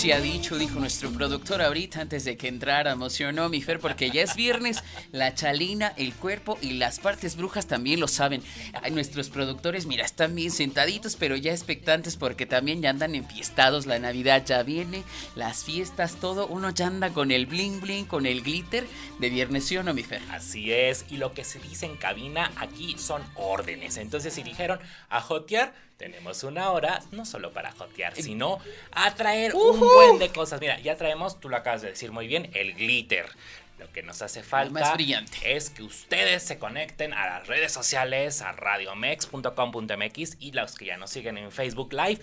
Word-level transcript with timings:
Se 0.00 0.14
ha 0.14 0.20
dicho, 0.22 0.56
dijo 0.56 0.80
nuestro 0.80 1.10
productor 1.10 1.60
ahorita 1.60 2.00
antes 2.00 2.24
de 2.24 2.38
que 2.38 2.48
entrara, 2.48 2.92
emocionó 2.92 3.50
mi 3.50 3.60
Fer, 3.60 3.80
porque 3.80 4.10
ya 4.10 4.22
es 4.22 4.34
viernes, 4.34 4.82
la 5.12 5.34
chalina, 5.34 5.92
el 5.98 6.14
cuerpo 6.14 6.56
y 6.62 6.70
las 6.70 6.98
partes 7.00 7.36
brujas 7.36 7.66
también 7.66 8.00
lo 8.00 8.08
saben. 8.08 8.42
Nuestros 8.92 9.28
productores, 9.28 9.84
mira, 9.84 10.06
están 10.06 10.34
bien 10.34 10.52
sentaditos, 10.52 11.16
pero 11.16 11.36
ya 11.36 11.52
expectantes 11.52 12.16
porque 12.16 12.46
también 12.46 12.80
ya 12.80 12.88
andan 12.88 13.14
enfiestados, 13.14 13.84
la 13.84 13.98
Navidad 13.98 14.42
ya 14.46 14.62
viene, 14.62 15.02
las 15.34 15.64
fiestas, 15.64 16.16
todo, 16.18 16.46
uno 16.46 16.70
ya 16.70 16.86
anda 16.86 17.10
con 17.10 17.30
el 17.30 17.44
bling 17.44 17.82
bling, 17.82 18.06
con 18.06 18.24
el 18.24 18.40
glitter 18.40 18.86
de 19.18 19.28
viernes, 19.28 19.66
¿sí 19.66 19.76
o 19.76 19.82
no, 19.82 19.92
mi 19.92 20.02
Fer? 20.02 20.22
Así 20.30 20.72
es, 20.72 21.04
y 21.10 21.18
lo 21.18 21.34
que 21.34 21.44
se 21.44 21.58
dice 21.58 21.84
en 21.84 21.98
cabina 21.98 22.50
aquí 22.56 22.96
son 22.96 23.22
órdenes, 23.34 23.98
entonces 23.98 24.32
si 24.32 24.42
dijeron 24.42 24.80
a 25.10 25.20
jotear, 25.20 25.74
tenemos 26.00 26.44
una 26.44 26.70
hora 26.70 27.02
no 27.12 27.26
solo 27.26 27.52
para 27.52 27.72
jotear, 27.72 28.16
sino 28.16 28.58
a 28.90 29.14
traer 29.14 29.54
un 29.54 29.78
buen 29.78 30.18
de 30.18 30.30
cosas. 30.30 30.58
Mira, 30.58 30.80
ya 30.80 30.96
traemos, 30.96 31.38
tú 31.38 31.50
lo 31.50 31.58
acabas 31.58 31.82
de 31.82 31.88
decir 31.90 32.10
muy 32.10 32.26
bien, 32.26 32.50
el 32.54 32.74
glitter. 32.74 33.26
Lo 33.78 33.92
que 33.92 34.02
nos 34.02 34.22
hace 34.22 34.42
falta 34.42 34.96
es 35.44 35.68
que 35.68 35.82
ustedes 35.82 36.42
se 36.42 36.58
conecten 36.58 37.12
a 37.12 37.26
las 37.26 37.48
redes 37.48 37.72
sociales, 37.72 38.40
a 38.40 38.52
radiomex.com.mx 38.52 40.36
y 40.40 40.52
los 40.52 40.74
que 40.74 40.86
ya 40.86 40.96
nos 40.96 41.10
siguen 41.10 41.36
en 41.36 41.52
Facebook 41.52 41.92
Live, 41.92 42.20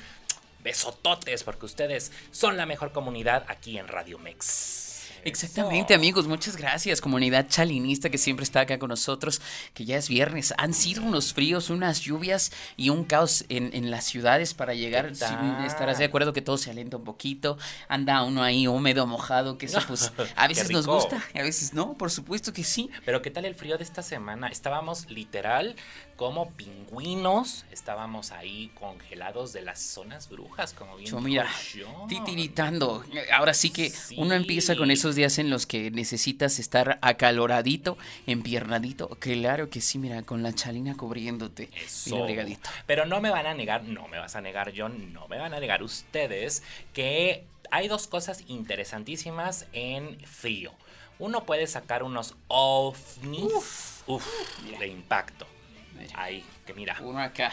besototes 0.63 1.43
porque 1.43 1.67
ustedes 1.67 2.11
son 2.31 2.57
la 2.57 2.65
mejor 2.65 2.91
comunidad 2.91 3.45
aquí 3.47 3.77
en 3.77 3.87
Radio 3.87 4.17
Mex. 4.17 4.86
Exactamente, 5.23 5.93
amigos. 5.93 6.27
Muchas 6.27 6.55
gracias, 6.57 7.01
comunidad 7.01 7.47
chalinista 7.47 8.09
que 8.09 8.17
siempre 8.17 8.43
está 8.43 8.61
acá 8.61 8.79
con 8.79 8.89
nosotros, 8.89 9.41
que 9.73 9.85
ya 9.85 9.97
es 9.97 10.09
viernes. 10.09 10.53
Han 10.57 10.73
sido 10.73 11.03
unos 11.03 11.33
fríos, 11.33 11.69
unas 11.69 12.01
lluvias 12.01 12.51
y 12.75 12.89
un 12.89 13.03
caos 13.03 13.45
en, 13.49 13.91
las 13.91 14.05
ciudades 14.05 14.53
para 14.53 14.73
llegar. 14.73 15.05
estarás 15.05 15.97
de 15.97 16.05
acuerdo 16.05 16.33
que 16.33 16.41
todo 16.41 16.57
se 16.57 16.71
alenta 16.71 16.97
un 16.97 17.03
poquito. 17.03 17.57
Anda 17.87 18.23
uno 18.23 18.43
ahí 18.43 18.67
húmedo, 18.67 19.07
mojado, 19.07 19.57
que 19.57 19.67
eso 19.67 19.79
pues 19.87 20.11
a 20.35 20.47
veces 20.47 20.69
nos 20.71 20.87
gusta, 20.87 21.23
a 21.33 21.41
veces 21.43 21.73
no, 21.73 21.97
por 21.97 22.11
supuesto 22.11 22.53
que 22.53 22.63
sí. 22.63 22.89
Pero 23.05 23.21
¿qué 23.21 23.31
tal 23.31 23.45
el 23.45 23.55
frío 23.55 23.77
de 23.77 23.83
esta 23.83 24.01
semana? 24.01 24.47
Estábamos 24.47 25.09
literal 25.09 25.75
como 26.17 26.49
pingüinos, 26.49 27.63
estábamos 27.71 28.31
ahí 28.31 28.71
congelados 28.73 29.53
de 29.53 29.61
las 29.61 29.79
zonas 29.79 30.27
brujas, 30.29 30.73
como 30.73 30.97
bien 30.97 31.11
yo, 31.11 31.21
mira, 31.21 31.47
titiritando. 32.09 33.05
Ahora 33.31 33.53
sí 33.53 33.69
que 33.69 33.93
uno 34.17 34.33
empieza 34.33 34.75
con 34.75 34.89
esos 34.89 35.15
días 35.15 35.37
en 35.37 35.51
los 35.51 35.67
que 35.67 35.91
necesitas 35.91 36.57
estar 36.57 36.97
acaloradito, 37.03 37.99
empiernadito. 38.25 39.09
Claro 39.19 39.69
que 39.69 39.79
sí, 39.79 39.99
mira, 39.99 40.23
con 40.23 40.41
la 40.41 40.53
chalina 40.53 40.97
cubriéndote. 40.97 41.69
Eso. 41.75 42.25
Pero 42.87 43.05
no 43.05 43.21
me 43.21 43.29
van 43.29 43.45
a 43.45 43.53
negar, 43.53 43.83
no 43.83 44.07
me 44.07 44.17
vas 44.17 44.35
a 44.35 44.41
negar 44.41 44.71
yo, 44.71 44.89
no 44.89 45.27
me 45.27 45.37
van 45.37 45.53
a 45.53 45.59
negar 45.59 45.83
ustedes 45.83 46.63
que 46.93 47.45
hay 47.69 47.87
dos 47.87 48.07
cosas 48.07 48.43
interesantísimas 48.47 49.67
en 49.71 50.19
frío. 50.21 50.71
Uno 51.19 51.45
puede 51.45 51.67
sacar 51.67 52.01
unos 52.01 52.33
ovnis 52.47 54.03
de 54.79 54.87
impacto 54.87 55.45
Ahí, 56.15 56.43
que 56.65 56.73
mira. 56.73 56.97
Uno 57.01 57.19
acá. 57.19 57.51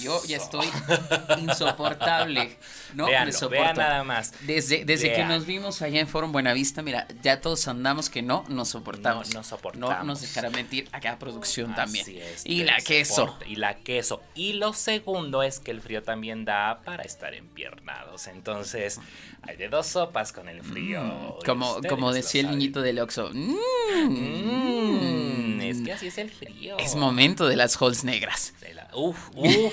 Yo 0.00 0.22
ya 0.24 0.36
estoy 0.36 0.66
insoportable. 1.38 2.58
No 2.94 3.06
me 3.06 3.32
soporto. 3.32 3.74
nada 3.74 4.04
más. 4.04 4.32
Desde, 4.46 4.84
desde 4.84 5.12
que 5.14 5.24
nos 5.24 5.46
vimos 5.46 5.80
allá 5.82 6.00
en 6.00 6.08
Forum 6.08 6.30
Buenavista, 6.32 6.82
mira, 6.82 7.08
ya 7.22 7.40
todos 7.40 7.66
andamos 7.68 8.10
que 8.10 8.20
no 8.22 8.44
nos 8.48 8.68
soportamos. 8.68 9.30
No, 9.30 9.40
no 9.40 9.44
soportamos. 9.44 9.98
No 9.98 10.04
nos 10.04 10.20
dejará 10.20 10.50
mentir 10.50 10.88
acá 10.92 11.18
producción 11.18 11.74
también. 11.74 12.06
y 12.44 12.64
la 12.64 12.76
queso. 12.76 13.38
Y 13.46 13.56
la 13.56 13.76
queso. 13.76 14.22
Y 14.34 14.52
lo 14.54 14.72
segundo 14.74 15.42
es 15.42 15.58
que 15.58 15.70
el 15.70 15.80
frío 15.80 16.02
también 16.02 16.44
da 16.44 16.82
para 16.84 17.02
estar 17.02 17.32
empiernados. 17.34 18.26
Entonces, 18.26 19.00
hay 19.42 19.56
de 19.56 19.68
dos 19.68 19.86
sopas 19.86 20.32
con 20.32 20.48
el 20.48 20.62
frío. 20.62 21.02
Mm, 21.02 21.44
como, 21.46 21.80
como 21.88 22.12
decía 22.12 22.42
el 22.42 22.50
niñito 22.50 22.82
del 22.82 22.98
Oxxo. 22.98 23.30
Mm, 23.32 23.56
es 25.60 25.80
que 25.80 25.92
así 25.92 26.08
es 26.08 26.18
el 26.18 26.30
frío. 26.30 26.76
Es 26.78 26.94
momento 26.94 27.46
de 27.48 27.56
las 27.56 27.80
holes 27.80 28.04
negras. 28.04 28.52
Uf, 28.94 29.30
uf. 29.34 29.72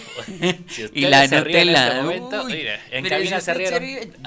y 0.93 1.01
la 1.01 1.23
este 1.23 1.37
Nutella. 1.37 2.81
en 2.91 3.05
cabina 3.07 3.41
se 3.41 3.53
rieron. 3.53 3.83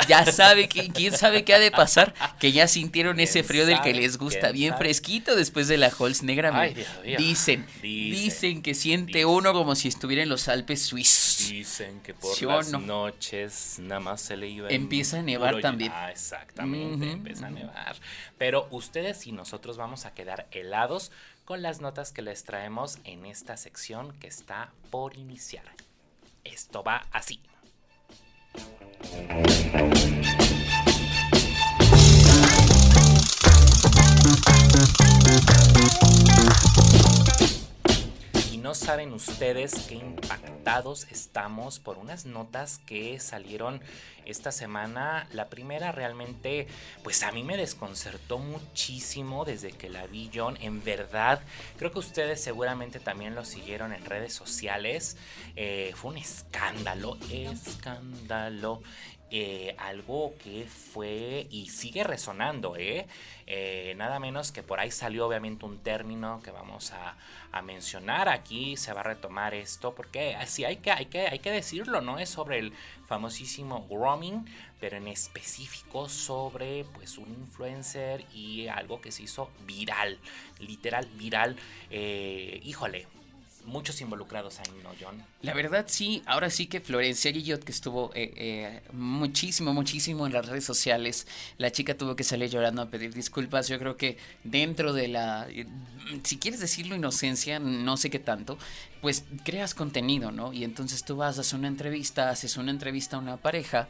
Ya 0.08 0.25
sabe, 0.26 0.69
que, 0.69 0.88
quién 0.88 1.16
sabe 1.16 1.44
qué 1.44 1.54
ha 1.54 1.58
de 1.58 1.70
pasar, 1.70 2.14
que 2.38 2.53
ya 2.53 2.69
sintieron 2.69 3.20
ese 3.20 3.42
frío 3.42 3.66
del 3.66 3.81
que 3.81 3.94
les 3.94 4.19
gusta, 4.19 4.52
bien 4.52 4.76
fresquito 4.76 5.36
después 5.36 5.69
de 5.69 5.78
la 5.78 5.92
Holz 5.97 6.22
negra. 6.22 6.72
Dicen, 7.19 7.66
dicen, 7.82 8.62
que 8.62 8.75
siente 8.75 9.25
uno 9.25 9.52
como 9.52 9.75
si 9.75 9.88
estuviera 9.88 10.22
en 10.22 10.28
los 10.28 10.48
Alpes 10.48 10.82
suizos. 10.82 11.48
Dicen 11.48 12.00
que 12.00 12.14
por 12.14 12.41
las 12.42 12.72
noches 12.72 13.76
nada 13.78 14.00
más 14.00 14.20
se 14.20 14.36
le 14.36 14.48
iba. 14.48 14.69
Empieza 14.69 15.19
a 15.19 15.22
nevar 15.22 15.60
también. 15.60 15.92
Ah, 15.94 16.10
exactamente, 16.10 17.10
empieza 17.10 17.47
a 17.47 17.50
nevar. 17.50 17.97
Pero 18.38 18.69
ustedes 18.70 19.26
y 19.26 19.32
nosotros 19.32 19.76
vamos 19.76 20.04
a 20.04 20.14
quedar 20.14 20.47
helados 20.50 21.12
con 21.44 21.62
las 21.62 21.80
notas 21.80 22.12
que 22.12 22.22
les 22.22 22.44
traemos 22.44 22.98
en 23.04 23.26
esta 23.26 23.56
sección 23.56 24.12
que 24.19 24.28
está 24.28 24.72
por 24.91 25.16
iniciar. 25.16 25.64
Esto 26.44 26.82
va 26.82 27.06
así. 27.12 27.41
No 38.62 38.74
saben 38.76 39.12
ustedes 39.12 39.74
qué 39.88 39.96
impactados 39.96 41.08
estamos 41.10 41.80
por 41.80 41.98
unas 41.98 42.26
notas 42.26 42.78
que 42.86 43.18
salieron 43.18 43.80
esta 44.24 44.52
semana. 44.52 45.26
La 45.32 45.48
primera 45.48 45.90
realmente, 45.90 46.68
pues 47.02 47.24
a 47.24 47.32
mí 47.32 47.42
me 47.42 47.56
desconcertó 47.56 48.38
muchísimo 48.38 49.44
desde 49.44 49.72
que 49.72 49.90
la 49.90 50.06
vi 50.06 50.30
John. 50.32 50.56
En 50.60 50.84
verdad, 50.84 51.42
creo 51.76 51.90
que 51.90 51.98
ustedes 51.98 52.40
seguramente 52.40 53.00
también 53.00 53.34
lo 53.34 53.44
siguieron 53.44 53.92
en 53.92 54.04
redes 54.04 54.32
sociales. 54.32 55.16
Eh, 55.56 55.92
fue 55.96 56.12
un 56.12 56.18
escándalo, 56.18 57.18
escándalo. 57.30 58.80
Eh, 59.34 59.75
algo 59.78 60.34
que 60.44 60.66
fue 60.66 61.47
y 61.50 61.70
sigue 61.70 62.04
resonando, 62.04 62.76
¿eh? 62.76 63.06
¿eh? 63.47 63.94
Nada 63.97 64.20
menos 64.20 64.53
que 64.53 64.62
por 64.62 64.78
ahí 64.78 64.91
salió 64.91 65.26
obviamente 65.26 65.65
un 65.65 65.78
término 65.78 66.43
que 66.43 66.50
vamos 66.50 66.93
a, 66.93 67.16
mencionar 67.62 68.28
aquí, 68.28 68.76
se 68.76 68.93
va 68.93 69.00
a 69.00 69.04
retomar 69.04 69.54
esto, 69.54 69.94
porque 69.94 70.34
así 70.34 70.66
hay 70.66 70.76
que, 70.76 70.91
hay, 70.91 71.06
que, 71.06 71.28
hay 71.28 71.38
que 71.38 71.50
decirlo, 71.50 72.03
¿no? 72.03 72.19
Es 72.19 72.28
sobre 72.28 72.59
el 72.59 72.75
famosísimo 73.06 73.87
grooming, 73.88 74.44
pero 74.78 74.98
en 74.98 75.09
específico 75.09 76.10
sobre 76.10 76.84
pues 76.84 77.16
un 77.16 77.28
influencer 77.32 78.26
y 78.34 78.69
algo 78.69 79.00
que 79.00 79.12
se 79.12 79.22
hizo 79.22 79.50
viral, 79.66 80.19
literal 80.61 81.06
viral. 81.17 81.56
Híjole, 81.90 83.06
muchos 83.64 84.00
involucrados 84.00 84.59
ahí, 84.61 84.73
¿no, 84.82 84.91
John? 85.00 85.23
La 85.41 85.55
verdad 85.55 85.87
sí, 85.88 86.23
ahora 86.26 86.50
sí 86.50 86.67
que 86.67 86.81
Florencia 86.81 87.31
Guillot, 87.31 87.62
que 87.62 87.73
estuvo 87.73 88.11
eh, 88.14 88.32
eh, 88.37 88.82
muchísimo, 88.93 89.73
muchísimo 89.73 90.26
en 90.26 90.32
las 90.32 90.47
redes 90.47 90.64
sociales, 90.64 91.26
la 91.59 91.70
chica 91.70 91.97
tuvo 91.97 92.17
que 92.17 92.25
salir 92.25 92.50
llorando 92.50 92.82
a 92.82 92.91
pedir 92.91 93.14
disculpas. 93.14 93.69
Yo 93.69 93.79
creo 93.79 93.97
que 93.97 94.19
dentro 94.44 94.93
de 94.93 95.09
la, 95.09 95.47
eh, 95.49 95.67
si 96.25 96.38
quieres 96.38 96.61
decirlo 96.61 96.97
inocencia, 96.97 97.59
no 97.59 97.97
sé 97.97 98.11
qué 98.11 98.19
tanto, 98.19 98.59
pues 99.00 99.25
creas 99.44 99.75
contenido, 99.75 100.31
¿no? 100.31 100.53
Y 100.53 100.64
entonces 100.64 101.05
tú 101.05 101.17
vas, 101.17 101.38
haces 101.38 101.53
una 101.53 101.69
entrevista, 101.69 102.31
haces 102.31 102.56
una 102.56 102.70
entrevista 102.70 103.17
a 103.17 103.20
una 103.20 103.37
pareja 103.37 103.88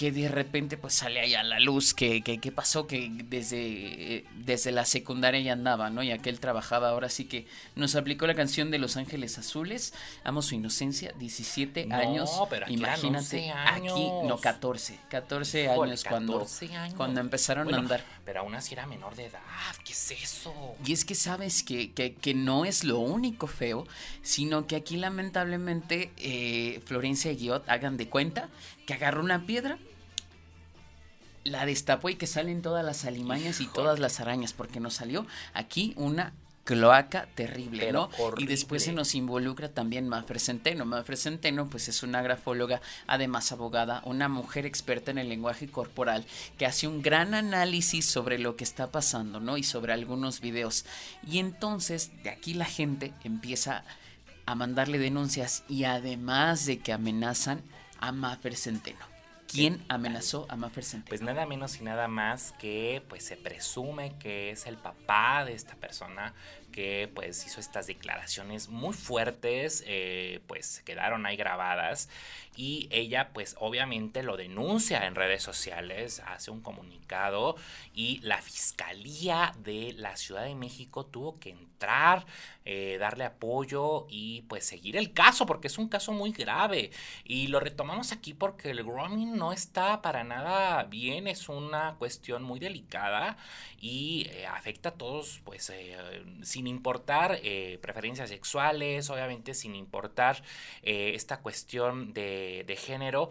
que 0.00 0.12
de 0.12 0.30
repente 0.30 0.78
pues 0.78 0.94
sale 0.94 1.20
ahí 1.20 1.34
a 1.34 1.42
la 1.42 1.60
luz 1.60 1.92
que, 1.92 2.22
que, 2.22 2.52
pasó, 2.52 2.86
que 2.86 3.10
desde, 3.26 4.24
desde 4.34 4.72
la 4.72 4.86
secundaria 4.86 5.38
ya 5.40 5.52
andaba, 5.52 5.90
¿no? 5.90 6.02
Ya 6.02 6.16
que 6.16 6.30
él 6.30 6.40
trabajaba, 6.40 6.88
ahora 6.88 7.10
sí 7.10 7.26
que 7.26 7.46
nos 7.74 7.96
aplicó 7.96 8.26
la 8.26 8.34
canción 8.34 8.70
de 8.70 8.78
Los 8.78 8.96
Ángeles 8.96 9.36
Azules, 9.36 9.92
amo 10.24 10.40
su 10.40 10.54
inocencia, 10.54 11.12
17 11.18 11.88
años, 11.92 12.30
pero 12.48 12.66
imagínate, 12.70 13.50
años. 13.50 13.92
aquí, 13.92 14.08
no, 14.26 14.38
14, 14.38 14.98
14 15.10 15.68
años, 15.68 16.04
cuando, 16.04 16.46
cuando 16.96 17.20
empezaron 17.20 17.74
a 17.74 17.76
andar. 17.76 18.02
Pero 18.24 18.40
aún 18.40 18.54
así 18.54 18.72
era 18.72 18.86
menor 18.86 19.16
de 19.16 19.26
edad, 19.26 19.40
¿qué 19.84 19.92
es 19.92 20.12
eso? 20.12 20.76
Y 20.82 20.94
es 20.94 21.04
que 21.04 21.14
sabes 21.14 21.62
que, 21.62 21.92
que, 21.92 22.14
que 22.14 22.32
no 22.32 22.64
es 22.64 22.84
lo 22.84 23.00
único 23.00 23.46
feo, 23.46 23.86
sino 24.22 24.66
que 24.66 24.76
aquí 24.76 24.96
lamentablemente 24.96 26.10
eh, 26.16 26.80
Florencia 26.86 27.30
y 27.32 27.36
Guiot 27.36 27.68
hagan 27.68 27.98
de 27.98 28.08
cuenta 28.08 28.48
que 28.86 28.94
agarró 28.94 29.22
una 29.22 29.44
piedra 29.44 29.78
la 31.44 31.66
destapó 31.66 32.08
y 32.08 32.16
que 32.16 32.26
salen 32.26 32.62
todas 32.62 32.84
las 32.84 33.04
alimañas 33.04 33.60
y 33.60 33.66
todas 33.66 33.98
las 33.98 34.20
arañas, 34.20 34.52
porque 34.52 34.80
nos 34.80 34.94
salió 34.94 35.26
aquí 35.54 35.94
una 35.96 36.32
cloaca 36.64 37.26
terrible, 37.34 37.90
¿no? 37.90 38.10
Y 38.36 38.46
después 38.46 38.84
se 38.84 38.92
nos 38.92 39.14
involucra 39.14 39.70
también 39.70 40.08
Mafer 40.08 40.38
Centeno. 40.38 40.84
Mafer 40.84 41.16
Centeno, 41.16 41.68
pues 41.68 41.88
es 41.88 42.02
una 42.02 42.22
grafóloga, 42.22 42.80
además 43.06 43.50
abogada, 43.50 44.02
una 44.04 44.28
mujer 44.28 44.66
experta 44.66 45.10
en 45.10 45.18
el 45.18 45.28
lenguaje 45.28 45.68
corporal, 45.68 46.24
que 46.58 46.66
hace 46.66 46.86
un 46.86 47.02
gran 47.02 47.34
análisis 47.34 48.06
sobre 48.06 48.38
lo 48.38 48.56
que 48.56 48.64
está 48.64 48.90
pasando, 48.92 49.40
¿no? 49.40 49.56
Y 49.56 49.64
sobre 49.64 49.92
algunos 49.92 50.40
videos. 50.40 50.84
Y 51.28 51.38
entonces, 51.38 52.12
de 52.22 52.30
aquí 52.30 52.54
la 52.54 52.66
gente 52.66 53.12
empieza 53.24 53.84
a 54.46 54.54
mandarle 54.54 54.98
denuncias 54.98 55.64
y 55.68 55.84
además 55.84 56.66
de 56.66 56.78
que 56.78 56.92
amenazan 56.92 57.62
a 57.98 58.12
Mafer 58.12 58.56
Centeno. 58.56 59.09
¿Quién 59.50 59.84
amenazó 59.88 60.46
a 60.48 60.54
Maffer 60.54 60.84
Pues 61.08 61.22
nada 61.22 61.44
menos 61.44 61.80
y 61.80 61.82
nada 61.82 62.06
más 62.06 62.52
que 62.52 63.02
pues 63.08 63.24
se 63.24 63.36
presume 63.36 64.14
que 64.18 64.50
es 64.50 64.66
el 64.66 64.76
papá 64.76 65.44
de 65.44 65.54
esta 65.54 65.74
persona 65.74 66.34
que 66.70 67.10
pues 67.14 67.44
hizo 67.46 67.58
estas 67.58 67.88
declaraciones 67.88 68.68
muy 68.68 68.94
fuertes, 68.94 69.82
eh, 69.86 70.40
pues 70.46 70.82
quedaron 70.84 71.26
ahí 71.26 71.36
grabadas 71.36 72.08
y 72.56 72.88
ella 72.90 73.30
pues 73.32 73.56
obviamente 73.58 74.22
lo 74.22 74.36
denuncia 74.36 75.06
en 75.06 75.14
redes 75.14 75.42
sociales, 75.42 76.22
hace 76.26 76.50
un 76.50 76.60
comunicado 76.60 77.56
y 77.94 78.18
la 78.22 78.42
Fiscalía 78.42 79.52
de 79.58 79.94
la 79.96 80.16
Ciudad 80.16 80.44
de 80.44 80.54
México 80.54 81.06
tuvo 81.06 81.38
que 81.38 81.50
entrar, 81.50 82.26
eh, 82.64 82.98
darle 82.98 83.24
apoyo 83.24 84.06
y 84.08 84.42
pues 84.42 84.66
seguir 84.66 84.96
el 84.96 85.12
caso 85.12 85.46
porque 85.46 85.68
es 85.68 85.78
un 85.78 85.88
caso 85.88 86.12
muy 86.12 86.32
grave. 86.32 86.90
Y 87.24 87.46
lo 87.48 87.60
retomamos 87.60 88.12
aquí 88.12 88.34
porque 88.34 88.70
el 88.70 88.84
grooming 88.84 89.36
no 89.36 89.52
está 89.52 90.02
para 90.02 90.24
nada 90.24 90.84
bien, 90.84 91.26
es 91.26 91.48
una 91.48 91.96
cuestión 91.98 92.42
muy 92.42 92.58
delicada 92.60 93.36
y 93.80 94.26
eh, 94.30 94.46
afecta 94.46 94.90
a 94.90 94.92
todos 94.92 95.40
pues 95.44 95.72
sin 96.42 96.66
importar 96.66 97.38
eh, 97.42 97.78
preferencias 97.80 98.28
sexuales, 98.28 99.10
obviamente 99.10 99.54
sin 99.54 99.74
importar 99.74 100.42
eh, 100.82 101.12
esta 101.14 101.40
cuestión 101.40 102.12
de, 102.12 102.49
de 102.64 102.76
género, 102.76 103.30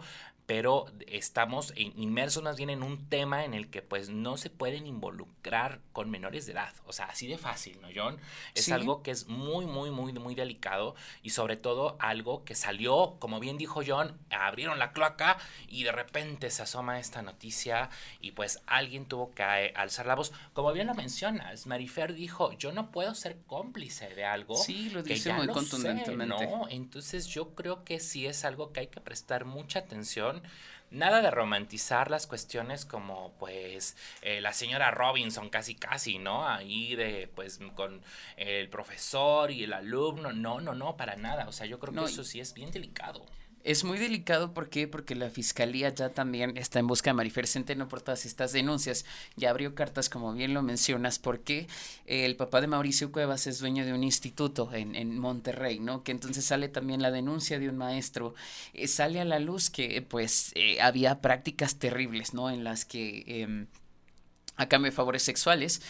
pero 0.50 0.86
estamos 1.06 1.72
inmersos 1.76 2.42
más 2.42 2.56
bien 2.56 2.70
en 2.70 2.82
un 2.82 3.08
tema 3.08 3.44
en 3.44 3.54
el 3.54 3.70
que 3.70 3.82
pues 3.82 4.08
no 4.08 4.36
se 4.36 4.50
pueden 4.50 4.84
involucrar 4.84 5.78
con 5.92 6.10
menores 6.10 6.44
de 6.44 6.54
edad. 6.54 6.74
O 6.86 6.92
sea, 6.92 7.04
así 7.04 7.28
de 7.28 7.38
fácil, 7.38 7.80
¿no, 7.80 7.86
John? 7.94 8.18
Es 8.56 8.72
algo 8.72 9.04
que 9.04 9.12
es 9.12 9.28
muy, 9.28 9.64
muy, 9.66 9.92
muy, 9.92 10.12
muy 10.12 10.34
delicado 10.34 10.96
y 11.22 11.30
sobre 11.30 11.56
todo 11.56 11.96
algo 12.00 12.44
que 12.44 12.56
salió, 12.56 13.14
como 13.20 13.38
bien 13.38 13.58
dijo 13.58 13.82
John, 13.86 14.18
abrieron 14.30 14.80
la 14.80 14.92
cloaca 14.92 15.38
y 15.68 15.84
de 15.84 15.92
repente 15.92 16.50
se 16.50 16.62
asoma 16.62 16.98
esta 16.98 17.22
noticia 17.22 17.88
y 18.20 18.32
pues 18.32 18.60
alguien 18.66 19.06
tuvo 19.06 19.30
que 19.30 19.44
eh, 19.44 19.72
alzar 19.76 20.06
la 20.06 20.16
voz. 20.16 20.32
Como 20.52 20.72
bien 20.72 20.88
lo 20.88 20.96
mencionas, 20.96 21.68
Marifer 21.68 22.12
dijo, 22.12 22.54
yo 22.54 22.72
no 22.72 22.90
puedo 22.90 23.14
ser 23.14 23.38
cómplice 23.46 24.08
de 24.16 24.24
algo. 24.24 24.56
Sí, 24.56 24.90
lo 24.90 25.04
dice 25.04 25.32
muy 25.32 25.46
contundentemente. 25.46 26.48
¿no? 26.48 26.66
Entonces 26.68 27.28
yo 27.28 27.54
creo 27.54 27.84
que 27.84 28.00
sí 28.00 28.26
es 28.26 28.44
algo 28.44 28.72
que 28.72 28.80
hay 28.80 28.86
que 28.88 29.00
prestar 29.00 29.44
mucha 29.44 29.78
atención 29.78 30.39
Nada 30.90 31.22
de 31.22 31.30
romantizar 31.30 32.10
las 32.10 32.26
cuestiones 32.26 32.84
como 32.84 33.32
pues 33.38 33.96
eh, 34.22 34.40
la 34.40 34.52
señora 34.52 34.90
Robinson 34.90 35.48
casi 35.48 35.76
casi, 35.76 36.18
¿no? 36.18 36.48
Ahí 36.48 36.96
de 36.96 37.30
pues 37.32 37.60
con 37.76 38.02
el 38.36 38.68
profesor 38.68 39.52
y 39.52 39.62
el 39.62 39.72
alumno. 39.72 40.32
No, 40.32 40.60
no, 40.60 40.74
no, 40.74 40.96
para 40.96 41.14
nada. 41.14 41.46
O 41.46 41.52
sea, 41.52 41.66
yo 41.66 41.78
creo 41.78 41.94
que 41.94 42.10
eso 42.10 42.24
sí 42.24 42.40
es 42.40 42.54
bien 42.54 42.72
delicado. 42.72 43.24
Es 43.70 43.84
muy 43.84 43.98
delicado, 43.98 44.52
¿por 44.52 44.68
qué? 44.68 44.88
Porque 44.88 45.14
la 45.14 45.30
fiscalía 45.30 45.94
ya 45.94 46.08
también 46.08 46.56
está 46.56 46.80
en 46.80 46.88
busca 46.88 47.10
de 47.10 47.14
Marifer 47.14 47.46
Centeno 47.46 47.86
por 47.86 48.02
todas 48.02 48.26
estas 48.26 48.52
denuncias. 48.52 49.04
Ya 49.36 49.50
abrió 49.50 49.76
cartas, 49.76 50.08
como 50.08 50.32
bien 50.32 50.54
lo 50.54 50.62
mencionas, 50.62 51.20
porque 51.20 51.68
el 52.04 52.34
papá 52.34 52.60
de 52.60 52.66
Mauricio 52.66 53.12
Cuevas 53.12 53.46
es 53.46 53.60
dueño 53.60 53.86
de 53.86 53.92
un 53.92 54.02
instituto 54.02 54.74
en, 54.74 54.96
en 54.96 55.16
Monterrey, 55.20 55.78
¿no? 55.78 56.02
Que 56.02 56.10
entonces 56.10 56.44
sale 56.44 56.68
también 56.68 57.00
la 57.00 57.12
denuncia 57.12 57.60
de 57.60 57.68
un 57.68 57.76
maestro. 57.76 58.34
Eh, 58.72 58.88
sale 58.88 59.20
a 59.20 59.24
la 59.24 59.38
luz 59.38 59.70
que, 59.70 60.02
pues, 60.02 60.50
eh, 60.56 60.80
había 60.80 61.20
prácticas 61.20 61.76
terribles, 61.76 62.34
¿no? 62.34 62.50
En 62.50 62.64
las 62.64 62.84
que... 62.84 63.22
Em, 63.28 63.68
a 64.56 64.68
cambio 64.68 64.90
de 64.90 64.96
favores 64.96 65.22
sexuales, 65.22 65.80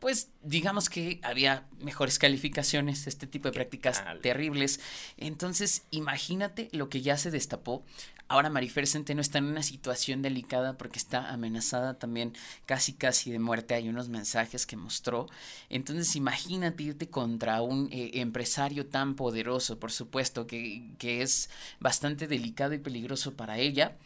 pues 0.00 0.30
digamos 0.42 0.88
que 0.88 1.20
había 1.22 1.66
mejores 1.78 2.18
calificaciones, 2.18 3.06
este 3.06 3.26
tipo 3.26 3.48
de 3.48 3.52
prácticas 3.52 4.04
terribles. 4.22 4.80
Entonces, 5.16 5.84
imagínate 5.90 6.68
lo 6.72 6.88
que 6.88 7.02
ya 7.02 7.16
se 7.16 7.30
destapó. 7.30 7.84
Ahora 8.28 8.50
Marifer 8.50 8.88
Centeno 8.88 9.20
está 9.20 9.38
en 9.38 9.44
una 9.44 9.62
situación 9.62 10.20
delicada 10.20 10.76
porque 10.76 10.98
está 10.98 11.30
amenazada 11.30 11.98
también 11.98 12.32
casi 12.66 12.92
casi 12.92 13.30
de 13.30 13.38
muerte. 13.38 13.74
Hay 13.74 13.88
unos 13.88 14.08
mensajes 14.08 14.66
que 14.66 14.76
mostró. 14.76 15.28
Entonces 15.70 16.16
imagínate 16.16 16.82
irte 16.82 17.08
contra 17.08 17.62
un 17.62 17.88
eh, 17.92 18.10
empresario 18.14 18.86
tan 18.86 19.14
poderoso, 19.14 19.78
por 19.78 19.92
supuesto, 19.92 20.46
que, 20.46 20.90
que 20.98 21.22
es 21.22 21.50
bastante 21.78 22.26
delicado 22.26 22.74
y 22.74 22.78
peligroso 22.78 23.34
para 23.34 23.58
ella. 23.58 23.96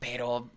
Pero 0.00 0.50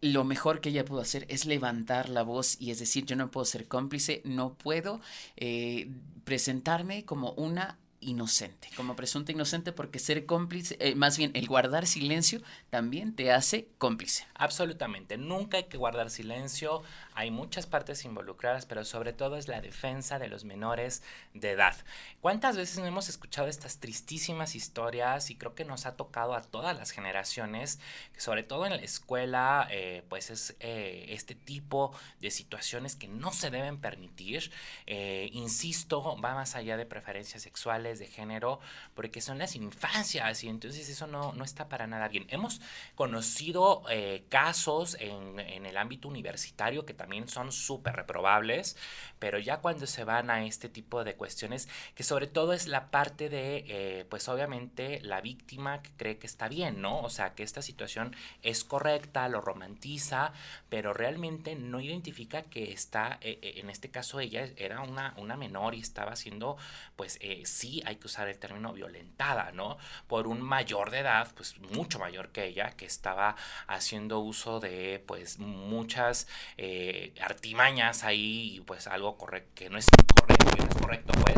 lo 0.00 0.24
mejor 0.24 0.60
que 0.60 0.68
ella 0.68 0.84
pudo 0.84 1.00
hacer 1.00 1.26
es 1.28 1.44
levantar 1.44 2.08
la 2.08 2.22
voz 2.22 2.56
y 2.60 2.70
es 2.70 2.78
decir, 2.78 3.04
yo 3.04 3.16
no 3.16 3.30
puedo 3.30 3.44
ser 3.44 3.66
cómplice, 3.66 4.22
no 4.24 4.54
puedo 4.54 5.00
eh, 5.36 5.90
presentarme 6.24 7.04
como 7.04 7.32
una 7.32 7.78
inocente, 8.00 8.68
como 8.76 8.94
presunta 8.94 9.32
inocente, 9.32 9.72
porque 9.72 9.98
ser 9.98 10.24
cómplice, 10.24 10.76
eh, 10.80 10.94
más 10.94 11.18
bien 11.18 11.32
el 11.34 11.48
guardar 11.48 11.86
silencio 11.86 12.40
también 12.70 13.14
te 13.14 13.32
hace 13.32 13.68
cómplice. 13.78 14.26
Absolutamente, 14.34 15.18
nunca 15.18 15.56
hay 15.56 15.64
que 15.64 15.78
guardar 15.78 16.10
silencio, 16.10 16.82
hay 17.18 17.32
muchas 17.32 17.66
partes 17.66 18.04
involucradas, 18.04 18.64
pero 18.64 18.84
sobre 18.84 19.12
todo 19.12 19.38
es 19.38 19.48
la 19.48 19.60
defensa 19.60 20.20
de 20.20 20.28
los 20.28 20.44
menores 20.44 21.02
de 21.34 21.50
edad. 21.50 21.74
¿Cuántas 22.20 22.56
veces 22.56 22.78
no 22.78 22.86
hemos 22.86 23.08
escuchado 23.08 23.48
estas 23.48 23.78
tristísimas 23.78 24.54
historias 24.54 25.28
y 25.30 25.34
creo 25.34 25.56
que 25.56 25.64
nos 25.64 25.84
ha 25.84 25.96
tocado 25.96 26.36
a 26.36 26.42
todas 26.42 26.78
las 26.78 26.92
generaciones, 26.92 27.80
sobre 28.16 28.44
todo 28.44 28.66
en 28.66 28.76
la 28.76 28.82
escuela, 28.82 29.66
eh, 29.68 30.04
pues 30.08 30.30
es 30.30 30.54
eh, 30.60 31.06
este 31.08 31.34
tipo 31.34 31.92
de 32.20 32.30
situaciones 32.30 32.94
que 32.94 33.08
no 33.08 33.32
se 33.32 33.50
deben 33.50 33.80
permitir. 33.80 34.52
Eh, 34.86 35.28
insisto, 35.32 36.20
va 36.20 36.34
más 36.34 36.54
allá 36.54 36.76
de 36.76 36.86
preferencias 36.86 37.42
sexuales, 37.42 37.98
de 37.98 38.06
género, 38.06 38.60
porque 38.94 39.20
son 39.20 39.38
las 39.38 39.56
infancias 39.56 40.44
y 40.44 40.48
entonces 40.48 40.88
eso 40.88 41.08
no, 41.08 41.32
no 41.32 41.42
está 41.42 41.68
para 41.68 41.88
nada 41.88 42.06
bien. 42.06 42.26
Hemos 42.28 42.60
conocido 42.94 43.82
casos 44.28 44.96
en, 45.00 45.40
en 45.40 45.66
el 45.66 45.76
ámbito 45.76 46.06
universitario 46.06 46.86
que 46.86 46.94
también 46.94 47.07
también 47.08 47.26
son 47.26 47.52
súper 47.52 47.96
reprobables, 47.96 48.76
pero 49.18 49.38
ya 49.38 49.62
cuando 49.62 49.86
se 49.86 50.04
van 50.04 50.28
a 50.28 50.44
este 50.44 50.68
tipo 50.68 51.04
de 51.04 51.14
cuestiones, 51.14 51.66
que 51.94 52.02
sobre 52.02 52.26
todo 52.26 52.52
es 52.52 52.66
la 52.66 52.90
parte 52.90 53.30
de, 53.30 53.64
eh, 53.66 54.04
pues 54.10 54.28
obviamente, 54.28 55.00
la 55.00 55.22
víctima 55.22 55.80
que 55.80 55.90
cree 55.96 56.18
que 56.18 56.26
está 56.26 56.48
bien, 56.48 56.82
¿no? 56.82 57.00
O 57.00 57.08
sea, 57.08 57.34
que 57.34 57.44
esta 57.44 57.62
situación 57.62 58.14
es 58.42 58.62
correcta, 58.62 59.26
lo 59.30 59.40
romantiza, 59.40 60.34
pero 60.68 60.92
realmente 60.92 61.54
no 61.54 61.80
identifica 61.80 62.42
que 62.42 62.72
está, 62.72 63.16
eh, 63.22 63.38
eh, 63.40 63.54
en 63.56 63.70
este 63.70 63.88
caso 63.90 64.20
ella 64.20 64.46
era 64.58 64.82
una, 64.82 65.14
una 65.16 65.38
menor 65.38 65.74
y 65.74 65.80
estaba 65.80 66.14
siendo, 66.14 66.58
pues 66.94 67.18
sí, 67.44 67.82
hay 67.86 67.96
que 67.96 68.06
usar 68.06 68.28
el 68.28 68.38
término 68.38 68.74
violentada, 68.74 69.50
¿no? 69.52 69.78
Por 70.08 70.26
un 70.26 70.42
mayor 70.42 70.90
de 70.90 70.98
edad, 70.98 71.32
pues 71.34 71.58
mucho 71.58 71.98
mayor 71.98 72.32
que 72.32 72.44
ella, 72.44 72.72
que 72.76 72.84
estaba 72.84 73.34
haciendo 73.66 74.20
uso 74.20 74.60
de, 74.60 75.02
pues, 75.06 75.38
muchas... 75.38 76.26
Eh, 77.00 77.12
artimañas 77.20 78.02
ahí, 78.02 78.60
pues 78.66 78.88
algo 78.88 79.16
correcto, 79.16 79.50
que 79.54 79.70
no 79.70 79.78
es 79.78 79.86
correcto, 80.20 80.50
que 80.50 80.62
no 80.62 80.68
es 80.68 80.74
correcto, 80.74 81.12
pues, 81.22 81.36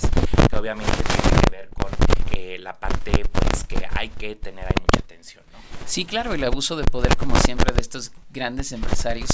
que 0.49 0.57
obviamente 0.57 0.90
tiene 0.90 1.43
que 1.43 1.50
ver 1.50 1.69
con 1.69 1.90
eh, 2.33 2.59
la 2.59 2.81
parte, 2.81 3.26
pues, 3.31 3.64
que 3.64 3.87
hay 3.95 4.09
que 4.09 4.37
tener 4.37 4.64
ahí 4.64 4.75
mucha 4.81 5.00
atención, 5.00 5.45
¿no? 5.52 5.59
Sí, 5.85 6.07
claro, 6.07 6.33
el 6.33 6.45
abuso 6.45 6.76
de 6.76 6.85
poder, 6.85 7.14
como 7.19 7.38
siempre, 7.40 7.75
de 7.75 7.81
estos 7.83 8.11
grandes 8.31 8.73
empresarios 8.73 9.29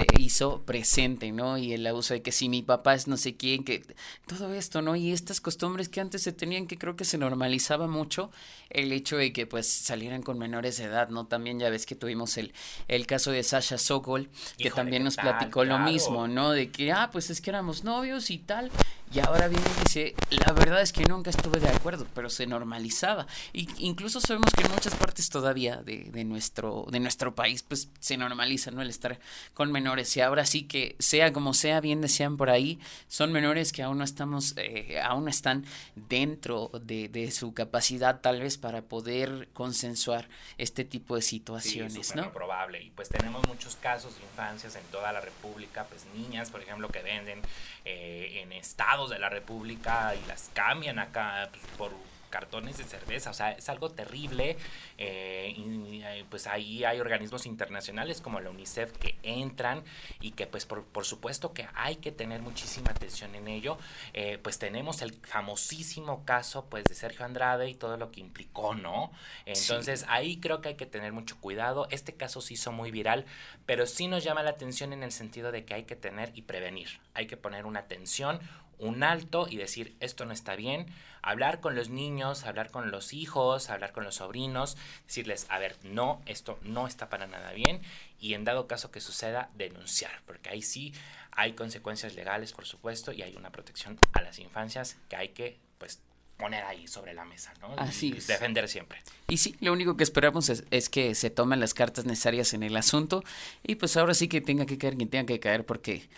se 0.00 0.22
hizo 0.22 0.62
presente, 0.62 1.32
¿no? 1.32 1.58
Y 1.58 1.72
el 1.72 1.86
abuso 1.86 2.14
de 2.14 2.22
que 2.22 2.32
si 2.32 2.48
mi 2.48 2.62
papá 2.62 2.94
es 2.94 3.06
no 3.06 3.16
sé 3.16 3.36
quién, 3.36 3.64
que 3.64 3.84
todo 4.26 4.52
esto, 4.54 4.82
¿no? 4.82 4.96
Y 4.96 5.12
estas 5.12 5.40
costumbres 5.40 5.88
que 5.88 6.00
antes 6.00 6.22
se 6.22 6.32
tenían, 6.32 6.66
que 6.66 6.78
creo 6.78 6.96
que 6.96 7.04
se 7.04 7.18
normalizaba 7.18 7.86
mucho, 7.86 8.30
el 8.70 8.92
hecho 8.92 9.16
de 9.16 9.32
que 9.32 9.46
pues 9.46 9.68
salieran 9.68 10.22
con 10.22 10.38
menores 10.38 10.78
de 10.78 10.84
edad, 10.84 11.08
¿no? 11.08 11.26
También 11.26 11.58
ya 11.58 11.70
ves 11.70 11.86
que 11.86 11.94
tuvimos 11.94 12.36
el, 12.38 12.52
el 12.88 13.06
caso 13.06 13.30
de 13.30 13.42
Sasha 13.42 13.78
Sokol, 13.78 14.28
que 14.58 14.70
también 14.70 15.04
nos 15.04 15.16
platicó 15.16 15.64
lo 15.64 15.78
mismo, 15.78 16.28
¿no? 16.28 16.50
De 16.50 16.70
que, 16.70 16.92
ah, 16.92 17.10
pues 17.12 17.30
es 17.30 17.40
que 17.40 17.50
éramos 17.50 17.84
novios 17.84 18.30
y 18.30 18.38
tal. 18.38 18.70
Y 19.12 19.18
ahora 19.18 19.48
viene 19.48 19.66
y 19.66 19.80
dice, 19.80 20.14
la 20.30 20.52
verdad 20.52 20.80
es 20.82 20.92
que 20.92 21.04
nunca 21.04 21.30
estuve 21.30 21.58
de 21.58 21.68
acuerdo, 21.68 22.06
pero 22.14 22.30
se 22.30 22.46
normalizaba. 22.46 23.26
Y 23.52 23.68
incluso 23.78 24.20
sabemos 24.20 24.52
que 24.56 24.62
en 24.62 24.70
muchas 24.70 24.94
partes 24.94 25.28
todavía 25.30 25.82
de, 25.82 26.04
de, 26.12 26.22
nuestro, 26.22 26.86
de 26.88 27.00
nuestro 27.00 27.34
país, 27.34 27.64
pues 27.64 27.88
se 27.98 28.16
normaliza, 28.16 28.70
¿no? 28.70 28.82
El 28.82 28.88
estar 28.88 29.18
con 29.52 29.72
menores. 29.72 29.89
Y 29.98 30.20
ahora 30.20 30.46
sí 30.46 30.62
que, 30.64 30.96
sea 30.98 31.32
como 31.32 31.54
sea, 31.54 31.80
bien 31.80 32.00
decían 32.00 32.36
por 32.36 32.50
ahí, 32.50 32.78
son 33.08 33.32
menores 33.32 33.72
que 33.72 33.82
aún 33.82 33.98
no 33.98 34.04
estamos, 34.04 34.54
eh, 34.56 35.00
aún 35.02 35.28
están 35.28 35.64
dentro 35.94 36.70
de, 36.80 37.08
de, 37.08 37.30
su 37.30 37.54
capacidad 37.54 38.20
tal 38.20 38.40
vez 38.40 38.58
para 38.58 38.82
poder 38.82 39.48
consensuar 39.52 40.28
este 40.58 40.84
tipo 40.84 41.16
de 41.16 41.22
situaciones, 41.22 42.08
sí, 42.08 42.12
¿no? 42.14 42.32
probable. 42.32 42.82
Y 42.82 42.90
pues 42.90 43.08
tenemos 43.08 43.46
muchos 43.46 43.76
casos 43.76 44.16
de 44.16 44.22
infancias 44.24 44.76
en 44.76 44.84
toda 44.84 45.12
la 45.12 45.20
República, 45.20 45.84
pues 45.84 46.06
niñas, 46.14 46.50
por 46.50 46.62
ejemplo, 46.62 46.88
que 46.88 47.02
venden 47.02 47.40
eh, 47.84 48.40
en 48.42 48.52
estados 48.52 49.10
de 49.10 49.18
la 49.18 49.28
República 49.28 50.14
y 50.14 50.28
las 50.28 50.50
cambian 50.54 50.98
acá 50.98 51.48
pues, 51.50 51.64
por 51.76 51.92
cartones 52.30 52.78
de 52.78 52.84
cerveza, 52.84 53.30
o 53.30 53.34
sea, 53.34 53.52
es 53.52 53.68
algo 53.68 53.90
terrible. 53.90 54.56
Eh, 54.98 55.52
y, 55.56 56.02
pues 56.30 56.46
ahí 56.46 56.84
hay 56.84 57.00
organismos 57.00 57.46
internacionales 57.46 58.20
como 58.20 58.40
la 58.40 58.50
UNICEF 58.50 58.92
que 58.92 59.18
entran 59.22 59.82
y 60.20 60.32
que 60.32 60.46
pues 60.46 60.64
por, 60.64 60.84
por 60.84 61.04
supuesto 61.04 61.52
que 61.52 61.68
hay 61.74 61.96
que 61.96 62.12
tener 62.12 62.42
muchísima 62.42 62.90
atención 62.90 63.34
en 63.34 63.48
ello. 63.48 63.78
Eh, 64.14 64.38
pues 64.42 64.58
tenemos 64.58 65.02
el 65.02 65.12
famosísimo 65.12 66.24
caso 66.24 66.66
pues 66.66 66.84
de 66.84 66.94
Sergio 66.94 67.24
Andrade 67.24 67.68
y 67.68 67.74
todo 67.74 67.96
lo 67.96 68.10
que 68.10 68.20
implicó, 68.20 68.74
¿no? 68.74 69.12
Entonces 69.46 70.00
sí. 70.00 70.06
ahí 70.08 70.38
creo 70.38 70.60
que 70.60 70.70
hay 70.70 70.76
que 70.76 70.86
tener 70.86 71.12
mucho 71.12 71.38
cuidado. 71.40 71.86
Este 71.90 72.14
caso 72.14 72.40
se 72.40 72.54
hizo 72.54 72.72
muy 72.72 72.90
viral, 72.90 73.26
pero 73.66 73.86
sí 73.86 74.08
nos 74.08 74.24
llama 74.24 74.42
la 74.42 74.50
atención 74.50 74.92
en 74.92 75.02
el 75.02 75.12
sentido 75.12 75.52
de 75.52 75.64
que 75.64 75.74
hay 75.74 75.84
que 75.84 75.96
tener 75.96 76.32
y 76.34 76.42
prevenir. 76.42 77.00
Hay 77.14 77.26
que 77.26 77.36
poner 77.36 77.66
una 77.66 77.80
atención, 77.80 78.40
un 78.78 79.02
alto 79.02 79.46
y 79.48 79.56
decir 79.56 79.96
esto 80.00 80.24
no 80.24 80.32
está 80.32 80.56
bien, 80.56 80.86
hablar 81.22 81.60
con 81.60 81.74
los 81.74 81.88
niños, 81.88 82.44
hablar 82.44 82.70
con 82.70 82.90
los 82.90 83.12
hijos, 83.12 83.70
hablar 83.70 83.92
con 83.92 84.04
los 84.04 84.16
sobrinos, 84.16 84.76
decirles, 85.06 85.46
a 85.48 85.58
ver, 85.58 85.76
no, 85.82 86.22
esto 86.26 86.58
no 86.62 86.86
está 86.86 87.08
para 87.08 87.26
nada 87.26 87.52
bien 87.52 87.80
y 88.18 88.34
en 88.34 88.44
dado 88.44 88.66
caso 88.66 88.90
que 88.90 89.00
suceda, 89.00 89.50
denunciar, 89.54 90.22
porque 90.26 90.50
ahí 90.50 90.62
sí 90.62 90.92
hay 91.32 91.52
consecuencias 91.52 92.14
legales, 92.14 92.52
por 92.52 92.66
supuesto, 92.66 93.12
y 93.12 93.22
hay 93.22 93.36
una 93.36 93.50
protección 93.50 93.98
a 94.12 94.20
las 94.20 94.38
infancias 94.38 94.96
que 95.08 95.16
hay 95.16 95.28
que, 95.28 95.58
pues, 95.78 96.00
poner 96.36 96.64
ahí 96.64 96.88
sobre 96.88 97.12
la 97.12 97.24
mesa, 97.24 97.52
¿no? 97.60 97.74
Así 97.76 98.14
es. 98.16 98.26
defender 98.26 98.68
siempre. 98.68 98.98
Y 99.28 99.36
sí, 99.36 99.56
lo 99.60 99.72
único 99.72 99.96
que 99.96 100.02
esperamos 100.02 100.48
es, 100.48 100.64
es, 100.70 100.88
que 100.88 101.14
se 101.14 101.28
tomen 101.30 101.60
las 101.60 101.74
cartas 101.74 102.06
necesarias 102.06 102.54
en 102.54 102.62
el 102.62 102.76
asunto 102.76 103.22
y 103.62 103.74
pues 103.74 103.96
ahora 103.96 104.14
sí 104.14 104.26
que 104.26 104.40
tenga 104.40 104.64
que 104.64 104.78
caer 104.78 104.96
quien 104.96 105.10
tenga 105.10 105.26
que 105.26 105.38
caer 105.38 105.66
porque 105.66 106.08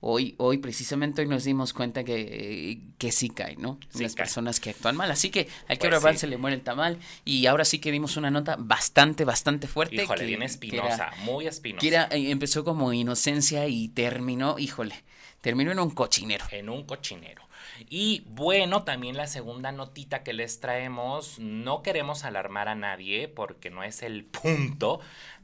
hoy, 0.00 0.34
hoy 0.38 0.58
precisamente 0.58 1.22
hoy 1.22 1.28
nos 1.28 1.44
dimos 1.44 1.72
cuenta 1.72 2.04
que, 2.04 2.80
que 2.98 3.12
sí 3.12 3.28
cae, 3.30 3.56
¿no? 3.56 3.78
Sí 3.90 4.02
Las 4.02 4.14
cae. 4.14 4.24
personas 4.24 4.60
que 4.60 4.70
actúan 4.70 4.96
mal. 4.96 5.10
Así 5.10 5.30
que 5.30 5.48
al 5.68 5.78
que 5.78 5.88
Pues 5.88 6.02
sí. 6.14 6.18
se 6.20 6.26
le 6.26 6.36
muere 6.38 6.56
el 6.56 6.62
tamal. 6.62 6.98
Y 7.24 7.46
ahora 7.46 7.64
sí 7.64 7.78
que 7.78 7.92
dimos 7.92 8.16
una 8.16 8.30
nota 8.30 8.56
bastante, 8.58 9.24
bastante 9.24 9.66
fuerte. 9.68 9.96
Híjole, 10.02 10.20
que, 10.20 10.26
bien 10.26 10.40
que 10.40 10.46
espinosa, 10.46 10.94
era- 10.94 11.14
muy 11.24 11.46
espinosa. 11.46 11.80
que 11.80 11.88
era- 11.88 12.08
eh, 12.10 12.30
empezó 12.30 12.64
como 12.64 12.92
inocencia 12.92 13.66
y 13.68 13.88
terminó, 13.88 14.58
híjole, 14.58 14.94
terminó 15.40 15.70
en 15.72 15.78
un 15.80 15.90
cochinero. 15.90 16.44
en 16.50 16.68
un 16.70 16.84
cochinero. 16.84 17.42
Y 17.88 18.24
bueno, 18.26 18.82
también 18.84 19.16
la 19.16 19.26
segunda 19.26 19.72
notita 19.72 20.22
que 20.22 20.34
les 20.34 20.60
traemos, 20.60 21.38
no 21.38 21.82
queremos 21.82 22.24
alarmar 22.24 22.68
a 22.68 22.74
nadie 22.74 23.26
porque 23.26 23.70
no 23.70 23.82
es 23.82 24.02
el 24.02 24.24
punto, 24.24 25.00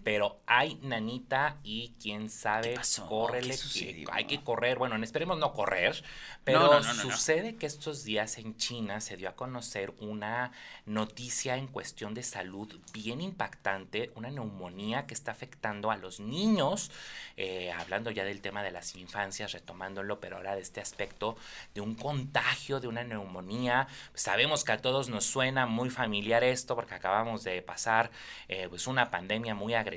pero 0.06 0.38
hay 0.46 0.78
nanita 0.82 1.56
y 1.64 1.92
quién 2.00 2.30
sabe, 2.30 2.70
¿Qué 2.70 2.76
pasó? 2.76 3.08
córrele, 3.08 3.48
¿Qué 3.48 3.50
que 3.50 3.56
sucedió? 3.56 4.08
hay 4.12 4.26
que 4.26 4.40
correr, 4.44 4.78
bueno, 4.78 4.94
esperemos 5.02 5.36
no 5.36 5.52
correr, 5.52 6.00
pero 6.44 6.60
No, 6.60 6.66
no, 6.74 6.74
no, 6.74 6.94
no, 6.94 6.94
no. 6.94 7.10
sucede 7.10 7.56
que 7.56 7.66
estos 7.66 8.04
días 8.04 8.38
en 8.38 8.56
China 8.56 9.00
se 9.00 9.16
dio 9.16 9.28
a 9.28 9.34
conocer 9.34 9.92
una 9.98 10.52
noticia 10.84 11.56
en 11.56 11.66
cuestión 11.66 12.14
de 12.14 12.22
salud 12.22 12.78
bien 12.92 13.20
impactante, 13.20 14.12
una 14.14 14.30
neumonía 14.30 15.08
que 15.08 15.14
está 15.14 15.32
afectando 15.32 15.90
a 15.90 15.96
los 15.96 16.20
niños, 16.20 16.92
eh, 17.36 17.72
hablando 17.72 18.12
ya 18.12 18.24
del 18.24 18.40
tema 18.40 18.62
de 18.62 18.70
las 18.70 18.94
infancias, 18.94 19.50
retomándolo, 19.50 20.20
pero 20.20 20.36
ahora 20.36 20.54
de 20.54 20.60
este 20.62 20.80
aspecto 20.80 21.36
de 21.74 21.80
un 21.80 21.96
contagio, 21.96 22.78
de 22.78 22.86
una 22.86 23.02
neumonía. 23.02 23.88
Sabemos 24.14 24.62
que 24.62 24.70
a 24.70 24.80
todos 24.80 25.08
nos 25.08 25.24
suena 25.24 25.66
muy 25.66 25.90
familiar 25.90 26.44
esto 26.44 26.76
porque 26.76 26.94
acabamos 26.94 27.42
de 27.42 27.60
pasar 27.60 28.12
eh, 28.46 28.68
pues 28.68 28.86
una 28.86 29.10
pandemia 29.10 29.56
muy 29.56 29.74
agresiva, 29.74 29.95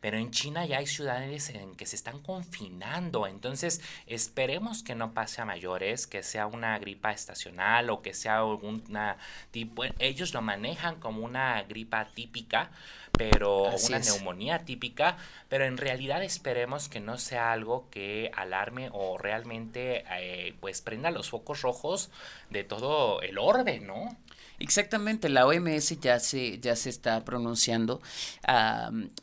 pero 0.00 0.18
en 0.18 0.30
China 0.30 0.66
ya 0.66 0.78
hay 0.78 0.86
ciudades 0.86 1.50
en 1.50 1.74
que 1.74 1.86
se 1.86 1.96
están 1.96 2.20
confinando, 2.20 3.26
entonces 3.26 3.80
esperemos 4.06 4.82
que 4.82 4.94
no 4.94 5.12
pase 5.12 5.40
a 5.40 5.44
mayores, 5.44 6.06
que 6.06 6.22
sea 6.22 6.46
una 6.46 6.78
gripa 6.78 7.12
estacional 7.12 7.90
o 7.90 8.02
que 8.02 8.14
sea 8.14 8.38
alguna 8.38 9.16
tipo, 9.50 9.84
ellos 9.98 10.34
lo 10.34 10.42
manejan 10.42 11.00
como 11.00 11.24
una 11.24 11.62
gripa 11.62 12.08
típica, 12.14 12.70
pero 13.16 13.68
Así 13.68 13.92
una 13.92 13.98
es. 13.98 14.06
neumonía 14.12 14.64
típica, 14.64 15.16
pero 15.48 15.64
en 15.64 15.76
realidad 15.76 16.22
esperemos 16.22 16.88
que 16.88 17.00
no 17.00 17.18
sea 17.18 17.52
algo 17.52 17.88
que 17.90 18.30
alarme 18.34 18.90
o 18.92 19.18
realmente 19.18 20.04
eh, 20.18 20.54
pues 20.60 20.80
prenda 20.80 21.10
los 21.10 21.30
focos 21.30 21.62
rojos 21.62 22.10
de 22.50 22.64
todo 22.64 23.22
el 23.22 23.38
orbe, 23.38 23.80
¿no? 23.80 24.16
Exactamente, 24.58 25.28
la 25.28 25.46
OMS 25.46 25.98
ya 26.00 26.18
se, 26.20 26.58
ya 26.60 26.76
se 26.76 26.88
está 26.90 27.24
pronunciando 27.24 28.00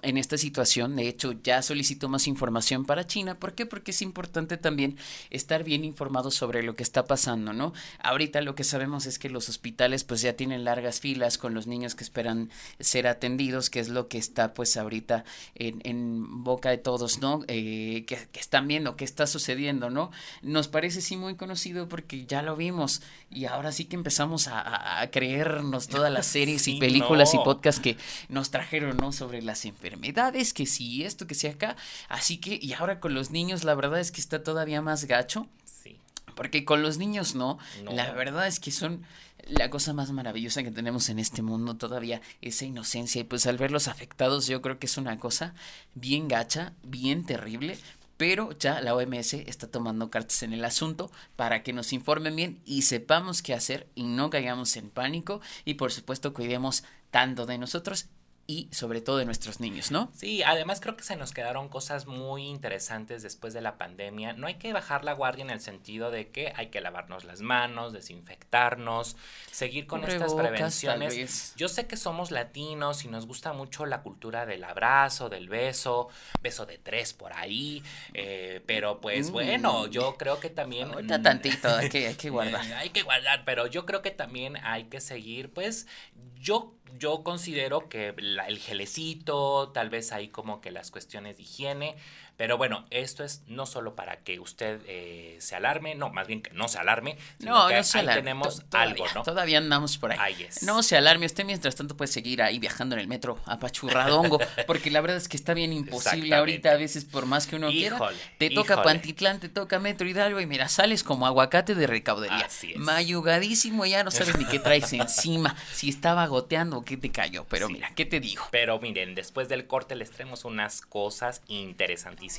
en 0.01 0.17
esta 0.17 0.37
situación. 0.37 0.95
De 0.95 1.07
hecho, 1.07 1.33
ya 1.43 1.61
solicitó 1.61 2.09
más 2.09 2.27
información 2.27 2.85
para 2.85 3.07
China. 3.07 3.35
¿Por 3.39 3.53
qué? 3.53 3.65
Porque 3.65 3.91
es 3.91 4.01
importante 4.01 4.57
también 4.57 4.97
estar 5.29 5.63
bien 5.63 5.83
informados 5.85 6.35
sobre 6.35 6.63
lo 6.63 6.75
que 6.75 6.83
está 6.83 7.05
pasando, 7.05 7.53
¿no? 7.53 7.73
Ahorita 7.99 8.41
lo 8.41 8.55
que 8.55 8.63
sabemos 8.63 9.05
es 9.05 9.19
que 9.19 9.29
los 9.29 9.49
hospitales 9.49 10.03
pues 10.03 10.21
ya 10.21 10.33
tienen 10.33 10.63
largas 10.63 10.99
filas 10.99 11.37
con 11.37 11.53
los 11.53 11.67
niños 11.67 11.95
que 11.95 12.03
esperan 12.03 12.49
ser 12.79 13.07
atendidos, 13.07 13.69
que 13.69 13.79
es 13.79 13.89
lo 13.89 14.07
que 14.07 14.17
está 14.17 14.53
pues 14.53 14.77
ahorita 14.77 15.23
en, 15.55 15.81
en 15.83 16.43
boca 16.43 16.69
de 16.69 16.77
todos, 16.77 17.19
¿no? 17.19 17.41
Eh, 17.47 18.05
que, 18.07 18.17
están 18.39 18.67
viendo, 18.67 18.95
qué 18.95 19.05
está 19.05 19.27
sucediendo, 19.27 19.89
¿no? 19.89 20.11
Nos 20.41 20.67
parece 20.67 21.01
sí 21.01 21.15
muy 21.17 21.35
conocido 21.35 21.87
porque 21.87 22.25
ya 22.25 22.41
lo 22.41 22.55
vimos 22.55 23.01
y 23.29 23.45
ahora 23.45 23.71
sí 23.71 23.85
que 23.85 23.95
empezamos 23.95 24.47
a, 24.47 24.59
a- 24.59 25.01
a 25.01 25.11
creernos 25.21 25.87
todas 25.87 26.11
las 26.11 26.25
series 26.37 26.63
Sí, 26.63 26.77
y 26.77 26.79
películas 26.79 27.33
no. 27.33 27.41
y 27.41 27.43
podcasts 27.45 27.79
que 27.79 27.95
nos 28.27 28.49
trajeron, 28.49 28.97
¿no? 28.97 29.11
Sobre 29.11 29.43
las 29.43 29.65
enfermedades, 29.65 30.51
que 30.51 30.65
si 30.65 31.03
esto, 31.03 31.27
que 31.27 31.35
si 31.35 31.45
acá. 31.45 31.75
Así 32.09 32.37
que, 32.37 32.57
y 32.59 32.73
ahora 32.73 32.99
con 32.99 33.13
los 33.13 33.29
niños, 33.29 33.63
la 33.63 33.75
verdad 33.75 33.99
es 33.99 34.11
que 34.11 34.19
está 34.19 34.41
todavía 34.41 34.81
más 34.81 35.05
gacho. 35.05 35.47
Sí. 35.65 35.99
Porque 36.35 36.65
con 36.65 36.81
los 36.81 36.97
niños 36.97 37.35
no. 37.35 37.59
No. 37.83 37.91
La 37.91 38.11
verdad 38.13 38.47
es 38.47 38.59
que 38.59 38.71
son 38.71 39.03
la 39.45 39.69
cosa 39.69 39.93
más 39.93 40.11
maravillosa 40.11 40.63
que 40.63 40.71
tenemos 40.71 41.09
en 41.09 41.19
este 41.19 41.41
mundo 41.43 41.75
todavía, 41.75 42.21
esa 42.41 42.65
inocencia. 42.65 43.21
Y 43.21 43.23
pues 43.25 43.45
al 43.45 43.57
verlos 43.57 43.87
afectados 43.87 44.47
yo 44.47 44.61
creo 44.61 44.79
que 44.79 44.87
es 44.87 44.97
una 44.97 45.17
cosa 45.19 45.53
bien 45.93 46.27
gacha, 46.27 46.73
bien 46.83 47.25
terrible. 47.25 47.77
Pero 48.21 48.51
ya 48.59 48.81
la 48.81 48.93
OMS 48.93 49.33
está 49.33 49.65
tomando 49.65 50.11
cartas 50.11 50.43
en 50.43 50.53
el 50.53 50.63
asunto 50.63 51.09
para 51.35 51.63
que 51.63 51.73
nos 51.73 51.91
informen 51.91 52.35
bien 52.35 52.61
y 52.65 52.83
sepamos 52.83 53.41
qué 53.41 53.55
hacer 53.55 53.87
y 53.95 54.03
no 54.03 54.29
caigamos 54.29 54.77
en 54.77 54.91
pánico. 54.91 55.41
Y 55.65 55.73
por 55.73 55.91
supuesto 55.91 56.31
cuidemos 56.31 56.83
tanto 57.09 57.47
de 57.47 57.57
nosotros 57.57 58.09
y 58.47 58.67
sobre 58.71 59.01
todo 59.01 59.17
de 59.17 59.25
nuestros 59.25 59.59
niños, 59.59 59.91
¿no? 59.91 60.11
Sí, 60.15 60.43
además 60.43 60.81
creo 60.81 60.97
que 60.97 61.03
se 61.03 61.15
nos 61.15 61.31
quedaron 61.31 61.69
cosas 61.69 62.05
muy 62.05 62.47
interesantes 62.47 63.23
después 63.23 63.53
de 63.53 63.61
la 63.61 63.77
pandemia. 63.77 64.33
No 64.33 64.47
hay 64.47 64.55
que 64.55 64.73
bajar 64.73 65.05
la 65.05 65.13
guardia 65.13 65.43
en 65.43 65.51
el 65.51 65.61
sentido 65.61 66.11
de 66.11 66.29
que 66.29 66.51
hay 66.55 66.67
que 66.67 66.81
lavarnos 66.81 67.23
las 67.23 67.41
manos, 67.41 67.93
desinfectarnos, 67.93 69.15
seguir 69.51 69.87
con 69.87 70.03
estas 70.03 70.33
prevenciones. 70.33 71.53
Yo 71.55 71.69
sé 71.69 71.87
que 71.87 71.97
somos 71.97 72.31
latinos 72.31 73.05
y 73.05 73.07
nos 73.07 73.25
gusta 73.27 73.53
mucho 73.53 73.85
la 73.85 74.01
cultura 74.01 74.45
del 74.45 74.63
abrazo, 74.63 75.29
del 75.29 75.47
beso, 75.47 76.09
beso 76.41 76.65
de 76.65 76.77
tres 76.77 77.13
por 77.13 77.33
ahí, 77.33 77.83
eh, 78.13 78.61
pero 78.65 78.99
pues 78.99 79.29
Mm. 79.29 79.33
bueno, 79.33 79.87
yo 79.87 80.17
creo 80.17 80.39
que 80.39 80.49
también... 80.49 80.91
Ahorita 80.91 81.21
tantito, 81.21 81.69
hay 81.75 81.89
que, 81.89 82.07
hay 82.07 82.15
que 82.15 82.29
guardar. 82.31 82.61
hay 82.73 82.89
que 82.89 83.03
guardar, 83.03 83.43
pero 83.45 83.67
yo 83.67 83.85
creo 83.85 84.01
que 84.01 84.11
también 84.11 84.57
hay 84.63 84.85
que 84.85 84.99
seguir, 84.99 85.51
pues, 85.53 85.87
yo, 86.35 86.73
yo 86.97 87.23
considero 87.23 87.89
que 87.89 88.13
la- 88.17 88.47
el 88.47 88.59
gelecito, 88.59 89.69
tal 89.73 89.89
vez 89.89 90.11
ahí 90.11 90.29
como 90.29 90.61
que 90.61 90.71
las 90.71 90.91
cuestiones 90.91 91.37
de 91.37 91.43
higiene, 91.43 91.95
Pero 92.41 92.57
bueno, 92.57 92.87
esto 92.89 93.23
es 93.23 93.43
no 93.45 93.67
solo 93.67 93.93
para 93.93 94.17
que 94.23 94.39
usted 94.39 94.81
eh, 94.87 95.37
se 95.39 95.55
alarme, 95.55 95.93
no, 95.93 96.09
más 96.09 96.25
bien 96.25 96.41
que 96.41 96.49
no 96.55 96.67
se 96.67 96.79
alarme, 96.79 97.15
sino 97.37 97.51
No, 97.51 97.67
que 97.67 97.75
no 97.75 97.83
se 97.83 97.99
ahí 97.99 98.07
tenemos 98.07 98.63
algo, 98.71 99.05
¿no? 99.13 99.21
Todavía 99.21 99.59
andamos 99.59 99.99
por 99.99 100.11
ahí. 100.11 100.17
Ahí 100.19 100.43
es. 100.49 100.63
No 100.63 100.81
se 100.81 100.97
alarme. 100.97 101.27
Usted 101.27 101.45
mientras 101.45 101.75
tanto 101.75 101.95
puede 101.95 102.11
seguir 102.11 102.41
ahí 102.41 102.57
viajando 102.57 102.95
en 102.95 103.01
el 103.01 103.07
metro 103.07 103.37
apachurradongo. 103.45 104.39
porque 104.65 104.89
la 104.89 105.01
verdad 105.01 105.17
es 105.17 105.29
que 105.29 105.37
está 105.37 105.53
bien 105.53 105.71
imposible 105.71 106.33
ahorita 106.33 106.71
a 106.71 106.77
veces 106.77 107.05
por 107.05 107.27
más 107.27 107.45
que 107.45 107.57
uno 107.57 107.69
quiera. 107.69 107.97
Híjole, 107.97 108.17
Te 108.39 108.49
toca 108.49 108.73
híjole. 108.73 108.85
Pantitlán, 108.85 109.39
te 109.39 109.49
toca 109.49 109.77
Metro 109.77 110.07
Hidalgo 110.07 110.39
y 110.39 110.47
mira, 110.47 110.67
sales 110.67 111.03
como 111.03 111.27
aguacate 111.27 111.75
de 111.75 111.85
recaudería. 111.85 112.45
Así 112.47 112.71
es. 112.71 112.79
Mayugadísimo, 112.79 113.85
ya 113.85 114.03
no 114.03 114.09
sabes 114.09 114.35
ni 114.39 114.45
qué 114.45 114.57
traes 114.57 114.91
encima. 114.93 115.55
Si 115.73 115.89
estaba 115.89 116.25
goteando 116.25 116.79
o 116.79 116.83
qué 116.83 116.97
te 116.97 117.11
cayó. 117.11 117.45
Pero 117.51 117.67
Sí. 117.67 117.73
mira, 117.73 117.91
¿qué 117.95 118.07
te 118.07 118.19
digo? 118.19 118.47
Pero 118.49 118.79
miren, 118.79 119.13
después 119.13 119.47
del 119.47 119.67
corte 119.67 119.95
les 119.95 120.09
traemos 120.09 120.43
unas 120.43 120.81
cosas 120.81 121.43
interesantísimas. 121.47 122.30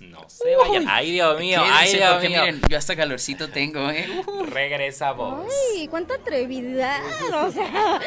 No 0.00 0.28
se 0.28 0.56
vayan. 0.56 0.86
Ay, 0.88 1.12
Dios 1.12 1.40
mío, 1.40 1.60
ay, 1.64 1.92
Dios 1.94 2.12
porque 2.12 2.28
mío. 2.28 2.40
miren, 2.42 2.60
yo 2.68 2.78
hasta 2.78 2.96
calorcito 2.96 3.48
tengo, 3.50 3.90
¿eh? 3.90 4.08
Uh. 4.26 4.44
Regresamos. 4.44 5.46
Ay, 5.76 5.88
cuánta 5.88 6.14
atrevidad, 6.14 7.00
o 7.32 7.50
sea. 7.50 8.00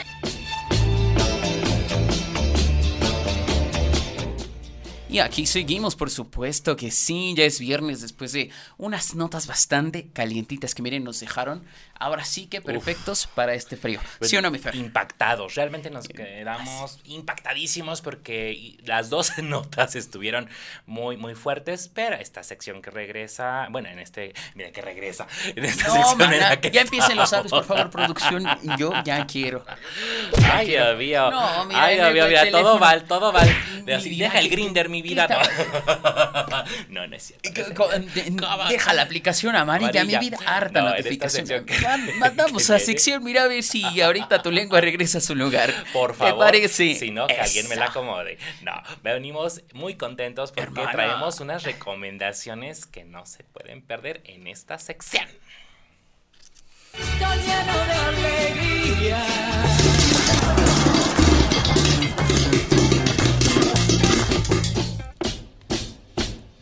Y 5.09 5.19
aquí 5.19 5.45
seguimos, 5.45 5.95
por 5.95 6.09
supuesto 6.09 6.75
que 6.75 6.91
sí, 6.91 7.33
ya 7.35 7.45
es 7.45 7.59
viernes 7.59 8.01
después 8.01 8.33
de 8.33 8.49
unas 8.77 9.15
notas 9.15 9.47
bastante 9.47 10.09
calientitas 10.11 10.75
que 10.75 10.81
miren 10.81 11.05
nos 11.05 11.21
dejaron. 11.21 11.63
Ahora 11.99 12.23
sí 12.25 12.47
que 12.47 12.61
perfectos 12.61 13.27
para 13.33 13.53
este 13.53 13.75
frío. 13.77 13.99
Pues, 14.19 14.29
¿Sí 14.29 14.37
o 14.37 14.41
no, 14.41 14.51
mi 14.51 14.59
Fer? 14.59 14.75
Impactados, 14.75 15.55
realmente 15.55 15.89
nos 15.89 16.07
quedamos 16.07 16.99
impactadísimos 17.05 18.01
porque 18.01 18.77
las 18.85 19.09
dos 19.09 19.37
notas 19.43 19.95
estuvieron 19.95 20.49
muy, 20.85 21.17
muy 21.17 21.35
fuertes, 21.35 21.89
pero 21.93 22.15
esta 22.15 22.43
sección 22.43 22.81
que 22.81 22.91
regresa, 22.91 23.67
bueno, 23.71 23.89
en 23.89 23.99
este, 23.99 24.33
mira 24.55 24.71
que 24.71 24.81
regresa, 24.81 25.27
en 25.55 25.65
esta 25.65 25.87
No, 25.87 25.93
sección 25.95 26.33
en 26.33 26.39
la 26.39 26.59
que 26.61 26.71
ya 26.71 26.81
empiecen 26.81 27.15
los 27.17 27.33
audios, 27.33 27.51
por 27.51 27.65
favor, 27.65 27.89
producción. 27.89 28.45
Yo 28.77 28.91
ya 29.03 29.25
quiero. 29.25 29.65
Ay, 30.51 30.67
Dios 30.67 30.97
mío. 30.97 31.31
No, 31.31 31.65
mira, 31.65 31.83
Ay, 31.83 31.95
Dios 31.95 32.13
mío, 32.13 32.25
mira, 32.27 32.39
teléfono. 32.41 32.63
todo 32.63 32.79
mal, 32.79 33.03
todo 33.05 33.31
mal. 33.33 33.49
Así, 33.95 34.15
y- 34.15 34.19
deja 34.19 34.39
el 34.39 34.49
grinder, 34.49 34.89
mi 34.89 35.01
¿qué 35.01 35.09
vida. 35.09 35.27
No, 35.29 36.63
no, 36.89 37.07
no 37.07 37.15
es 37.15 37.23
cierto. 37.23 37.89
no. 38.31 38.67
Deja 38.69 38.93
la 38.93 39.01
aplicación 39.03 39.55
amarilla, 39.55 40.01
Amarilla. 40.01 40.19
mi 40.19 40.25
vida, 40.29 40.37
harta 40.45 40.79
esta 40.79 40.89
notificación. 40.97 41.65
que- 41.65 41.86
Mandamos 42.17 42.69
a 42.69 42.79
sección, 42.79 43.23
mira 43.23 43.43
a 43.43 43.47
ver 43.47 43.63
si 43.63 44.01
ahorita 44.01 44.41
tu 44.41 44.51
lengua 44.51 44.81
regresa 44.81 45.19
a 45.19 45.21
su 45.21 45.35
lugar. 45.35 45.73
Por 45.93 46.11
¿Te 46.11 46.17
favor, 46.17 46.45
parece? 46.45 46.95
si 46.95 47.11
no, 47.11 47.27
que 47.27 47.39
alguien 47.39 47.67
me 47.69 47.75
la 47.75 47.85
acomode. 47.85 48.37
No, 48.61 48.73
venimos 49.03 49.61
muy 49.73 49.95
contentos 49.95 50.51
porque 50.51 50.81
Hermana. 50.81 50.91
traemos 50.91 51.39
unas 51.39 51.63
recomendaciones 51.63 52.85
que 52.85 53.03
no 53.03 53.25
se 53.25 53.43
pueden 53.43 53.81
perder 53.81 54.21
en 54.25 54.47
esta 54.47 54.77
sección. 54.79 55.27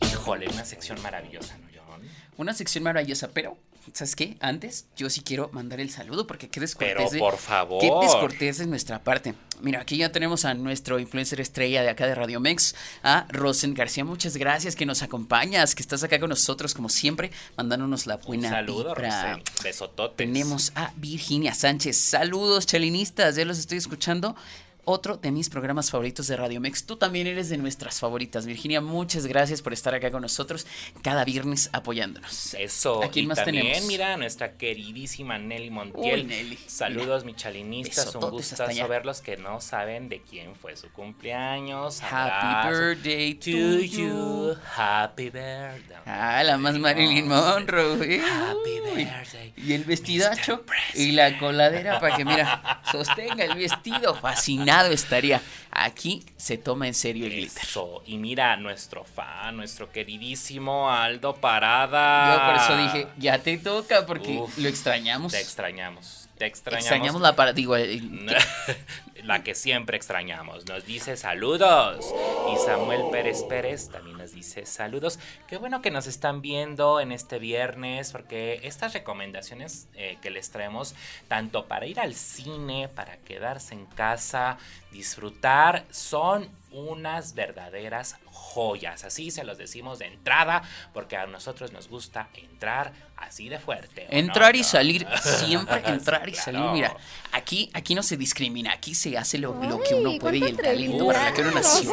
Híjole, 0.02 0.48
una 0.50 0.66
sección 0.66 1.02
maravillosa, 1.02 1.58
¿no, 1.58 1.68
John? 1.74 2.02
Una 2.38 2.54
sección 2.54 2.84
maravillosa, 2.84 3.30
pero, 3.34 3.58
¿sabes 3.94 4.16
qué? 4.16 4.38
Antes, 4.40 4.86
yo 4.96 5.10
sí 5.10 5.22
quiero 5.22 5.50
mandar 5.54 5.80
el 5.80 5.90
saludo 5.90 6.28
porque 6.28 6.50
qué 6.50 6.60
descortés. 6.60 6.96
Pero 6.98 7.10
de- 7.10 7.20
por 7.20 7.38
favor. 7.38 7.82
Qué 7.82 7.92
descortés 8.06 8.58
de 8.58 8.68
nuestra 8.68 9.04
parte. 9.04 9.34
Mira, 9.62 9.82
aquí 9.82 9.98
ya 9.98 10.12
tenemos 10.12 10.44
a 10.44 10.54
nuestro 10.54 11.00
influencer 11.00 11.40
estrella 11.40 11.82
de 11.82 11.90
acá 11.90 12.06
de 12.08 12.14
Radio 12.16 12.40
Mex, 12.42 12.76
a 13.04 13.26
Rosen 13.30 13.74
García. 13.74 14.04
Muchas 14.04 14.36
gracias 14.36 14.76
que 14.76 14.86
nos 14.86 15.02
acompañas, 15.02 15.76
que 15.76 15.82
estás 15.82 16.04
acá 16.04 16.20
con 16.20 16.30
nosotros 16.30 16.74
como 16.74 16.90
siempre, 16.90 17.32
mandándonos 17.56 18.06
la 18.06 18.16
Un 18.16 18.22
buena 18.24 18.50
saludo, 18.50 18.94
vibra. 18.96 19.40
Besototes. 19.64 20.18
Tenemos 20.18 20.72
a 20.76 20.92
Virginia 20.98 21.54
Sánchez. 21.54 21.96
Saludos, 21.98 22.66
chalinistas. 22.66 23.36
Ya 23.36 23.46
los 23.46 23.58
estoy 23.60 23.78
escuchando. 23.78 24.36
Otro 24.88 25.18
de 25.18 25.32
mis 25.32 25.50
programas 25.50 25.90
favoritos 25.90 26.28
de 26.28 26.38
Radio 26.38 26.62
Mex. 26.62 26.86
Tú 26.86 26.96
también 26.96 27.26
eres 27.26 27.50
de 27.50 27.58
nuestras 27.58 28.00
favoritas. 28.00 28.46
Virginia, 28.46 28.82
muchas 28.82 29.26
gracias 29.26 29.62
por 29.64 29.74
estar 29.74 29.96
acá 29.96 30.12
con 30.12 30.22
nosotros 30.22 30.68
cada 31.02 31.26
viernes 31.26 31.70
apoyándonos. 31.74 32.54
Eso. 32.54 33.04
¿A 33.04 33.10
quién 33.10 33.26
y 33.26 33.28
más 33.30 33.38
también, 33.38 33.66
tenemos? 33.66 33.88
mira, 33.88 34.16
nuestra 34.18 34.58
queridísima 34.58 35.40
Nelly 35.40 35.72
Montiel. 35.72 36.22
Uy, 36.22 36.28
Nelly, 36.28 36.60
Saludos, 36.68 37.24
mira. 37.24 37.34
mi 37.34 37.36
chalinistas. 37.36 38.14
Un 38.14 38.30
gustazo 38.30 38.88
verlos 38.88 39.22
que 39.22 39.38
no 39.38 39.60
saben 39.60 40.08
de 40.08 40.22
quién 40.22 40.56
fue 40.56 40.78
su 40.78 40.90
cumpleaños. 40.92 42.02
Happy 42.04 42.46
Abrazo 42.46 42.80
birthday 42.80 43.34
to 43.36 43.80
you. 43.82 44.56
Happy 44.76 45.32
birthday. 45.32 45.98
Ah, 46.06 46.44
la 46.44 46.58
más 46.58 46.78
Marilyn 46.78 47.28
Monroe. 47.28 48.18
¿eh? 48.18 48.22
Happy 48.22 48.80
birthday. 48.96 49.54
Y 49.58 49.74
el 49.74 49.84
vestidacho 49.84 50.64
y 50.94 51.12
la 51.12 51.40
coladera 51.40 52.00
para 52.00 52.16
que, 52.16 52.24
mira, 52.24 52.82
sostenga 52.92 53.46
el 53.46 53.56
vestido. 53.56 54.16
Estaría. 54.84 55.42
Aquí 55.72 56.24
se 56.38 56.58
toma 56.58 56.88
en 56.88 56.94
serio 56.94 57.26
el 57.26 57.34
glitter. 57.34 57.64
Y 58.06 58.18
mira, 58.18 58.56
nuestro 58.56 59.04
fan, 59.04 59.58
nuestro 59.58 59.92
queridísimo 59.92 60.90
Aldo 60.90 61.36
Parada. 61.36 62.36
Yo 62.36 62.46
por 62.46 62.78
eso 62.78 62.84
dije, 62.84 63.08
ya 63.18 63.40
te 63.40 63.58
toca 63.58 64.06
porque 64.06 64.38
Uf. 64.38 64.58
lo 64.58 64.70
extrañamos. 64.70 65.34
Te 65.34 65.42
extrañamos. 65.42 66.30
Te 66.38 66.46
extrañamos. 66.46 66.86
Extrañamos 66.86 67.22
la 67.22 67.36
para, 67.36 67.52
digo, 67.54 67.76
la 69.26 69.44
que 69.44 69.56
siempre 69.56 69.98
extrañamos. 69.98 70.66
Nos 70.68 70.86
dice 70.86 71.18
saludos. 71.18 72.14
Y 72.54 72.58
Samuel 72.58 73.06
Pérez 73.12 73.44
Pérez 73.44 73.90
también 73.90 74.18
nos 74.18 74.32
dice 74.32 74.66
saludos. 74.66 75.20
Qué 75.48 75.58
bueno 75.58 75.82
que 75.82 75.92
nos 75.92 76.08
están 76.08 76.42
viendo 76.42 77.00
en 77.00 77.12
este 77.12 77.40
viernes, 77.40 78.12
porque 78.12 78.62
estas 78.64 78.94
recomendaciones 78.94 79.88
eh, 79.96 80.18
que 80.22 80.30
les 80.30 80.52
traemos, 80.52 80.96
tanto 81.28 81.66
para 81.66 81.88
ir 81.88 82.00
al 82.00 82.14
cine, 82.14 82.88
para 82.90 83.18
quedarse 83.18 83.74
en 83.74 83.86
casa, 83.86 84.58
disfrutar, 84.96 85.86
son 85.92 86.48
unas 86.72 87.34
verdaderas 87.36 88.16
joyas. 88.32 89.04
Así 89.04 89.32
se 89.32 89.44
los 89.44 89.58
decimos 89.58 90.00
de 90.00 90.06
entrada, 90.08 90.62
porque 90.94 91.16
a 91.18 91.26
nosotros 91.28 91.72
nos 91.72 91.88
gusta 91.88 92.30
entrar 92.34 92.94
así 93.18 93.48
de 93.50 93.60
fuerte. 93.60 94.08
Entrar 94.10 94.56
y 94.58 94.64
salir, 94.64 95.08
siempre 95.22 95.82
entrar 95.86 96.28
y 96.28 96.34
Claro. 96.34 96.44
salir. 96.46 96.62
Mira, 96.72 96.98
aquí, 97.32 97.70
aquí 97.74 97.96
no 97.96 98.04
se 98.04 98.18
discrimina, 98.18 98.74
aquí 98.74 98.94
se 98.94 99.18
hace 99.18 99.38
lo, 99.38 99.54
lo 99.64 99.82
que 99.82 99.96
uno 99.96 100.18
puede 100.20 100.38
y 100.40 100.44
el 100.44 100.58
talento 100.58 101.08
para 101.08 101.34
que 101.34 101.42
uno 101.42 101.52
nació. 101.52 101.92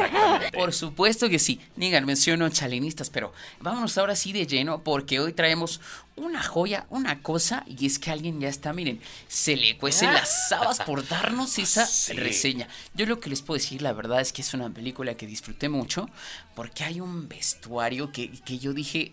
Por 0.53 0.73
supuesto 0.73 1.29
que 1.29 1.39
sí. 1.39 1.61
Digan, 1.77 2.05
menciono 2.05 2.49
chalinistas, 2.49 3.09
pero 3.09 3.31
vámonos 3.61 3.97
ahora 3.97 4.15
sí 4.17 4.33
de 4.33 4.45
lleno 4.45 4.83
porque 4.83 5.19
hoy 5.21 5.31
traemos 5.33 5.79
una 6.15 6.43
joya, 6.43 6.85
una 6.89 7.23
cosa, 7.23 7.63
y 7.65 7.87
es 7.87 7.97
que 7.97 8.11
alguien 8.11 8.39
ya 8.39 8.47
está, 8.49 8.71
miren, 8.71 9.01
se 9.27 9.55
le 9.55 9.77
cuecen 9.77 10.13
las 10.13 10.51
habas 10.51 10.79
por 10.81 11.07
darnos 11.07 11.57
esa 11.57 11.85
Sí. 11.87 12.13
reseña. 12.13 12.67
Yo 12.95 13.05
lo 13.05 13.19
que 13.19 13.29
les 13.29 13.41
puedo 13.41 13.57
decir, 13.57 13.81
la 13.81 13.93
verdad, 13.93 14.21
es 14.21 14.31
que 14.31 14.41
es 14.41 14.53
una 14.53 14.69
película 14.69 15.15
que 15.15 15.25
disfruté 15.25 15.67
mucho 15.69 16.09
porque 16.55 16.83
hay 16.83 17.01
un 17.01 17.27
vestuario 17.27 18.11
que, 18.11 18.29
que 18.31 18.59
yo 18.59 18.73
dije, 18.73 19.11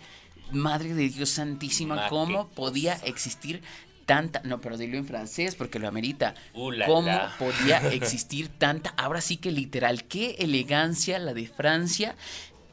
madre 0.52 0.94
de 0.94 1.08
Dios 1.08 1.30
santísima, 1.30 1.96
Ma, 1.96 2.08
¿cómo 2.08 2.48
podía 2.48 2.94
cosa. 2.94 3.06
existir 3.06 3.62
tanta, 4.10 4.42
no, 4.44 4.60
pero 4.60 4.76
dilo 4.76 4.98
en 4.98 5.06
francés 5.06 5.54
porque 5.54 5.78
lo 5.78 5.86
amerita. 5.86 6.34
Uh, 6.54 6.72
la, 6.72 6.86
¿Cómo 6.86 7.06
la. 7.06 7.34
podía 7.38 7.78
existir 7.92 8.48
tanta? 8.48 8.92
Ahora 8.96 9.20
sí 9.20 9.36
que 9.36 9.52
literal, 9.52 10.04
qué 10.04 10.32
elegancia 10.40 11.18
la 11.18 11.32
de 11.32 11.46
Francia. 11.46 12.16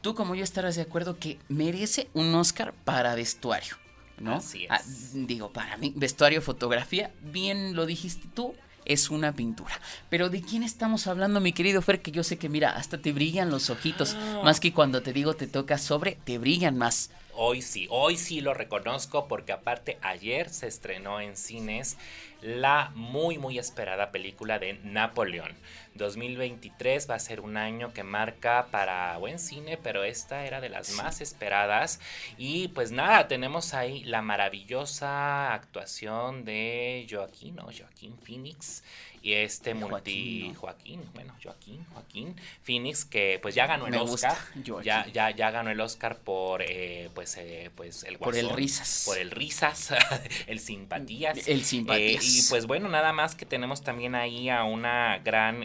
Tú 0.00 0.14
como 0.14 0.34
yo 0.34 0.42
estarás 0.42 0.76
de 0.76 0.82
acuerdo 0.82 1.18
que 1.18 1.38
merece 1.48 2.08
un 2.12 2.34
Oscar 2.34 2.74
para 2.84 3.14
vestuario, 3.14 3.76
¿no? 4.18 4.36
Así 4.36 4.64
es. 4.64 4.70
Ah, 4.70 4.80
digo, 5.12 5.52
para 5.52 5.76
mí, 5.76 5.92
vestuario, 5.96 6.42
fotografía, 6.42 7.12
bien 7.22 7.74
lo 7.74 7.86
dijiste 7.86 8.26
tú, 8.34 8.54
es 8.88 9.10
una 9.10 9.32
pintura. 9.32 9.80
Pero 10.08 10.30
¿de 10.30 10.42
quién 10.42 10.62
estamos 10.62 11.06
hablando, 11.06 11.40
mi 11.40 11.52
querido 11.52 11.80
Fer? 11.82 12.02
Que 12.02 12.10
yo 12.10 12.24
sé 12.24 12.38
que, 12.38 12.48
mira, 12.48 12.70
hasta 12.70 12.98
te 12.98 13.12
brillan 13.12 13.50
los 13.50 13.70
ojitos. 13.70 14.16
Ah. 14.18 14.40
Más 14.42 14.58
que 14.58 14.72
cuando 14.72 15.02
te 15.02 15.12
digo 15.12 15.34
te 15.34 15.46
toca 15.46 15.78
sobre, 15.78 16.18
te 16.24 16.38
brillan 16.38 16.76
más. 16.76 17.10
Hoy 17.40 17.62
sí, 17.62 17.86
hoy 17.90 18.16
sí 18.16 18.40
lo 18.40 18.52
reconozco 18.52 19.28
porque 19.28 19.52
aparte 19.52 19.96
ayer 20.02 20.50
se 20.50 20.66
estrenó 20.66 21.20
en 21.20 21.36
cines 21.36 21.96
la 22.42 22.90
muy 22.96 23.38
muy 23.38 23.60
esperada 23.60 24.10
película 24.10 24.58
de 24.58 24.80
Napoleón. 24.82 25.52
2023 25.98 27.10
va 27.10 27.16
a 27.16 27.18
ser 27.18 27.40
un 27.40 27.56
año 27.56 27.92
que 27.92 28.02
marca 28.02 28.68
para 28.70 29.16
buen 29.18 29.38
cine, 29.38 29.78
pero 29.82 30.04
esta 30.04 30.46
era 30.46 30.60
de 30.60 30.68
las 30.68 30.92
más 30.92 31.20
esperadas. 31.20 32.00
Y 32.38 32.68
pues 32.68 32.92
nada, 32.92 33.28
tenemos 33.28 33.74
ahí 33.74 34.04
la 34.04 34.22
maravillosa 34.22 35.52
actuación 35.52 36.44
de 36.44 37.06
Joaquín, 37.10 37.56
¿no? 37.56 37.64
Joaquín 37.64 38.16
Phoenix. 38.18 38.82
y 39.22 39.32
este 39.32 39.74
multi 39.74 40.54
Joaquín, 40.56 41.02
bueno, 41.12 41.34
Joaquín, 41.42 41.84
Joaquín 41.92 42.36
Phoenix 42.62 43.04
que 43.04 43.38
pues 43.42 43.54
ya 43.54 43.66
ganó 43.66 43.86
el 43.88 43.96
Oscar, 43.96 44.36
ya, 44.84 45.06
ya 45.08 45.30
ya 45.30 45.50
ganó 45.50 45.70
el 45.70 45.80
Oscar 45.80 46.18
por 46.18 46.62
eh, 46.62 47.10
pues 47.14 47.36
eh, 47.36 47.70
pues 47.74 48.04
el 48.04 48.18
por 48.18 48.36
el 48.36 48.48
risas, 48.50 49.02
por 49.06 49.18
el 49.18 49.30
risas, 49.30 49.92
el 50.46 50.60
simpatías, 50.60 51.48
el 51.48 51.64
simpatías 51.64 52.24
y 52.24 52.48
pues 52.48 52.66
bueno 52.66 52.88
nada 52.88 53.12
más 53.12 53.34
que 53.34 53.44
tenemos 53.44 53.82
también 53.82 54.14
ahí 54.14 54.50
a 54.50 54.64
una 54.64 55.18
gran 55.18 55.62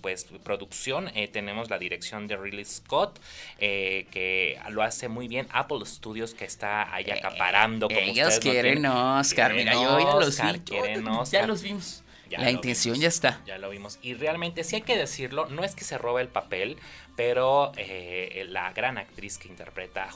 pues 0.00 0.26
producción, 0.42 1.10
tenemos 1.32 1.70
la 1.70 1.78
dirección 1.78 2.26
de 2.28 2.36
Ridley 2.36 2.64
Scott 2.64 3.18
que 3.58 4.58
lo 4.70 4.82
hace 4.82 5.08
muy 5.08 5.28
bien 5.28 5.46
Apple 5.52 5.84
Studios 5.84 6.34
que 6.34 6.44
está 6.44 6.94
ahí 6.94 7.10
acaparando 7.10 7.88
como 7.88 8.00
ellos 8.00 8.38
quieren 8.38 8.84
Oscar, 8.86 9.54
mira 9.54 9.74
yo 9.74 9.98
ya 9.98 10.14
los 10.16 10.40
vi, 10.40 11.30
ya 11.30 11.46
los 11.46 11.62
vimos 11.62 12.02
la 12.30 12.50
intención 12.50 12.98
ya 12.98 13.08
está. 13.08 13.40
Ya 13.46 13.58
lo 13.58 13.70
vimos. 13.70 13.98
Y 14.02 14.14
realmente, 14.14 14.64
sí 14.64 14.76
hay 14.76 14.82
que 14.82 14.96
decirlo, 14.96 15.46
no 15.46 15.64
es 15.64 15.74
que 15.74 15.84
se 15.84 15.98
robe 15.98 16.22
el 16.22 16.28
papel, 16.28 16.76
pero 17.16 17.72
eh, 17.76 18.44
la 18.48 18.72
gran 18.72 18.98
actriz 18.98 19.38
que 19.38 19.48
interpreta 19.48 20.08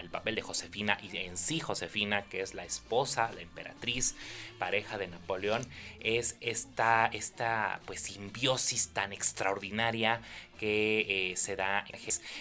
el 0.00 0.10
papel 0.10 0.34
de 0.34 0.42
Josefina 0.42 0.98
y 1.02 1.16
en 1.16 1.36
sí 1.38 1.58
Josefina, 1.58 2.22
que 2.24 2.42
es 2.42 2.54
la 2.54 2.64
esposa, 2.64 3.30
la 3.34 3.40
emperatriz, 3.40 4.14
pareja 4.58 4.98
de 4.98 5.08
Napoleón, 5.08 5.62
es 6.00 6.36
esta, 6.40 7.06
esta 7.12 7.80
pues 7.86 8.00
simbiosis 8.00 8.88
tan 8.88 9.12
extraordinaria 9.12 10.20
que 10.58 11.32
eh, 11.32 11.36
se 11.36 11.56
da 11.56 11.84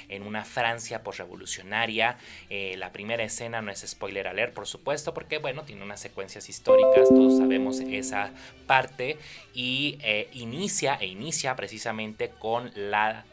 en 0.09 0.23
una 0.23 0.45
Francia 0.45 1.03
posrevolucionaria. 1.03 2.17
Eh, 2.49 2.75
la 2.77 2.91
primera 2.91 3.23
escena 3.23 3.61
no 3.61 3.71
es 3.71 3.83
spoiler 3.85 4.27
alert, 4.27 4.53
por 4.53 4.67
supuesto, 4.67 5.13
porque 5.13 5.37
bueno, 5.37 5.63
tiene 5.63 5.83
unas 5.83 5.99
secuencias 5.99 6.49
históricas, 6.49 7.09
todos 7.09 7.37
sabemos 7.37 7.79
esa 7.79 8.31
parte, 8.67 9.17
y 9.53 9.97
eh, 10.01 10.29
inicia 10.33 10.95
e 10.95 11.07
inicia 11.07 11.55
precisamente 11.55 12.29
con 12.29 12.71
la 12.75 13.25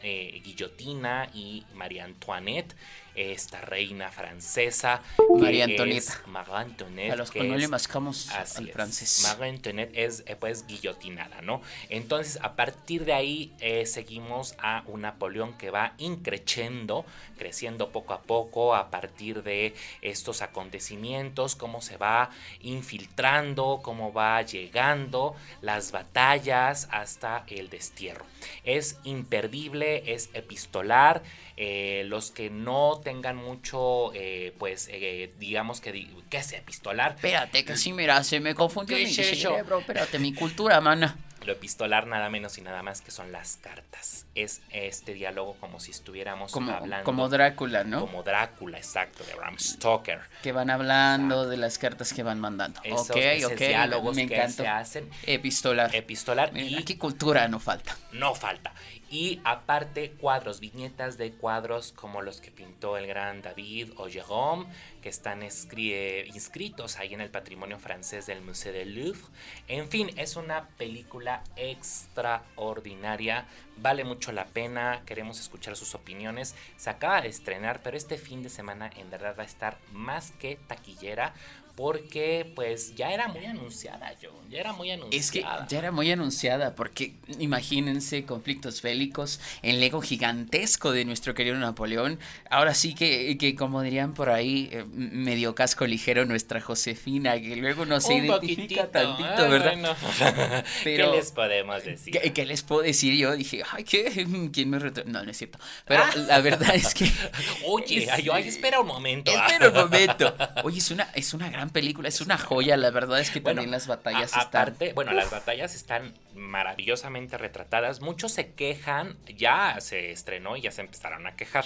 guillotina 0.53 1.29
y 1.33 1.65
María 1.73 2.05
Antoinette 2.05 2.75
esta 3.15 3.61
reina 3.61 4.09
francesa. 4.11 5.01
María 5.37 5.65
Antonieta. 5.65 6.21
María 6.27 6.59
Antoinette. 6.59 7.11
A 7.11 7.15
los 7.15 7.31
que, 7.31 7.43
no 7.43 7.55
le 7.57 7.67
mascamos 7.67 8.29
al 8.31 8.69
francés. 8.69 9.21
María 9.23 9.53
Antoinette 9.53 9.91
es 9.93 10.23
eh, 10.25 10.35
pues 10.35 10.65
guillotinada, 10.67 11.41
¿no? 11.41 11.61
Entonces, 11.89 12.39
a 12.41 12.55
partir 12.55 13.05
de 13.05 13.13
ahí 13.13 13.53
eh, 13.59 13.85
seguimos 13.85 14.55
a 14.57 14.83
un 14.87 15.01
Napoleón 15.01 15.57
que 15.57 15.69
va 15.69 15.93
increciendo, 15.97 17.05
creciendo 17.43 17.89
poco 17.89 18.13
a 18.13 18.21
poco 18.21 18.73
a 18.73 18.89
partir 18.89 19.43
de 19.43 19.75
estos 20.01 20.41
acontecimientos, 20.41 21.57
cómo 21.57 21.81
se 21.81 21.97
va 21.97 22.29
infiltrando, 22.61 23.81
cómo 23.83 24.13
va 24.13 24.41
llegando, 24.43 25.35
las 25.61 25.91
batallas 25.91 26.87
hasta 26.89 27.43
el 27.49 27.69
destierro. 27.69 28.25
Es 28.63 28.97
imperdible, 29.03 30.13
es 30.13 30.29
epistolar. 30.33 31.21
Eh, 31.57 32.03
los 32.07 32.31
que 32.31 32.49
no 32.49 33.01
tengan 33.03 33.35
mucho, 33.35 34.11
eh, 34.13 34.55
pues, 34.57 34.87
eh, 34.89 35.29
digamos 35.37 35.81
que, 35.81 36.07
que 36.29 36.41
sea 36.41 36.59
epistolar. 36.59 37.15
Espérate, 37.15 37.65
que 37.65 37.75
sí, 37.75 37.91
mira, 37.91 38.23
se 38.23 38.39
me 38.39 38.55
confundió 38.55 38.95
mi 38.97 39.07
cerebro, 39.07 39.79
espérate, 39.79 40.17
mi 40.17 40.33
cultura, 40.33 40.79
mana. 40.79 41.17
Lo 41.45 41.53
epistolar 41.53 42.07
nada 42.07 42.29
menos 42.29 42.57
y 42.57 42.61
nada 42.61 42.83
más 42.83 43.01
que 43.01 43.11
son 43.11 43.31
las 43.31 43.57
cartas. 43.57 44.25
Es 44.35 44.61
este 44.71 45.13
diálogo 45.13 45.55
como 45.59 45.79
si 45.79 45.91
estuviéramos 45.91 46.55
hablando. 46.55 47.03
Como 47.03 47.29
Drácula, 47.29 47.83
¿no? 47.83 48.01
Como 48.01 48.23
Drácula, 48.23 48.77
exacto, 48.77 49.23
de 49.23 49.35
Bram 49.35 49.59
Stoker. 49.59 50.21
Que 50.41 50.51
van 50.51 50.69
hablando 50.69 51.47
de 51.47 51.57
las 51.57 51.77
cartas 51.77 52.13
que 52.13 52.23
van 52.23 52.39
mandando. 52.39 52.79
Esos, 52.83 53.09
ok, 53.09 53.17
ok. 53.45 53.57
diálogos 53.57 54.15
me 54.15 54.27
que 54.27 54.49
se 54.49 54.67
hacen. 54.67 55.09
Epistolar. 55.23 55.93
Epistolar. 55.95 56.51
y 56.55 56.83
qué 56.83 56.97
cultura 56.97 57.47
no 57.47 57.59
falta. 57.59 57.97
No 58.11 58.33
falta. 58.35 58.73
Y 59.13 59.39
aparte 59.43 60.09
cuadros, 60.09 60.59
viñetas 60.59 61.19
de 61.19 61.33
cuadros 61.33 61.91
como 61.91 62.23
los 62.23 62.41
que 62.41 62.49
pintó 62.49 62.97
el 62.97 63.05
gran 63.05 63.43
David 63.43 63.91
o 63.97 64.07
Jérôme, 64.07 64.65
que 65.03 65.09
están 65.09 65.43
inscritos 65.43 66.97
ahí 66.97 67.13
en 67.13 67.21
el 67.21 67.29
patrimonio 67.29 67.77
francés 67.77 68.25
del 68.25 68.41
Musée 68.41 68.71
del 68.71 68.95
Louvre. 68.95 69.21
En 69.67 69.87
fin, 69.87 70.09
es 70.17 70.35
una 70.35 70.67
película 70.79 71.43
extraordinaria, 71.57 73.45
vale 73.77 74.03
mucho 74.03 74.31
la 74.31 74.47
pena, 74.47 75.03
queremos 75.05 75.39
escuchar 75.39 75.75
sus 75.75 75.93
opiniones. 75.93 76.55
Se 76.77 76.89
acaba 76.89 77.21
de 77.21 77.27
estrenar, 77.27 77.81
pero 77.83 77.95
este 77.95 78.17
fin 78.17 78.41
de 78.41 78.49
semana 78.49 78.89
en 78.97 79.11
verdad 79.11 79.35
va 79.37 79.43
a 79.43 79.45
estar 79.45 79.77
más 79.91 80.31
que 80.31 80.55
taquillera 80.55 81.35
porque 81.75 82.51
pues 82.55 82.95
ya 82.95 83.11
era 83.11 83.27
muy 83.27 83.45
anunciada, 83.45 84.13
yo, 84.19 84.29
ya 84.49 84.59
era 84.59 84.73
muy 84.73 84.91
anunciada. 84.91 85.19
Es 85.19 85.31
que 85.31 85.41
ya 85.41 85.79
era 85.79 85.91
muy 85.91 86.11
anunciada, 86.11 86.75
porque 86.75 87.13
imagínense 87.39 88.25
conflictos 88.25 88.81
bélicos, 88.81 89.39
el 89.63 89.81
ego 89.81 90.01
gigantesco 90.01 90.91
de 90.91 91.05
nuestro 91.05 91.33
querido 91.33 91.57
Napoleón, 91.57 92.19
ahora 92.49 92.75
sí 92.75 92.93
que, 92.93 93.37
que 93.39 93.55
como 93.55 93.81
dirían 93.81 94.13
por 94.13 94.29
ahí, 94.29 94.69
eh, 94.71 94.85
medio 94.93 95.55
casco 95.55 95.87
ligero 95.87 96.25
nuestra 96.25 96.61
Josefina, 96.61 97.39
que 97.41 97.55
luego 97.55 97.85
no 97.85 97.99
se 97.99 98.15
identifica 98.15 98.91
tantito, 98.91 99.49
¿verdad? 99.49 99.73
Pero, 100.83 101.11
¿Qué 101.11 101.17
les 101.17 101.31
podemos 101.31 101.83
decir? 101.83 102.33
¿qué, 102.33 102.45
les 102.45 102.61
puedo 102.61 102.83
decir? 102.83 103.15
Yo 103.15 103.35
dije, 103.35 103.63
ay, 103.71 103.83
¿qué? 103.83 104.27
¿Quién 104.51 104.69
me 104.69 104.79
reto 104.79 105.03
No, 105.05 105.23
no 105.23 105.31
es 105.31 105.37
cierto. 105.37 105.57
Pero 105.85 106.03
ah. 106.03 106.15
la 106.15 106.39
verdad 106.41 106.75
es 106.75 106.93
que... 106.93 107.11
Oye, 107.65 108.07
ay, 108.11 108.29
espera 108.47 108.79
un 108.79 108.87
momento. 108.87 109.31
Espera 109.31 109.69
un 109.69 109.75
momento. 109.75 110.35
Oye, 110.63 110.77
es 110.77 110.91
una, 110.91 111.09
es 111.15 111.33
una 111.33 111.49
gran 111.49 111.62
película, 111.69 112.07
es 112.07 112.21
una 112.21 112.37
joya, 112.37 112.77
la 112.77 112.91
verdad 112.91 113.19
es 113.19 113.31
que 113.31 113.41
también 113.41 113.71
las 113.71 113.87
batallas 113.87 114.31
están... 114.31 114.47
Aparte, 114.47 114.93
bueno, 114.93 115.13
las 115.13 115.31
batallas 115.31 115.75
están 115.75 116.13
maravillosamente 116.35 117.37
retratadas, 117.37 118.01
muchos 118.01 118.31
se 118.31 118.51
quejan, 118.51 119.17
ya 119.37 119.79
se 119.79 120.11
estrenó 120.11 120.57
y 120.57 120.61
ya 120.61 120.71
se 120.71 120.81
empezaron 120.81 121.27
a 121.27 121.35
quejar. 121.35 121.65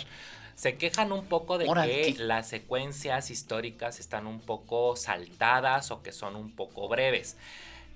Se 0.56 0.76
quejan 0.76 1.12
un 1.12 1.26
poco 1.26 1.58
de 1.58 1.66
que 1.66 2.16
las 2.18 2.50
secuencias 2.50 3.30
históricas 3.30 4.00
están 4.00 4.26
un 4.26 4.40
poco 4.40 4.96
saltadas 4.96 5.92
o 5.92 6.02
que 6.02 6.12
son 6.12 6.36
un 6.36 6.52
poco 6.56 6.88
breves. 6.88 7.38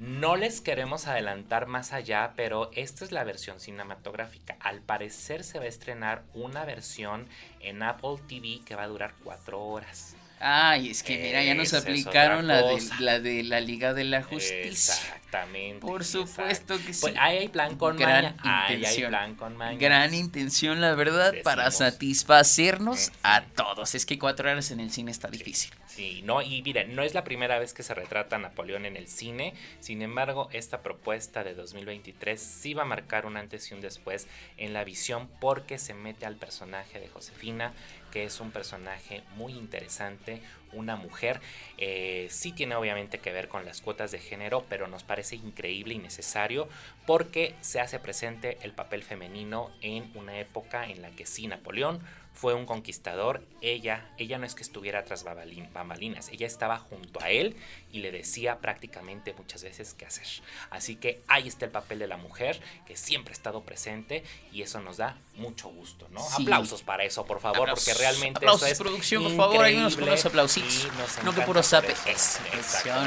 No 0.01 0.35
les 0.35 0.61
queremos 0.61 1.07
adelantar 1.07 1.67
más 1.67 1.93
allá, 1.93 2.33
pero 2.35 2.71
esta 2.73 3.05
es 3.05 3.11
la 3.11 3.23
versión 3.23 3.59
cinematográfica. 3.59 4.57
Al 4.59 4.81
parecer 4.81 5.43
se 5.43 5.59
va 5.59 5.65
a 5.65 5.67
estrenar 5.67 6.23
una 6.33 6.65
versión 6.65 7.27
en 7.59 7.83
Apple 7.83 8.17
TV 8.27 8.61
que 8.65 8.75
va 8.75 8.83
a 8.83 8.87
durar 8.87 9.13
cuatro 9.23 9.61
horas. 9.61 10.15
Ay, 10.41 10.89
es 10.89 11.03
que 11.03 11.17
mira, 11.17 11.43
ya 11.43 11.53
nos 11.53 11.73
aplicaron 11.73 12.47
la 12.47 12.63
de, 12.63 12.81
la 12.99 13.19
de 13.19 13.43
la 13.43 13.59
Liga 13.59 13.93
de 13.93 14.03
la 14.05 14.23
Justicia. 14.23 14.95
Exactamente. 14.95 15.85
Por 15.85 16.03
supuesto 16.03 16.77
que 16.83 16.93
sí. 16.93 17.01
Pues 17.01 17.15
ahí 17.19 17.37
hay 17.37 17.47
plan 17.47 17.77
con 17.77 17.95
gran 17.95 18.35
intención. 18.43 19.13
hay 19.13 19.33
con 19.35 19.57
Gran 19.77 20.13
intención, 20.13 20.81
la 20.81 20.95
verdad, 20.95 21.33
para 21.43 21.69
satisfacernos 21.69 23.11
a 23.23 23.43
todos. 23.43 23.93
Es 23.93 24.05
que 24.05 24.17
cuatro 24.17 24.49
horas 24.49 24.71
en 24.71 24.79
el 24.79 24.91
cine 24.91 25.11
está 25.11 25.27
difícil. 25.27 25.71
Sí, 25.85 26.21
no, 26.23 26.41
y 26.41 26.61
miren, 26.61 26.95
no 26.95 27.03
es 27.03 27.13
la 27.13 27.25
primera 27.25 27.59
vez 27.59 27.73
que 27.73 27.83
se 27.83 27.93
retrata 27.93 28.37
a 28.37 28.39
Napoleón 28.39 28.85
en 28.85 28.95
el 28.95 29.07
cine, 29.09 29.53
sin 29.81 30.01
embargo, 30.01 30.47
esta 30.53 30.81
propuesta 30.81 31.43
de 31.43 31.53
2023 31.53 32.41
sí 32.41 32.73
va 32.73 32.83
a 32.83 32.85
marcar 32.85 33.25
un 33.25 33.35
antes 33.35 33.69
y 33.69 33.73
un 33.73 33.81
después 33.81 34.27
en 34.55 34.71
la 34.71 34.85
visión 34.85 35.29
porque 35.41 35.77
se 35.77 35.93
mete 35.93 36.25
al 36.25 36.37
personaje 36.37 37.01
de 37.01 37.09
Josefina, 37.09 37.73
que 38.11 38.25
es 38.25 38.39
un 38.39 38.51
personaje 38.51 39.23
muy 39.35 39.53
interesante, 39.53 40.41
una 40.73 40.95
mujer. 40.95 41.41
Eh, 41.77 42.27
sí 42.29 42.51
tiene 42.51 42.75
obviamente 42.75 43.19
que 43.19 43.31
ver 43.31 43.47
con 43.47 43.65
las 43.65 43.81
cuotas 43.81 44.11
de 44.11 44.19
género, 44.19 44.65
pero 44.69 44.87
nos 44.87 45.03
parece 45.03 45.35
increíble 45.35 45.93
y 45.93 45.99
necesario 45.99 46.69
porque 47.07 47.55
se 47.61 47.79
hace 47.79 47.99
presente 47.99 48.57
el 48.61 48.73
papel 48.73 49.03
femenino 49.03 49.71
en 49.81 50.11
una 50.15 50.39
época 50.39 50.85
en 50.85 51.01
la 51.01 51.11
que 51.11 51.25
sí 51.25 51.47
Napoleón 51.47 52.01
fue 52.33 52.53
un 52.53 52.65
conquistador, 52.65 53.45
ella, 53.61 54.09
ella 54.17 54.37
no 54.37 54.45
es 54.45 54.55
que 54.55 54.63
estuviera 54.63 55.03
tras 55.03 55.23
bambalinas, 55.23 56.29
ella 56.29 56.47
estaba 56.47 56.77
junto 56.77 57.21
a 57.21 57.29
él 57.29 57.55
y 57.91 57.99
le 57.99 58.11
decía 58.11 58.59
prácticamente 58.59 59.33
muchas 59.33 59.63
veces 59.63 59.93
qué 59.93 60.05
hacer. 60.05 60.25
Así 60.69 60.95
que 60.95 61.21
ahí 61.27 61.47
está 61.47 61.65
el 61.65 61.71
papel 61.71 61.99
de 61.99 62.07
la 62.07 62.17
mujer 62.17 62.59
que 62.85 62.95
siempre 62.95 63.33
ha 63.33 63.35
estado 63.35 63.63
presente 63.63 64.23
y 64.51 64.61
eso 64.61 64.79
nos 64.81 64.97
da 64.97 65.17
mucho 65.35 65.69
gusto, 65.69 66.07
¿no? 66.09 66.21
Aplausos 66.21 66.83
para 66.83 67.03
eso, 67.03 67.25
por 67.25 67.39
favor, 67.39 67.69
porque 67.69 67.93
realmente 67.93 68.37
aplausos, 68.37 68.63
eso 68.63 68.73
es 68.73 68.79
producción, 68.79 69.23
por 69.23 69.35
favor, 69.35 69.65
hay 69.65 69.75
unos, 69.75 69.95
unos 69.97 70.25
aplausitos. 70.25 70.87
No 71.23 71.33
que 71.33 71.41
puro 71.41 71.63
sape. 71.63 71.93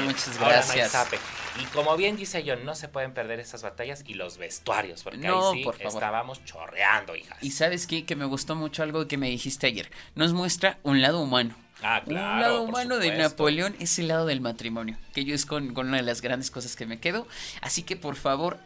muchas 0.03 0.37
gracias. 0.39 0.93
Y 1.61 1.65
como 1.67 1.95
bien 1.95 2.17
dice 2.17 2.43
yo, 2.43 2.55
no 2.57 2.75
se 2.75 2.89
pueden 2.89 3.13
perder 3.13 3.39
esas 3.39 3.63
batallas 3.63 4.03
y 4.05 4.15
los 4.15 4.37
vestuarios, 4.37 5.03
porque 5.03 5.27
ahí 5.27 5.33
sí 5.53 5.65
estábamos 5.85 6.43
chorreando, 6.43 7.15
hijas. 7.15 7.37
Y 7.41 7.51
sabes 7.51 7.87
qué, 7.87 8.05
que 8.05 8.15
me 8.15 8.25
gustó 8.25 8.55
mucho 8.55 8.83
algo 8.83 9.07
que 9.07 9.17
me 9.17 9.29
dijiste 9.29 9.67
ayer. 9.67 9.89
Nos 10.15 10.33
muestra 10.33 10.79
un 10.83 11.01
lado 11.01 11.21
humano. 11.21 11.55
Ah, 11.87 12.01
claro, 12.03 12.33
un 12.33 12.41
lado 12.41 12.63
humano 12.63 12.97
de 12.97 13.15
Napoleón 13.15 13.75
es 13.79 13.99
el 13.99 14.07
lado 14.07 14.25
del 14.25 14.41
matrimonio, 14.41 14.97
que 15.13 15.23
yo 15.23 15.35
es 15.35 15.45
con, 15.45 15.75
con 15.75 15.87
una 15.89 15.97
de 15.97 16.03
las 16.03 16.21
grandes 16.21 16.49
cosas 16.49 16.75
que 16.75 16.87
me 16.87 16.99
quedo. 16.99 17.27
Así 17.61 17.83
que 17.83 17.95
por 17.95 18.15
favor, 18.15 18.57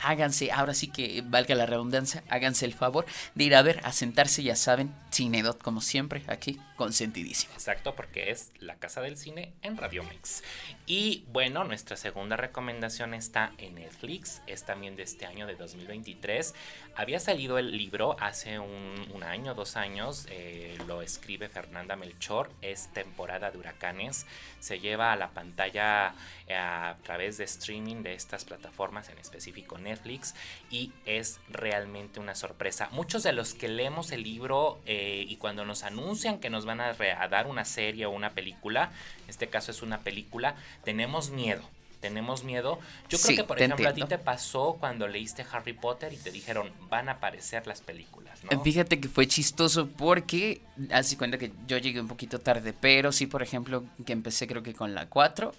háganse, 0.00 0.50
ahora 0.50 0.74
sí 0.74 0.88
que 0.88 1.22
valga 1.24 1.54
la 1.54 1.66
redundancia, 1.66 2.24
háganse 2.28 2.64
el 2.64 2.74
favor 2.74 3.06
de 3.36 3.44
ir 3.44 3.54
a 3.54 3.62
ver, 3.62 3.80
a 3.84 3.92
sentarse, 3.92 4.42
ya 4.42 4.56
saben, 4.56 4.92
Cinedot, 5.16 5.62
como 5.62 5.80
siempre, 5.80 6.22
aquí, 6.26 6.60
consentidísimo. 6.76 7.54
Exacto, 7.54 7.94
porque 7.94 8.30
es 8.30 8.52
la 8.58 8.76
casa 8.76 9.00
del 9.00 9.16
cine 9.16 9.54
en 9.62 9.78
Radio 9.78 10.04
Mix. 10.04 10.42
Y 10.84 11.24
bueno, 11.32 11.64
nuestra 11.64 11.96
segunda 11.96 12.36
recomendación 12.36 13.14
está 13.14 13.54
en 13.56 13.76
Netflix, 13.76 14.42
es 14.46 14.64
también 14.64 14.94
de 14.94 15.04
este 15.04 15.24
año 15.24 15.46
de 15.46 15.56
2023. 15.56 16.54
Había 16.96 17.18
salido 17.18 17.56
el 17.56 17.74
libro 17.74 18.16
hace 18.20 18.58
un, 18.58 19.22
año, 19.22 19.54
dos 19.54 19.76
años, 19.76 20.26
eh, 20.30 20.76
lo 20.86 21.00
escribe 21.00 21.48
Fernanda 21.48 21.96
Melchor, 21.96 22.50
es 22.60 22.92
temporada 22.92 23.50
de 23.50 23.58
huracanes, 23.58 24.26
se 24.60 24.78
lleva 24.78 25.12
a 25.12 25.16
la 25.16 25.30
pantalla 25.30 26.14
eh, 26.46 26.54
a 26.54 26.98
través 27.02 27.38
de 27.38 27.44
streaming 27.44 28.02
de 28.02 28.12
estas 28.12 28.44
plataformas, 28.44 29.08
en 29.08 29.18
específico 29.18 29.78
Netflix, 29.78 30.34
y 30.70 30.92
es 31.06 31.40
realmente 31.48 32.20
una 32.20 32.34
sorpresa. 32.34 32.90
Muchos 32.92 33.22
de 33.22 33.32
los 33.32 33.54
que 33.54 33.68
leemos 33.68 34.12
el 34.12 34.22
libro 34.22 34.80
eh, 34.84 35.05
y 35.06 35.36
cuando 35.36 35.64
nos 35.64 35.82
anuncian 35.82 36.38
que 36.38 36.50
nos 36.50 36.64
van 36.64 36.80
a, 36.80 36.90
a 36.90 37.28
dar 37.28 37.46
una 37.46 37.64
serie 37.64 38.06
o 38.06 38.10
una 38.10 38.30
película, 38.30 38.90
en 39.24 39.30
este 39.30 39.48
caso 39.48 39.70
es 39.70 39.82
una 39.82 40.00
película, 40.00 40.54
tenemos 40.84 41.30
miedo 41.30 41.62
tenemos 42.00 42.44
miedo. 42.44 42.78
Yo 43.08 43.18
creo 43.18 43.36
que, 43.36 43.44
por 43.44 43.60
ejemplo, 43.60 43.88
a 43.88 43.92
ti 43.92 44.02
te 44.04 44.18
pasó 44.18 44.76
cuando 44.78 45.08
leíste 45.08 45.44
Harry 45.50 45.72
Potter 45.72 46.12
y 46.12 46.16
te 46.16 46.30
dijeron, 46.30 46.70
van 46.88 47.08
a 47.08 47.12
aparecer 47.12 47.66
las 47.66 47.80
películas, 47.80 48.44
¿no? 48.44 48.62
Fíjate 48.62 49.00
que 49.00 49.08
fue 49.08 49.26
chistoso 49.26 49.88
porque, 49.88 50.60
hace 50.92 51.16
cuenta 51.16 51.38
que 51.38 51.52
yo 51.66 51.78
llegué 51.78 52.00
un 52.00 52.08
poquito 52.08 52.38
tarde, 52.38 52.72
pero 52.72 53.12
sí, 53.12 53.26
por 53.26 53.42
ejemplo, 53.42 53.84
que 54.04 54.12
empecé 54.12 54.46
creo 54.46 54.62
que 54.62 54.74
con 54.74 54.94
la 54.94 55.06
4 55.06 55.52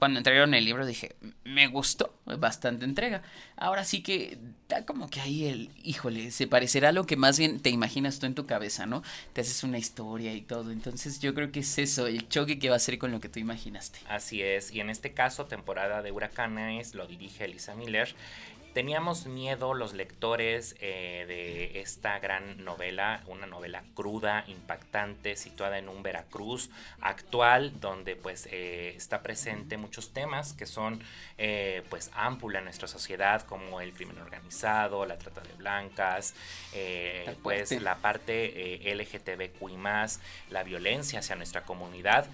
cuando 0.00 0.18
entregaron 0.18 0.54
el 0.54 0.64
libro 0.64 0.86
dije, 0.86 1.14
me 1.44 1.68
gustó, 1.68 2.18
bastante 2.24 2.86
entrega. 2.86 3.22
Ahora 3.54 3.84
sí 3.84 4.02
que 4.02 4.38
da 4.66 4.86
como 4.86 5.10
que 5.10 5.20
ahí 5.20 5.44
el, 5.44 5.70
híjole, 5.84 6.30
se 6.30 6.46
parecerá 6.46 6.88
a 6.88 6.92
lo 6.92 7.04
que 7.04 7.16
más 7.16 7.38
bien 7.38 7.60
te 7.60 7.68
imaginas 7.68 8.18
tú 8.18 8.24
en 8.24 8.34
tu 8.34 8.46
cabeza, 8.46 8.86
¿no? 8.86 9.02
Te 9.34 9.42
haces 9.42 9.62
una 9.62 9.76
historia 9.76 10.32
y 10.32 10.40
todo. 10.40 10.72
Entonces 10.72 11.20
yo 11.20 11.34
creo 11.34 11.52
que 11.52 11.60
es 11.60 11.78
eso, 11.78 12.06
el 12.06 12.26
choque 12.30 12.58
que 12.58 12.70
va 12.70 12.76
a 12.76 12.80
ser 12.80 12.98
con 12.98 13.12
lo 13.12 13.20
que 13.20 13.28
tú 13.28 13.40
imaginaste. 13.40 13.98
Así 14.08 14.42
es, 14.42 14.72
y 14.72 14.80
en 14.80 14.88
este 14.88 15.12
caso, 15.12 15.44
temporada 15.44 16.00
de 16.00 16.12
huracanes, 16.12 16.94
lo 16.94 17.06
dirige 17.06 17.44
Elisa 17.44 17.74
Miller. 17.74 18.14
Teníamos 18.72 19.26
miedo 19.26 19.74
los 19.74 19.94
lectores 19.94 20.76
eh, 20.78 21.24
de 21.26 21.80
esta 21.80 22.20
gran 22.20 22.64
novela, 22.64 23.20
una 23.26 23.46
novela 23.46 23.82
cruda, 23.94 24.44
impactante, 24.46 25.34
situada 25.36 25.78
en 25.78 25.88
un 25.88 26.04
Veracruz 26.04 26.70
actual, 27.00 27.80
donde 27.80 28.14
pues 28.14 28.46
eh, 28.52 28.94
está 28.96 29.22
presente 29.22 29.76
muchos 29.76 30.12
temas 30.12 30.52
que 30.52 30.66
son 30.66 31.02
eh, 31.36 31.82
pues 31.90 32.12
ámpula 32.14 32.60
en 32.60 32.66
nuestra 32.66 32.86
sociedad, 32.86 33.42
como 33.42 33.80
el 33.80 33.92
crimen 33.92 34.18
organizado, 34.18 35.04
la 35.04 35.18
trata 35.18 35.40
de 35.40 35.52
blancas, 35.54 36.34
pues 37.42 37.72
la 37.82 37.96
parte 37.96 38.80
LGTBQI+, 38.94 39.76
la 40.50 40.62
violencia 40.62 41.18
hacia 41.18 41.34
nuestra 41.34 41.62
comunidad 41.62 42.26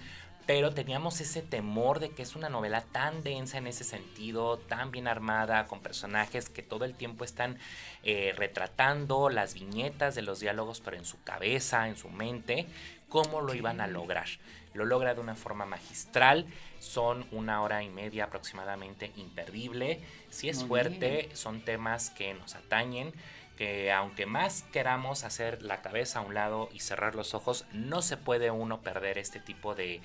pero 0.47 0.73
teníamos 0.73 1.19
ese 1.19 1.41
temor 1.41 1.99
de 1.99 2.11
que 2.11 2.23
es 2.23 2.37
una 2.37 2.47
novela 2.47 2.81
tan 2.81 3.21
densa 3.21 3.57
en 3.57 3.67
ese 3.67 3.83
sentido, 3.83 4.57
tan 4.57 4.91
bien 4.91 5.09
armada, 5.09 5.65
con 5.67 5.81
personajes 5.81 6.47
que 6.47 6.63
todo 6.63 6.85
el 6.85 6.95
tiempo 6.95 7.25
están 7.25 7.59
eh, 8.03 8.33
retratando 8.35 9.29
las 9.29 9.53
viñetas 9.53 10.15
de 10.15 10.21
los 10.21 10.39
diálogos, 10.39 10.79
pero 10.79 10.95
en 10.95 11.03
su 11.03 11.21
cabeza, 11.23 11.89
en 11.89 11.97
su 11.97 12.09
mente, 12.09 12.65
cómo 13.09 13.41
lo 13.41 13.53
iban 13.53 13.81
a 13.81 13.87
lograr. 13.87 14.27
Lo 14.73 14.85
logra 14.85 15.13
de 15.13 15.19
una 15.19 15.35
forma 15.35 15.65
magistral, 15.65 16.45
son 16.79 17.25
una 17.31 17.61
hora 17.61 17.83
y 17.83 17.89
media 17.89 18.25
aproximadamente 18.25 19.11
imperdible, 19.17 19.99
si 20.29 20.47
es 20.47 20.63
fuerte, 20.63 21.29
son 21.33 21.59
temas 21.61 22.09
que 22.11 22.33
nos 22.33 22.55
atañen 22.55 23.11
que 23.57 23.91
aunque 23.91 24.25
más 24.25 24.63
queramos 24.71 25.25
hacer 25.25 25.61
la 25.61 25.81
cabeza 25.81 26.19
a 26.19 26.21
un 26.21 26.33
lado 26.33 26.69
y 26.71 26.79
cerrar 26.79 27.15
los 27.15 27.33
ojos, 27.33 27.65
no 27.73 28.01
se 28.01 28.15
puede 28.15 28.51
uno 28.51 28.81
perder 28.81 29.17
este 29.17 29.39
tipo 29.39 29.75
de, 29.75 30.01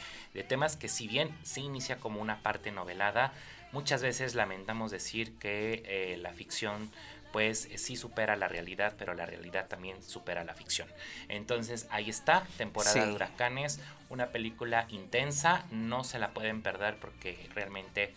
temas 0.49 0.77
que 0.77 0.89
si 0.89 1.07
bien 1.07 1.31
se 1.45 1.61
inicia 1.61 1.99
como 1.99 2.21
una 2.21 2.43
parte 2.43 2.73
novelada, 2.73 3.33
muchas 3.71 4.03
veces 4.03 4.35
lamentamos 4.35 4.91
decir 4.91 5.39
que 5.39 5.83
eh, 5.87 6.17
la 6.17 6.33
ficción 6.33 6.91
pues 7.33 7.69
sí 7.77 7.97
supera 7.97 8.37
la 8.37 8.49
realidad, 8.49 8.95
pero 8.99 9.15
la 9.15 9.25
realidad 9.25 9.67
también 9.67 10.03
supera 10.03 10.45
la 10.45 10.55
ficción. 10.55 10.89
Entonces 11.29 11.87
ahí 11.91 12.11
está, 12.11 12.45
temporada 12.59 13.07
de 13.07 13.13
huracanes, 13.13 13.81
una 14.11 14.29
película 14.29 14.87
intensa, 14.91 15.65
no 15.71 16.05
se 16.05 16.19
la 16.19 16.35
pueden 16.35 16.63
perder 16.63 16.97
porque 16.97 17.49
realmente 17.55 18.13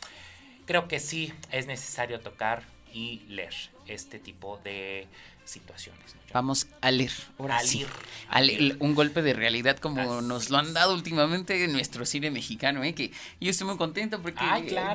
creo 0.65 0.87
que 0.87 0.99
sí 0.99 1.33
es 1.51 1.67
necesario 1.67 2.19
tocar 2.19 2.63
y 2.91 3.19
leer 3.27 3.74
este 3.87 4.19
tipo 4.19 4.57
de 4.63 5.07
situaciones. 5.43 6.15
Vamos 6.35 6.67
a 6.81 6.91
leer, 6.91 7.13
ahora 7.39 7.61
a 8.27 8.41
leer, 8.41 8.75
un 8.81 8.93
golpe 8.93 9.21
de 9.21 9.31
realidad 9.33 9.77
como 9.77 10.21
nos 10.21 10.49
lo 10.49 10.57
han 10.57 10.73
dado 10.73 10.93
últimamente 10.93 11.63
en 11.63 11.71
nuestro 11.71 12.05
cine 12.05 12.29
mexicano, 12.29 12.83
¿eh? 12.83 12.93
que 12.93 13.11
yo 13.39 13.51
estoy 13.51 13.67
muy 13.67 13.77
contento 13.77 14.21
porque 14.21 14.43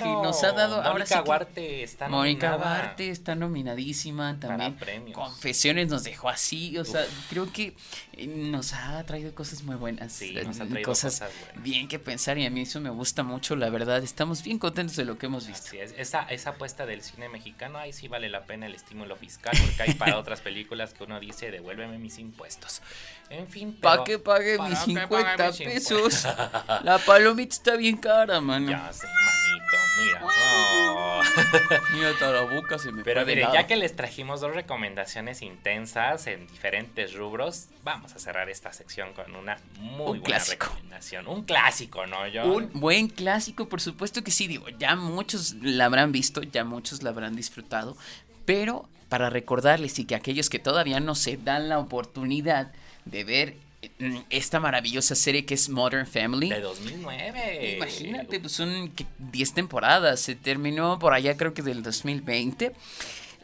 nos 0.05 0.45
ha 0.45 0.53
dado 0.53 0.83
Mónica 0.83 0.91
ahora 0.91 1.07
sí 1.07 1.15
Huarte 1.25 1.83
está 1.83 2.09
Mónica 2.11 2.57
Huarte 2.57 3.09
está 3.09 3.35
nominadísima 3.37 4.39
también. 4.39 4.77
Confesiones 5.15 5.89
nos 5.89 6.05
dejó 6.05 6.29
así, 6.29 6.77
o 6.77 6.85
sea, 6.85 7.07
creo 7.31 7.51
que 7.51 7.75
eh, 8.13 8.27
nos 8.27 8.75
ha 8.75 9.03
traído 9.05 9.35
cosas 9.35 9.63
muy 9.63 9.77
buenas. 9.77 10.13
Sí, 10.13 10.35
nos 10.45 10.61
ha 10.61 10.67
traído 10.67 10.87
cosas, 10.87 11.23
bien 11.57 11.89
que 11.89 11.99
pensar 11.99 12.37
y 12.37 12.45
a 12.45 12.51
mí 12.51 12.61
eso 12.61 12.81
me 12.81 12.91
gusta 12.91 13.23
mucho, 13.23 13.57
la 13.57 13.71
verdad. 13.71 14.03
Estamos 14.03 14.43
bien 14.43 14.59
contentos 14.59 14.97
de 14.97 15.07
lo 15.07 15.17
que 15.17 15.25
hemos 15.25 15.47
visto. 15.47 15.71
Esa, 15.97 16.23
esa 16.25 16.51
apuesta 16.51 16.85
del 16.85 17.03
cine 17.03 17.31
mexicano, 17.31 17.79
ahí 17.79 17.95
sí 17.95 18.09
vale 18.09 18.29
la 18.29 18.45
pena 18.45 18.67
el 18.67 18.75
estímulo 18.75 19.17
fiscal 19.17 19.57
porque 19.59 19.83
hay 19.83 19.95
para 19.95 20.19
otras 20.19 20.43
películas 20.43 20.93
que 20.93 21.05
uno 21.05 21.19
dice, 21.19 21.30
devuélveme 21.37 21.99
mis 21.99 22.19
impuestos. 22.19 22.83
En 23.31 23.47
fin, 23.47 23.73
¿Para 23.73 24.03
que 24.03 24.19
pague 24.19 24.59
mis 24.59 24.79
50 24.81 25.53
pesos? 25.53 26.25
La 26.83 26.99
palomita 26.99 27.55
está 27.55 27.77
bien 27.77 27.97
cara, 27.97 28.41
mano. 28.41 28.69
Ya 28.71 28.93
sé, 28.93 29.07
manito, 29.07 29.77
mira. 29.99 31.21
Mira, 31.93 32.13
toda 32.19 32.33
la 32.33 32.43
boca 32.43 32.79
se 32.79 32.91
me 32.93 33.03
Pero 33.05 33.25
mire, 33.25 33.47
ya 33.53 33.67
que 33.67 33.77
les 33.77 33.95
trajimos 33.95 34.41
dos 34.41 34.55
recomendaciones 34.55 35.43
intensas 35.43 36.27
en 36.27 36.47
diferentes 36.47 37.15
rubros, 37.15 37.69
vamos 37.85 38.15
a 38.15 38.19
cerrar 38.19 38.49
esta 38.49 38.73
sección 38.73 39.13
con 39.13 39.37
una 39.37 39.59
muy 39.79 40.19
buena 40.19 40.39
recomendación. 40.39 41.29
Un 41.29 41.45
clásico, 41.45 42.07
¿no, 42.07 42.27
yo 42.27 42.45
Un 42.47 42.71
buen 42.73 43.09
clásico, 43.09 43.69
por 43.69 43.81
supuesto 43.81 44.25
que 44.25 44.31
sí. 44.31 44.49
Digo, 44.49 44.69
ya 44.71 44.97
muchos 44.97 45.55
la 45.63 45.85
habrán 45.85 46.11
visto, 46.11 46.43
ya 46.43 46.65
muchos 46.65 47.03
la 47.03 47.11
habrán 47.11 47.37
disfrutado. 47.37 47.97
Pero 48.45 48.89
para 49.11 49.29
recordarles 49.29 49.99
y 49.99 50.07
que 50.07 50.15
aquellos 50.15 50.49
que 50.49 50.59
todavía 50.59 51.01
no 51.01 51.15
se 51.15 51.37
dan 51.37 51.69
la 51.69 51.79
oportunidad 51.79 52.73
de 53.05 53.25
ver 53.25 53.57
mm, 53.99 54.19
esta 54.31 54.61
maravillosa 54.61 55.15
serie 55.15 55.45
que 55.45 55.53
es 55.55 55.69
Modern 55.69 56.07
Family. 56.07 56.49
De 56.49 56.61
2009. 56.61 57.75
Imagínate, 57.77 58.41
pues 58.41 58.53
son 58.53 58.93
10 59.19 59.53
temporadas. 59.53 60.21
Se 60.21 60.37
terminó 60.37 60.99
por 60.99 61.13
allá 61.13 61.37
creo 61.37 61.53
que 61.53 61.61
del 61.61 61.83
2020. 61.83 62.73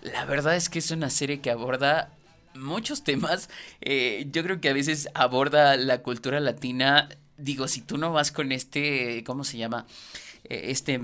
La 0.02 0.24
verdad 0.24 0.56
es 0.56 0.68
que 0.68 0.78
es 0.78 0.90
una 0.92 1.10
serie 1.10 1.40
que 1.40 1.50
aborda 1.50 2.10
muchos 2.54 3.02
temas. 3.02 3.50
Eh, 3.80 4.28
yo 4.30 4.44
creo 4.44 4.60
que 4.60 4.68
a 4.68 4.72
veces 4.72 5.08
aborda 5.14 5.76
la 5.76 5.98
cultura 6.02 6.38
latina. 6.38 7.08
Digo, 7.38 7.66
si 7.66 7.80
tú 7.80 7.98
no 7.98 8.12
vas 8.12 8.30
con 8.30 8.52
este, 8.52 9.24
¿cómo 9.24 9.42
se 9.42 9.58
llama? 9.58 9.84
Eh, 10.44 10.66
este 10.70 11.00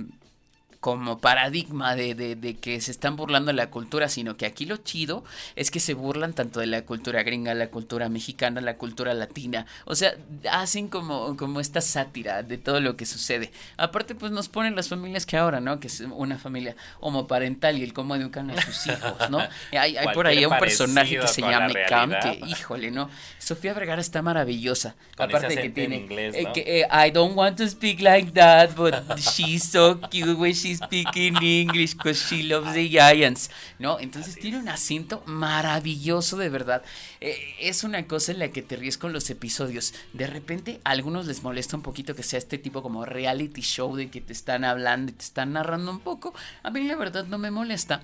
como 0.82 1.20
paradigma 1.20 1.94
de, 1.94 2.16
de, 2.16 2.56
que 2.56 2.80
se 2.80 2.90
están 2.90 3.14
burlando 3.14 3.52
de 3.52 3.56
la 3.56 3.70
cultura, 3.70 4.08
sino 4.08 4.36
que 4.36 4.46
aquí 4.46 4.66
lo 4.66 4.78
chido 4.78 5.22
es 5.54 5.70
que 5.70 5.78
se 5.78 5.94
burlan 5.94 6.32
tanto 6.32 6.58
de 6.58 6.66
la 6.66 6.82
cultura 6.82 7.22
gringa, 7.22 7.54
la 7.54 7.68
cultura 7.68 8.08
mexicana, 8.08 8.60
la 8.60 8.76
cultura 8.78 9.14
latina. 9.14 9.64
O 9.84 9.94
sea, 9.94 10.16
hacen 10.50 10.88
como, 10.88 11.36
como 11.36 11.60
esta 11.60 11.80
sátira 11.80 12.42
de 12.42 12.58
todo 12.58 12.80
lo 12.80 12.96
que 12.96 13.06
sucede. 13.06 13.52
Aparte, 13.76 14.16
pues 14.16 14.32
nos 14.32 14.48
ponen 14.48 14.74
las 14.74 14.88
familias 14.88 15.24
que 15.24 15.36
ahora, 15.36 15.60
¿no? 15.60 15.78
Que 15.78 15.86
es 15.86 16.00
una 16.00 16.36
familia 16.36 16.74
homoparental 16.98 17.78
y 17.78 17.84
el 17.84 17.92
cómo 17.92 18.16
educan 18.16 18.50
a 18.50 18.60
sus 18.60 18.88
hijos, 18.88 19.30
¿no? 19.30 19.38
Hay, 19.70 19.96
hay 19.96 20.08
por 20.12 20.26
ahí 20.26 20.44
un 20.44 20.58
personaje 20.58 21.16
que 21.16 21.28
se 21.28 21.42
llama 21.42 21.72
Cam, 21.88 22.10
que, 22.10 22.40
híjole, 22.44 22.90
¿no? 22.90 23.08
Sofía 23.38 23.72
Vergara 23.72 24.00
está 24.00 24.20
maravillosa. 24.20 24.96
Aparte 25.16 25.54
que 25.54 25.70
tiene... 25.70 25.96
Inglés, 25.98 26.34
eh, 26.36 26.46
que, 26.52 26.80
eh, 26.80 26.88
I 26.90 27.12
don't 27.12 27.36
want 27.36 27.56
to 27.58 27.68
speak 27.68 28.00
like 28.00 28.32
that, 28.32 28.74
but 28.74 28.94
she's 29.16 29.62
so 29.62 30.00
cute 30.10 30.36
when 30.36 30.52
she's 30.72 30.84
speaking 30.84 31.36
English 31.42 31.94
because 31.94 32.18
she 32.18 32.42
loves 32.42 32.72
the 32.74 32.88
Giants, 32.88 33.50
¿no? 33.78 33.98
Entonces 34.00 34.36
tiene 34.36 34.58
un 34.58 34.68
acento 34.68 35.22
maravilloso 35.26 36.36
de 36.36 36.48
verdad. 36.48 36.82
Eh, 37.20 37.36
es 37.60 37.84
una 37.84 38.06
cosa 38.06 38.32
en 38.32 38.38
la 38.38 38.48
que 38.48 38.62
te 38.62 38.76
ríes 38.76 38.98
con 38.98 39.12
los 39.12 39.28
episodios. 39.30 39.94
De 40.12 40.26
repente 40.26 40.80
a 40.84 40.90
algunos 40.90 41.26
les 41.26 41.42
molesta 41.42 41.76
un 41.76 41.82
poquito 41.82 42.14
que 42.14 42.22
sea 42.22 42.38
este 42.38 42.58
tipo 42.58 42.82
como 42.82 43.04
reality 43.04 43.62
show 43.62 43.94
de 43.96 44.10
que 44.10 44.20
te 44.20 44.32
están 44.32 44.64
hablando 44.64 45.12
y 45.12 45.14
te 45.14 45.24
están 45.24 45.52
narrando 45.52 45.90
un 45.90 46.00
poco. 46.00 46.34
A 46.62 46.70
mí 46.70 46.82
la 46.84 46.96
verdad 46.96 47.26
no 47.26 47.38
me 47.38 47.50
molesta. 47.50 48.02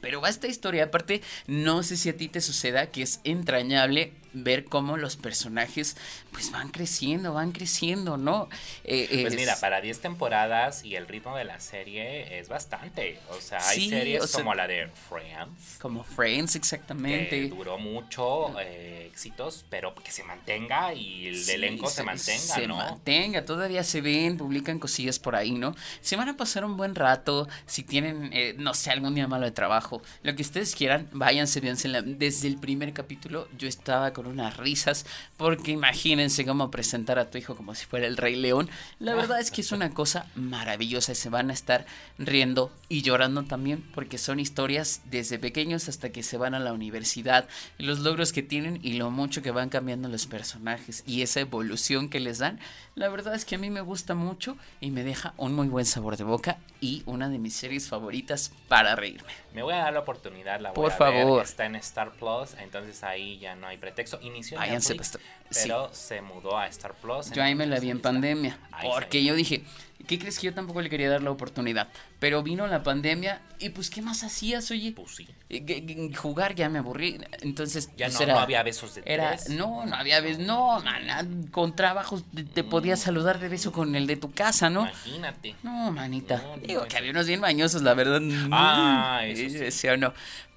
Pero 0.00 0.20
va 0.20 0.28
esta 0.28 0.48
historia, 0.48 0.84
aparte, 0.84 1.22
no 1.46 1.84
sé 1.84 1.96
si 1.96 2.08
a 2.08 2.16
ti 2.16 2.28
te 2.28 2.40
suceda 2.40 2.86
que 2.86 3.02
es 3.02 3.20
entrañable 3.22 4.12
ver 4.32 4.64
cómo 4.64 4.96
los 4.96 5.16
personajes 5.16 5.96
pues 6.30 6.50
van 6.50 6.70
creciendo, 6.70 7.34
van 7.34 7.52
creciendo, 7.52 8.16
¿no? 8.16 8.48
Eh, 8.84 9.20
pues 9.22 9.34
mira, 9.34 9.56
para 9.60 9.80
10 9.80 10.00
temporadas 10.00 10.84
y 10.84 10.96
el 10.96 11.06
ritmo 11.06 11.36
de 11.36 11.44
la 11.44 11.60
serie 11.60 12.38
es 12.38 12.48
bastante. 12.48 13.18
O 13.30 13.40
sea, 13.40 13.58
hay 13.68 13.88
series 13.88 14.32
como 14.32 14.54
la 14.54 14.66
de 14.66 14.88
Friends. 15.08 15.78
Como 15.80 16.04
Friends, 16.04 16.56
exactamente. 16.56 17.42
Que 17.42 17.48
duró 17.48 17.78
mucho, 17.78 18.58
eh, 18.60 19.08
éxitos, 19.10 19.64
pero 19.68 19.94
que 19.94 20.10
se 20.10 20.24
mantenga 20.24 20.94
y 20.94 21.26
el 21.26 21.48
elenco 21.50 21.88
se, 21.88 22.02
mantenga, 22.02 22.38
se 22.38 22.66
mantenga, 22.66 23.44
todavía 23.44 23.84
se 23.84 24.00
ven, 24.00 24.38
publican 24.38 24.78
cosillas 24.78 25.18
por 25.18 25.36
ahí, 25.36 25.52
¿no? 25.52 25.76
Se 26.00 26.16
van 26.16 26.28
a 26.28 26.36
pasar 26.36 26.64
un 26.64 26.76
buen 26.76 26.94
rato, 26.94 27.48
si 27.66 27.82
tienen, 27.82 28.30
eh, 28.32 28.54
no 28.56 28.72
sé, 28.74 28.90
algún 28.90 29.14
día 29.14 29.28
malo 29.28 29.44
de 29.44 29.52
trabajo, 29.52 30.02
lo 30.22 30.34
que 30.34 30.42
ustedes 30.42 30.74
quieran, 30.74 31.08
váyanse, 31.12 31.60
véanse. 31.60 31.88
Desde 32.02 32.48
el 32.48 32.58
primer 32.58 32.92
capítulo 32.92 33.48
yo 33.58 33.68
estaba 33.68 34.12
con 34.12 34.21
unas 34.26 34.56
risas, 34.56 35.06
porque 35.36 35.72
imagínense 35.72 36.44
cómo 36.44 36.70
presentar 36.70 37.18
a 37.18 37.30
tu 37.30 37.38
hijo 37.38 37.56
como 37.56 37.74
si 37.74 37.86
fuera 37.86 38.06
el 38.06 38.16
Rey 38.16 38.36
León. 38.36 38.70
La 38.98 39.14
verdad 39.14 39.40
es 39.40 39.50
que 39.50 39.60
es 39.60 39.72
una 39.72 39.90
cosa 39.90 40.26
maravillosa, 40.34 41.14
se 41.14 41.28
van 41.28 41.50
a 41.50 41.52
estar 41.52 41.86
riendo 42.18 42.72
y 42.88 43.02
llorando 43.02 43.44
también, 43.44 43.82
porque 43.94 44.18
son 44.18 44.40
historias 44.40 45.02
desde 45.06 45.38
pequeños 45.38 45.88
hasta 45.88 46.10
que 46.10 46.22
se 46.22 46.36
van 46.36 46.54
a 46.54 46.60
la 46.60 46.72
universidad, 46.72 47.48
los 47.78 48.00
logros 48.00 48.32
que 48.32 48.42
tienen 48.42 48.78
y 48.82 48.94
lo 48.94 49.10
mucho 49.10 49.42
que 49.42 49.50
van 49.50 49.68
cambiando 49.68 50.08
los 50.08 50.26
personajes 50.26 51.04
y 51.06 51.22
esa 51.22 51.40
evolución 51.40 52.08
que 52.08 52.20
les 52.20 52.38
dan. 52.38 52.60
La 52.94 53.08
verdad 53.08 53.34
es 53.34 53.44
que 53.44 53.54
a 53.54 53.58
mí 53.58 53.70
me 53.70 53.80
gusta 53.80 54.14
mucho 54.14 54.56
y 54.80 54.90
me 54.90 55.04
deja 55.04 55.34
un 55.36 55.54
muy 55.54 55.68
buen 55.68 55.86
sabor 55.86 56.16
de 56.16 56.24
boca 56.24 56.58
y 56.80 57.02
una 57.06 57.28
de 57.28 57.38
mis 57.38 57.54
series 57.54 57.88
favoritas 57.88 58.52
para 58.68 58.96
reírme. 58.96 59.32
Me 59.54 59.62
voy 59.62 59.74
a 59.74 59.78
dar 59.78 59.92
la 59.92 60.00
oportunidad, 60.00 60.60
la 60.60 60.70
voy 60.70 60.76
Por 60.76 60.92
a 60.92 60.96
favor. 60.96 61.36
Ver. 61.36 61.44
Está 61.44 61.66
en 61.66 61.76
Star 61.76 62.12
Plus, 62.12 62.54
entonces 62.58 63.02
ahí 63.02 63.38
ya 63.38 63.54
no 63.54 63.66
hay 63.66 63.78
pretexto. 63.78 64.11
Inició 64.20 64.62
en 64.62 64.72
Netflix, 64.74 65.18
pero 65.50 65.90
se 65.92 66.20
mudó 66.20 66.56
a 66.56 66.66
Star 66.68 66.94
Plus. 66.94 67.30
Yo 67.30 67.42
ahí 67.42 67.54
me 67.54 67.66
la 67.66 67.80
vi 67.80 67.90
en 67.90 68.00
pandemia, 68.00 68.58
porque 68.82 69.24
yo 69.24 69.34
dije, 69.34 69.64
¿qué 70.06 70.18
crees 70.18 70.38
que 70.38 70.46
yo 70.46 70.54
tampoco 70.54 70.80
le 70.80 70.90
quería 70.90 71.10
dar 71.10 71.22
la 71.22 71.30
oportunidad? 71.30 71.88
Pero 72.18 72.42
vino 72.42 72.66
la 72.66 72.82
pandemia 72.82 73.40
y 73.58 73.70
pues 73.70 73.90
¿qué 73.90 74.02
más 74.02 74.22
hacías, 74.22 74.70
oye? 74.70 74.92
Pues 74.92 75.16
sí. 75.16 75.28
Eh, 75.48 76.12
jugar 76.16 76.54
ya 76.54 76.68
me 76.68 76.78
aburrí, 76.78 77.18
entonces 77.40 77.90
ya 77.96 78.08
pues, 78.08 78.26
no, 78.26 78.38
había 78.38 78.62
besos 78.62 78.94
de 78.94 79.02
era, 79.04 79.36
No, 79.50 79.84
no 79.86 79.94
había 79.96 80.20
besos, 80.20 80.42
no, 80.42 80.80
man, 80.80 81.46
con 81.50 81.76
trabajos 81.76 82.24
te, 82.54 82.64
podías 82.64 83.00
mm. 83.00 83.02
saludar 83.02 83.38
de 83.38 83.48
beso 83.48 83.72
con 83.72 83.94
el 83.94 84.06
de 84.06 84.16
tu 84.16 84.32
casa, 84.32 84.70
¿no? 84.70 84.82
Imagínate. 84.82 85.54
No, 85.62 85.90
manita. 85.90 86.42
Digo 86.66 86.86
que 86.86 86.96
había 86.96 87.10
unos 87.10 87.26
bien 87.26 87.40
mañosos, 87.40 87.82
la 87.82 87.94
verdad. 87.94 88.20
Ah, 88.50 89.22
eso 89.24 89.70
sí. 89.70 89.88
o 89.88 89.96
no. 89.96 90.12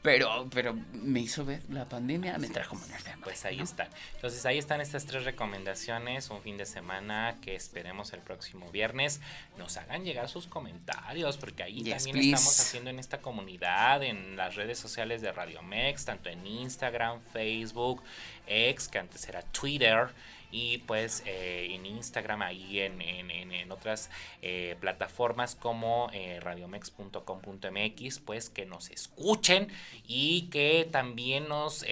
Pero, 0.05 0.47
pero 0.53 0.77
me 0.93 1.19
hizo 1.19 1.43
ver 1.45 1.63
la 1.67 1.89
pandemia, 1.89 2.37
me 2.37 2.47
trajo 2.47 2.75
maneras 2.75 3.03
Pues 3.23 3.43
ahí 3.43 3.59
están. 3.59 3.87
Entonces 4.13 4.45
ahí 4.45 4.59
están 4.59 4.79
estas 4.79 5.07
tres 5.07 5.23
recomendaciones, 5.23 6.29
un 6.29 6.43
fin 6.43 6.57
de 6.57 6.67
semana 6.67 7.37
que 7.41 7.55
esperemos 7.55 8.13
el 8.13 8.19
próximo 8.19 8.69
viernes 8.69 9.19
nos 9.57 9.77
hagan 9.77 10.03
llegar 10.03 10.27
sus 10.29 10.47
comentarios, 10.47 11.37
porque 11.37 11.63
ahí 11.63 11.83
también 11.83 12.17
estamos 12.17 12.59
haciendo 12.59 12.89
en 12.89 12.99
esta 12.99 13.21
comunidad, 13.21 14.03
en 14.03 14.35
las 14.35 14.55
redes 14.55 14.79
sociales 14.79 15.21
de 15.21 15.31
Radio 15.31 15.61
Mex, 15.61 16.05
tanto 16.05 16.29
en 16.29 16.45
Instagram, 16.45 17.21
Facebook, 17.33 18.03
X, 18.47 18.87
que 18.87 18.99
antes 18.99 19.27
era 19.27 19.41
Twitter 19.41 20.09
y 20.51 20.79
pues 20.79 21.23
eh, 21.25 21.67
en 21.71 21.85
Instagram, 21.85 22.41
ahí 22.41 22.79
en, 22.79 23.01
en, 23.01 23.31
en 23.51 23.71
otras 23.71 24.09
eh, 24.41 24.75
plataformas 24.79 25.55
como 25.55 26.09
eh, 26.13 26.39
radiomex.com.mx, 26.41 28.19
pues 28.19 28.49
que 28.49 28.65
nos 28.65 28.89
escuchen 28.89 29.69
y 30.07 30.43
que 30.51 30.87
también 30.91 31.47
nos 31.47 31.85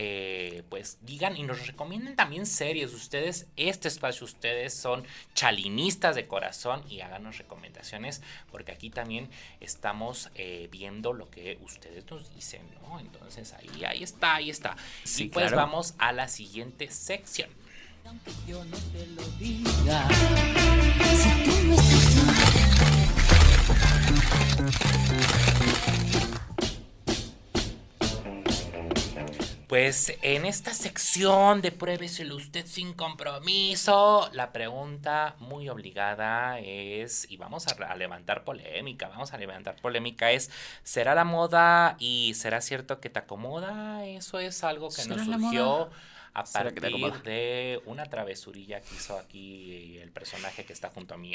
pues 0.69 0.97
digan 1.01 1.37
y 1.37 1.43
nos 1.43 1.67
recomienden 1.67 2.15
también 2.15 2.45
series. 2.45 2.93
Ustedes, 2.93 3.47
este 3.57 3.87
espacio, 3.87 4.25
ustedes 4.25 4.73
son 4.73 5.05
chalinistas 5.33 6.15
de 6.15 6.27
corazón 6.27 6.83
y 6.89 7.01
háganos 7.01 7.37
recomendaciones 7.37 8.21
porque 8.51 8.71
aquí 8.71 8.89
también 8.89 9.29
estamos 9.59 10.29
viendo 10.71 11.13
lo 11.13 11.29
que 11.29 11.57
ustedes 11.61 12.09
nos 12.09 12.33
dicen, 12.33 12.61
¿no? 12.81 12.99
Entonces 12.99 13.53
ahí, 13.53 13.83
ahí 13.85 14.03
está, 14.03 14.35
ahí 14.35 14.49
está. 14.49 14.75
y 15.17 15.25
pues 15.25 15.51
vamos 15.51 15.95
a 15.97 16.11
la 16.11 16.27
siguiente 16.27 16.89
sección 16.91 17.62
Pues 29.67 30.13
en 30.21 30.45
esta 30.45 30.73
sección 30.73 31.61
de 31.61 31.71
pruébeselo 31.71 32.35
usted 32.35 32.67
sin 32.67 32.93
compromiso, 32.93 34.29
la 34.31 34.51
pregunta 34.51 35.35
muy 35.39 35.67
obligada 35.69 36.59
es, 36.59 37.25
y 37.31 37.37
vamos 37.37 37.65
a, 37.67 37.71
a, 37.71 37.95
levantar 37.95 38.43
polémica, 38.43 39.07
vamos 39.07 39.33
a 39.33 39.37
levantar 39.37 39.77
polémica, 39.77 40.31
es, 40.31 40.51
¿será 40.83 41.15
la 41.15 41.23
moda 41.23 41.95
y 41.99 42.33
será 42.35 42.61
cierto 42.61 42.99
que 42.99 43.09
te 43.09 43.19
acomoda? 43.19 44.05
Eso 44.05 44.39
es 44.39 44.63
algo 44.63 44.89
que 44.89 45.05
nos 45.05 45.25
surgió 45.25 45.89
a 46.33 46.43
partir 46.43 47.13
de 47.23 47.79
una 47.85 48.05
travesurilla 48.05 48.81
que 48.81 48.95
hizo 48.95 49.17
aquí 49.17 49.97
el 49.99 50.11
personaje 50.11 50.65
que 50.65 50.73
está 50.73 50.89
junto 50.89 51.13
a 51.13 51.17
mí. 51.17 51.33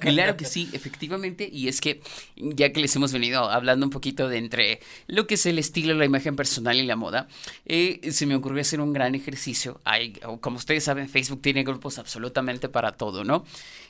claro 0.00 0.36
que 0.36 0.46
sí, 0.46 0.70
efectivamente, 0.72 1.48
y 1.50 1.68
es 1.68 1.80
que 1.80 2.00
ya 2.36 2.72
que 2.72 2.80
les 2.80 2.96
hemos 2.96 3.12
venido 3.12 3.50
hablando 3.50 3.84
un 3.84 3.90
poquito 3.90 4.28
de 4.28 4.38
entre 4.38 4.80
lo 5.08 5.26
que 5.26 5.34
es 5.34 5.44
el 5.44 5.58
estilo, 5.58 5.94
la 5.94 6.06
imagen 6.06 6.36
personal 6.36 6.76
y 6.76 6.86
la 6.86 6.96
moda, 6.96 7.28
eh, 7.66 8.12
se 8.12 8.24
me 8.24 8.34
ocurrió 8.34 8.62
hacer 8.62 8.80
un 8.80 8.92
gran 8.92 9.14
ejercicio. 9.14 9.80
Hay, 9.84 10.12
como 10.40 10.56
ustedes 10.56 10.84
saben, 10.84 11.08
Facebook 11.08 11.42
tiene 11.42 11.62
grupos 11.62 11.98
absolutamente 11.98 12.70
para 12.70 12.92
todo, 12.92 13.24
¿no? 13.24 13.44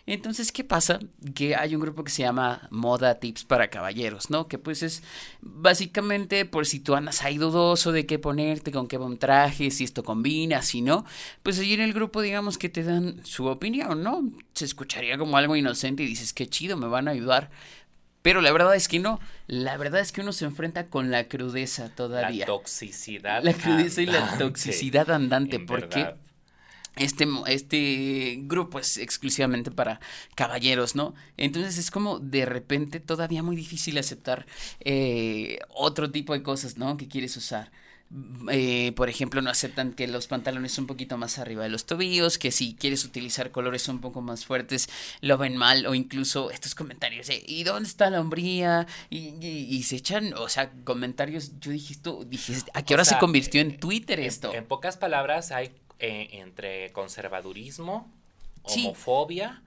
Entonces, 0.05 0.51
¿qué 0.51 0.65
pasa? 0.65 0.99
Que 1.35 1.55
hay 1.55 1.77
un 1.77 1.81
grupo 1.81 2.03
que 2.03 2.11
se 2.11 2.23
llama 2.23 2.67
Moda 2.71 3.21
Tips 3.21 3.45
para 3.45 3.69
Caballeros, 3.69 4.31
¿no? 4.31 4.49
Que 4.49 4.59
pues 4.59 4.83
es 4.83 5.05
básicamente 5.41 6.45
por 6.45 6.67
si 6.67 6.81
tú 6.81 6.97
andas 6.97 7.23
ahí 7.23 7.39
dudoso 7.39 7.93
de 7.93 8.05
qué 8.05 8.19
ponerte, 8.19 8.73
con 8.73 8.89
qué 8.89 8.97
buen 8.97 9.17
traje, 9.17 9.71
si 9.71 9.85
esto 9.93 10.03
combina, 10.03 10.63
si 10.63 10.81
no, 10.81 11.05
pues 11.43 11.59
allí 11.59 11.75
en 11.75 11.83
el 11.83 11.93
grupo 11.93 12.23
digamos 12.23 12.57
que 12.57 12.71
te 12.71 12.83
dan 12.83 13.21
su 13.25 13.47
opinión, 13.47 14.03
¿no? 14.03 14.31
Se 14.55 14.65
escucharía 14.65 15.19
como 15.19 15.37
algo 15.37 15.55
inocente 15.55 16.03
y 16.03 16.07
dices, 16.07 16.33
qué 16.33 16.47
chido, 16.49 16.79
me 16.79 16.87
van 16.87 17.09
a 17.09 17.11
ayudar. 17.11 17.51
Pero 18.23 18.41
la 18.41 18.53
verdad 18.53 18.75
es 18.75 18.89
que 18.89 19.01
no. 19.01 19.21
La 19.49 19.77
verdad 19.77 20.01
es 20.01 20.13
que 20.13 20.21
uno 20.21 20.33
se 20.33 20.45
enfrenta 20.45 20.87
con 20.89 21.11
la 21.11 21.29
crudeza 21.29 21.89
todavía. 21.95 22.41
La 22.41 22.47
toxicidad. 22.47 23.43
La 23.43 23.53
crudeza 23.53 24.01
y 24.01 24.07
la 24.07 24.39
toxicidad 24.39 25.11
andante. 25.11 25.59
Porque 25.59 26.15
este, 26.97 27.27
este 27.49 28.39
grupo 28.43 28.79
es 28.79 28.97
exclusivamente 28.97 29.73
para 29.73 30.01
caballeros, 30.37 30.95
¿no? 30.95 31.15
Entonces 31.37 31.79
es 31.79 31.91
como 31.91 32.21
de 32.21 32.47
repente 32.47 33.01
todavía 33.01 33.43
muy 33.43 33.57
difícil 33.57 33.99
aceptar 33.99 34.47
eh, 34.81 35.59
otro 35.69 36.11
tipo 36.11 36.33
de 36.33 36.45
cosas, 36.45 36.79
¿no? 36.79 36.97
Que 36.97 37.09
quieres 37.09 37.37
usar. 37.37 37.73
Eh, 38.51 38.93
por 38.95 39.09
ejemplo, 39.09 39.41
no 39.41 39.49
aceptan 39.49 39.95
que 39.95 40.07
los 40.07 40.27
pantalones 40.27 40.77
un 40.79 40.87
poquito 40.87 41.17
más 41.17 41.39
arriba 41.39 41.63
de 41.63 41.71
los 41.71 41.87
tobillos, 41.87 42.37
que 42.39 42.51
si 42.51 42.75
quieres 42.75 43.05
utilizar 43.05 43.51
colores 43.51 43.89
un 43.89 44.01
poco 44.01 44.21
más 44.21 44.45
fuertes, 44.45 44.89
lo 45.21 45.39
ven 45.39 45.57
mal, 45.57 45.87
o 45.87 45.95
incluso 45.95 46.51
estos 46.51 46.75
comentarios 46.75 47.29
de 47.29 47.43
¿y 47.47 47.65
dónde 47.65 47.89
está 47.89 48.11
la 48.11 48.21
hombría? 48.21 48.87
Y, 49.09 49.83
se 49.85 49.97
echan, 49.97 50.35
o 50.35 50.49
sea, 50.49 50.71
comentarios, 50.85 51.59
yo 51.61 51.71
dije 51.71 51.95
esto, 51.95 52.25
dije, 52.27 52.55
¿a 52.75 52.85
qué 52.85 52.95
hora 52.95 53.05
se 53.05 53.19
convirtió 53.19 53.61
en 53.61 53.79
Twitter 53.79 54.21
esto? 54.21 54.53
En, 54.53 54.67
pocas 54.67 54.97
palabras, 54.97 55.51
hay 55.51 55.73
eh, 55.99 56.29
entre 56.33 56.93
conservadurismo, 56.93 58.13
homofobia 58.63 59.63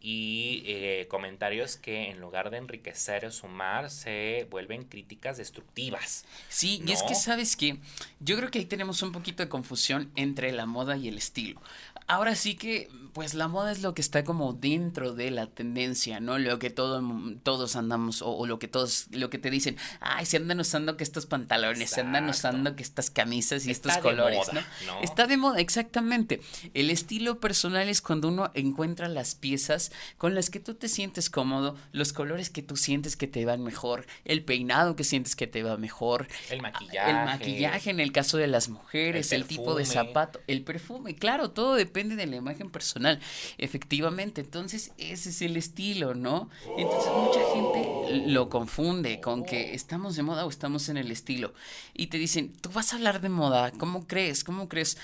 y 0.00 0.62
eh, 0.66 1.06
comentarios 1.10 1.76
que 1.76 2.10
en 2.10 2.20
lugar 2.20 2.50
de 2.50 2.58
enriquecer 2.58 3.26
o 3.26 3.32
sumar 3.32 3.90
se 3.90 4.46
vuelven 4.50 4.84
críticas 4.84 5.38
destructivas. 5.38 6.24
Sí, 6.48 6.82
y 6.86 6.92
es 6.92 7.02
que 7.02 7.16
sabes 7.16 7.56
que 7.56 7.78
yo 8.20 8.36
creo 8.36 8.50
que 8.50 8.60
ahí 8.60 8.64
tenemos 8.64 9.02
un 9.02 9.10
poquito 9.10 9.42
de 9.42 9.48
confusión 9.48 10.12
entre 10.14 10.52
la 10.52 10.66
moda 10.66 10.96
y 10.96 11.08
el 11.08 11.18
estilo. 11.18 11.60
Ahora 12.06 12.36
sí 12.36 12.54
que, 12.54 12.88
pues 13.12 13.34
la 13.34 13.48
moda 13.48 13.70
es 13.72 13.82
lo 13.82 13.92
que 13.92 14.00
está 14.00 14.24
como 14.24 14.54
dentro 14.54 15.14
de 15.14 15.30
la 15.30 15.46
tendencia, 15.46 16.20
¿no? 16.20 16.38
Lo 16.38 16.58
que 16.58 16.70
todo, 16.70 17.02
todos 17.42 17.76
andamos, 17.76 18.22
o, 18.22 18.46
lo 18.46 18.58
que 18.58 18.66
todos, 18.68 19.08
lo 19.10 19.28
que 19.28 19.38
te 19.38 19.50
dicen, 19.50 19.76
ay, 20.00 20.24
se 20.24 20.38
andan 20.38 20.60
usando 20.60 20.96
que 20.96 21.04
estos 21.04 21.26
pantalones, 21.26 21.90
se 21.90 22.00
andan 22.00 22.28
usando 22.28 22.76
que 22.76 22.82
estas 22.82 23.10
camisas 23.10 23.66
y 23.66 23.72
estos 23.72 23.98
colores, 23.98 24.40
¿no? 24.54 24.60
Está 25.02 25.26
de 25.26 25.36
moda, 25.36 25.58
exactamente. 25.58 26.40
El 26.72 26.88
estilo 26.88 27.40
personal 27.40 27.88
es 27.88 28.00
cuando 28.00 28.28
uno 28.28 28.52
encuentra 28.54 29.08
las 29.08 29.34
piezas 29.34 29.87
con 30.16 30.34
las 30.34 30.50
que 30.50 30.60
tú 30.60 30.74
te 30.74 30.88
sientes 30.88 31.30
cómodo, 31.30 31.76
los 31.92 32.12
colores 32.12 32.48
que 32.50 32.62
tú 32.62 32.76
sientes 32.76 33.16
que 33.16 33.26
te 33.26 33.44
van 33.44 33.62
mejor, 33.62 34.06
el 34.24 34.44
peinado 34.44 34.96
que 34.96 35.04
sientes 35.04 35.36
que 35.36 35.46
te 35.46 35.62
va 35.62 35.76
mejor, 35.76 36.28
el 36.50 36.62
maquillaje, 36.62 37.10
el 37.10 37.16
maquillaje 37.16 37.90
en 37.90 38.00
el 38.00 38.12
caso 38.12 38.38
de 38.38 38.46
las 38.46 38.68
mujeres, 38.68 39.32
el, 39.32 39.42
el 39.42 39.48
tipo 39.48 39.74
de 39.74 39.84
zapato, 39.84 40.40
el 40.46 40.62
perfume, 40.62 41.14
claro, 41.14 41.50
todo 41.50 41.74
depende 41.74 41.98
depende 41.98 42.16
de 42.16 42.26
la 42.26 42.36
imagen 42.36 42.70
personal, 42.70 43.18
efectivamente. 43.56 44.42
Entonces, 44.42 44.92
ese 44.98 45.30
es 45.30 45.42
el 45.42 45.56
estilo, 45.56 46.14
¿no? 46.14 46.48
Entonces, 46.76 47.10
mucha 47.12 47.40
gente 47.52 48.30
lo 48.30 48.48
confunde 48.48 49.20
con 49.20 49.44
que 49.44 49.74
estamos 49.74 50.14
de 50.14 50.22
moda 50.22 50.46
o 50.46 50.48
estamos 50.48 50.88
en 50.88 50.96
el 50.96 51.10
estilo. 51.10 51.54
Y 51.94 52.06
te 52.06 52.18
dicen, 52.18 52.52
tú 52.60 52.70
vas 52.70 52.92
a 52.92 52.96
hablar 52.96 53.20
de 53.20 53.30
moda, 53.30 53.72
¿cómo 53.72 54.06
crees? 54.06 54.44
¿Cómo 54.44 54.68
crees? 54.68 54.96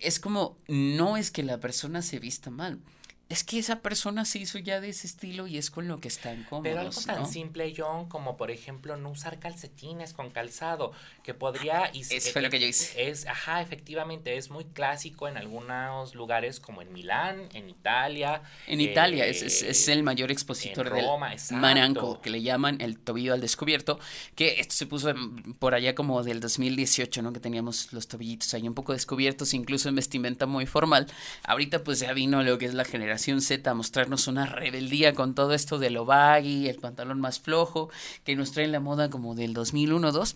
es 0.00 0.20
como, 0.20 0.58
no 0.68 1.16
es 1.16 1.30
que 1.30 1.42
la 1.42 1.60
persona 1.60 2.02
se 2.02 2.18
vista 2.18 2.50
mal, 2.50 2.78
es 3.30 3.42
que 3.42 3.58
esa 3.58 3.80
persona 3.80 4.26
se 4.26 4.38
hizo 4.38 4.58
ya 4.58 4.80
de 4.80 4.90
ese 4.90 5.06
estilo 5.06 5.46
y 5.46 5.56
es 5.56 5.70
con 5.70 5.88
lo 5.88 5.98
que 5.98 6.08
están 6.08 6.44
cómodos. 6.44 6.62
Pero 6.62 6.80
algo 6.80 7.00
tan 7.00 7.26
simple, 7.26 7.72
John, 7.74 8.06
como 8.06 8.36
por 8.36 8.50
ejemplo 8.50 8.98
no 8.98 9.10
usar 9.10 9.38
calcetines 9.38 10.12
con 10.12 10.30
calzado, 10.30 10.92
que 11.22 11.32
podría... 11.32 11.90
Y, 11.94 12.02
Eso 12.02 12.32
fue 12.32 12.42
lo 12.42 12.50
que 12.50 12.60
yo 12.60 12.66
hice. 12.66 13.08
Es, 13.08 13.26
ajá, 13.26 13.62
efectivamente, 13.62 14.36
es 14.36 14.50
muy 14.50 14.64
clásico 14.64 15.26
en 15.26 15.38
algunos 15.38 16.14
lugares 16.14 16.60
como 16.60 16.82
en 16.82 16.92
Milán, 16.92 17.48
en 17.54 17.70
Italia. 17.70 18.42
En 18.66 18.82
Italia, 18.82 19.26
es, 19.26 19.42
es, 19.42 19.88
el 19.88 20.02
mayor 20.02 20.30
expositor 20.30 20.92
del 20.92 21.06
Mananco, 21.52 22.20
que 22.20 22.28
le 22.28 22.42
llaman 22.42 22.80
el 22.82 22.98
tobillo 22.98 23.32
al 23.32 23.40
descubierto, 23.40 23.98
que 24.34 24.60
esto 24.60 24.74
se 24.74 24.86
puso 24.86 25.14
por 25.58 25.74
allá 25.74 25.94
como 25.94 26.22
del 26.22 26.40
2018, 26.40 27.22
¿no? 27.22 27.32
Que 27.32 27.40
teníamos 27.40 27.92
los 27.94 28.06
tobillitos 28.06 28.52
ahí 28.52 28.68
un 28.68 28.74
poco 28.74 28.92
descubiertos, 28.92 29.54
incluso 29.54 29.88
en 29.88 29.94
vestimenta 29.94 30.44
muy 30.44 30.66
formal. 30.66 31.06
Ahorita 31.42 31.82
pues 31.82 32.00
ya 32.00 32.12
vino 32.12 32.42
lo 32.42 32.58
que 32.58 32.66
es 32.66 32.74
la 32.74 32.84
generación 32.84 33.13
Z 33.18 33.70
a 33.70 33.74
mostrarnos 33.74 34.26
una 34.26 34.46
rebeldía 34.46 35.14
con 35.14 35.34
todo 35.34 35.54
esto 35.54 35.78
de 35.78 35.90
lo 35.90 36.04
baggy, 36.04 36.68
el 36.68 36.76
pantalón 36.76 37.20
más 37.20 37.40
flojo, 37.40 37.90
que 38.24 38.36
nos 38.36 38.52
trae 38.52 38.68
la 38.68 38.80
moda 38.80 39.10
como 39.10 39.34
del 39.34 39.54
2001-2. 39.54 40.34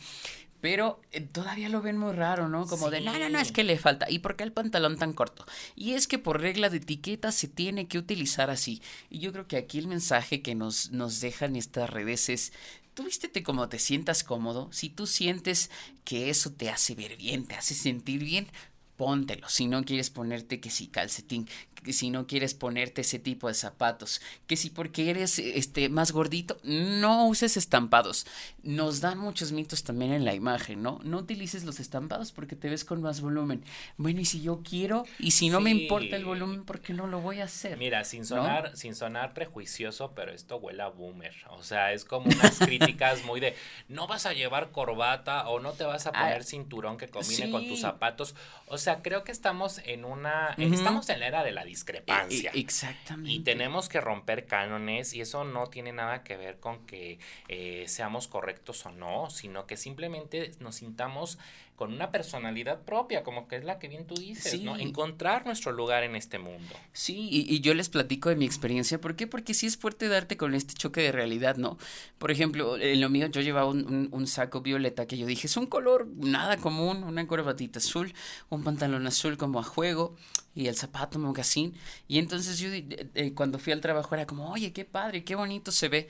Pero 0.61 1.01
eh, 1.13 1.21
todavía 1.21 1.69
lo 1.69 1.83
ven 1.83 1.99
muy 1.99 2.13
raro, 2.13 2.49
¿no? 2.49 2.67
Como 2.67 2.91
de, 2.91 3.01
no, 3.01 3.17
no, 3.17 3.29
no, 3.29 3.39
es 3.39 3.53
que 3.53 3.63
le 3.63 3.79
falta. 3.79 4.11
¿Y 4.11 4.19
por 4.19 4.35
qué 4.35 4.43
el 4.43 4.53
pantalón 4.53 4.99
tan 4.99 5.13
corto? 5.13 5.47
Y 5.77 5.93
es 5.93 6.09
que 6.09 6.19
por 6.19 6.41
regla 6.41 6.69
de 6.69 6.79
etiqueta 6.79 7.31
se 7.31 7.47
tiene 7.47 7.87
que 7.87 7.99
utilizar 7.99 8.51
así. 8.51 8.83
Y 9.09 9.21
yo 9.21 9.33
creo 9.33 9.47
que 9.47 9.57
aquí 9.57 9.79
el 9.79 9.87
mensaje 9.87 10.43
que 10.43 10.57
nos, 10.57 10.91
nos 10.91 11.21
dejan 11.21 11.55
estas 11.55 11.89
redes 11.91 12.29
es, 12.29 12.53
tú 12.95 13.05
vístete 13.05 13.45
como 13.45 13.69
te 13.69 13.79
sientas 13.79 14.25
cómodo. 14.25 14.69
Si 14.73 14.91
tú 14.91 15.07
sientes 15.07 15.71
que 16.05 16.29
eso 16.29 16.51
te 16.51 16.71
hace 16.71 16.97
ver 16.97 17.17
bien, 17.17 17.47
te 17.47 17.55
hace 17.55 17.75
sentir 17.75 18.25
bien, 18.25 18.49
póntelo. 18.97 19.49
Si 19.49 19.69
no 19.69 19.85
quieres 19.85 20.11
ponerte 20.11 20.59
que 20.59 20.71
si 20.71 20.89
calcetín, 20.89 21.49
si 21.87 22.11
no 22.11 22.27
quieres 22.27 22.55
ponerte 22.55 23.03
ese 23.03 23.19
tipo 23.19 23.47
de 23.47 23.55
zapatos, 23.55 24.21
que 24.47 24.57
si 24.57 24.71
porque 24.71 25.11
eres 25.11 25.39
este 25.39 25.89
más 25.89 26.11
gordito, 26.11 26.59
no 26.65 27.27
uses 27.29 27.57
estampados. 27.57 28.27
Nos 28.63 29.01
dan 29.01 29.19
muchos 29.19 29.53
mitos 29.53 29.85
también 29.85 30.13
en 30.13 30.25
la 30.25 30.35
imagen, 30.35 30.83
¿no? 30.83 30.99
No 31.05 31.19
utilices 31.19 31.65
los 31.65 31.79
estampados 31.79 32.33
porque 32.33 32.57
te 32.57 32.69
ves 32.69 32.85
con 32.85 33.01
más 33.01 33.21
volumen. 33.21 33.63
Bueno, 33.97 34.21
y 34.21 34.25
si 34.25 34.43
yo 34.43 34.63
quiero 34.63 35.05
y 35.19 35.31
si 35.31 35.49
no 35.49 35.61
me 35.61 35.71
importa 35.71 36.17
el 36.17 36.25
volumen, 36.25 36.65
¿por 36.65 36.81
qué 36.81 36.93
no 36.93 37.07
lo 37.07 37.21
voy 37.21 37.41
a 37.41 37.45
hacer? 37.45 37.79
Mira, 37.79 38.05
sin 38.05 38.25
sonar 38.27 38.77
sin 38.77 38.95
sonar 38.95 39.35
prejuicioso, 39.35 40.13
pero 40.15 40.33
esto 40.33 40.57
huele 40.57 40.83
a 40.83 40.89
boomer. 40.89 41.35
O 41.51 41.63
sea, 41.63 41.93
es 41.93 42.05
como 42.05 42.27
unas 42.27 42.59
críticas 42.59 43.25
muy 43.25 43.39
de 43.39 43.55
no 43.89 44.09
vas 44.09 44.27
a 44.27 44.33
llevar 44.33 44.73
corbata 44.73 45.49
o 45.49 45.61
no 45.61 45.73
te 45.73 45.85
vas 45.85 46.07
a 46.07 46.11
ah, 46.11 46.25
poner 46.25 46.43
cinturón 46.43 46.97
que 46.97 47.09
combine 47.09 47.51
con 47.51 47.67
tus 47.69 47.81
zapatos. 47.81 48.35
O 48.67 48.77
sea, 48.77 48.89
sea, 48.89 49.03
creo 49.03 49.23
que 49.23 49.33
estamos 49.33 49.83
en 49.85 50.05
una, 50.07 50.55
estamos 50.57 51.09
en 51.11 51.21
la 51.21 51.27
era 51.27 51.45
de 51.45 51.53
la 51.53 51.65
discrepancia. 51.69 52.51
E, 52.53 52.59
exactamente. 52.61 53.31
Y 53.31 53.41
tenemos 53.41 53.89
que 53.89 54.01
romper 54.01 54.47
cánones 54.47 55.15
y 55.15 55.21
eso 55.21 55.45
no 55.45 55.69
tiene 55.69 55.93
nada 55.93 56.25
que 56.25 56.37
ver 56.37 56.59
con 56.59 56.87
que 56.87 57.19
eh, 57.49 57.85
seamos 57.87 58.27
correctos 58.27 58.85
o 58.87 58.91
no, 58.91 59.31
sino 59.31 59.67
que 59.67 59.77
simplemente 59.77 60.53
nos 60.61 60.77
sintamos 60.77 61.39
con 61.79 61.93
una 61.95 62.11
personalidad 62.11 62.81
propia, 62.83 63.23
como 63.23 63.47
que 63.47 63.55
es 63.55 63.65
la 63.65 63.79
que 63.79 63.87
bien 63.87 64.05
tú 64.05 64.17
dices, 64.17 64.61
¿no? 64.63 64.77
Encontrar 64.77 65.47
nuestro 65.47 65.71
lugar 65.71 66.03
en 66.03 66.17
este 66.17 66.41
mundo. 66.41 66.75
Sí, 66.93 67.29
y, 67.31 67.61
yo 67.61 67.73
les 67.73 67.89
platico 67.89 68.31
de 68.31 68.35
mi 68.35 68.45
experiencia. 68.45 69.01
¿Por 69.01 69.15
qué? 69.15 69.29
Porque 69.29 69.55
sí 69.55 69.67
es 69.67 69.77
fuerte 69.77 70.09
darte 70.09 70.37
con 70.37 70.57
este 70.57 70.75
choque 70.75 71.03
de 71.03 71.13
realidad, 71.13 71.57
¿no? 71.57 71.79
Por 72.19 72.33
ejemplo, 72.33 72.77
en 72.77 73.01
lo 73.01 73.09
mío 73.11 73.29
yo 73.29 73.43
llevaba 73.43 73.71
un, 73.71 74.27
saco 74.27 74.61
violeta 74.61 75.07
que 75.07 75.17
yo 75.17 75.25
dije, 75.25 75.47
es 75.47 75.57
un 75.57 75.67
color 75.67 76.09
nada 76.17 76.57
común, 76.57 77.05
una 77.05 77.25
corbatita 77.29 77.79
azul, 77.79 78.13
un 78.49 78.65
pantalón 78.65 79.07
azul 79.07 79.37
como 79.37 79.61
a 79.61 79.63
juego 79.63 80.17
y 80.57 80.67
el 80.67 80.75
zapato 80.75 81.21
mocasín. 81.21 81.75
Y 82.09 82.19
entonces 82.19 82.59
yo 82.59 82.71
eh, 82.73 83.35
cuando 83.37 83.61
fui 83.61 83.73
al 83.73 83.81
trabajo 83.81 84.17
era 84.17 84.27
como, 84.27 84.51
oye, 84.51 84.73
qué 84.73 84.85
padre, 84.85 85.23
qué 85.23 85.37
bonito 85.37 85.71
se 85.71 85.89
ve 85.89 86.09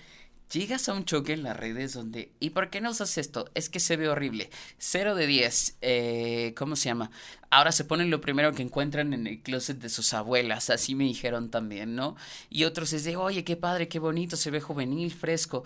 llegas 0.52 0.88
a 0.88 0.94
un 0.94 1.04
choque 1.04 1.32
en 1.32 1.42
las 1.42 1.56
redes 1.56 1.92
donde, 1.92 2.32
¿y 2.40 2.50
por 2.50 2.70
qué 2.70 2.80
no 2.80 2.90
usas 2.90 3.18
esto? 3.18 3.50
Es 3.54 3.68
que 3.68 3.80
se 3.80 3.96
ve 3.96 4.08
horrible. 4.08 4.50
0 4.78 5.14
de 5.14 5.26
10, 5.26 5.78
eh, 5.80 6.54
¿cómo 6.56 6.76
se 6.76 6.88
llama? 6.88 7.10
Ahora 7.50 7.72
se 7.72 7.84
ponen 7.84 8.10
lo 8.10 8.20
primero 8.20 8.52
que 8.52 8.62
encuentran 8.62 9.14
en 9.14 9.26
el 9.26 9.40
closet 9.40 9.78
de 9.78 9.88
sus 9.88 10.12
abuelas, 10.12 10.68
así 10.68 10.94
me 10.94 11.04
dijeron 11.04 11.50
también, 11.50 11.94
¿no? 11.94 12.14
Y 12.50 12.64
otros 12.64 12.92
es 12.92 13.04
de, 13.04 13.16
oye, 13.16 13.42
qué 13.42 13.56
padre, 13.56 13.88
qué 13.88 13.98
bonito, 13.98 14.36
se 14.36 14.50
ve 14.50 14.60
juvenil, 14.60 15.12
fresco. 15.12 15.64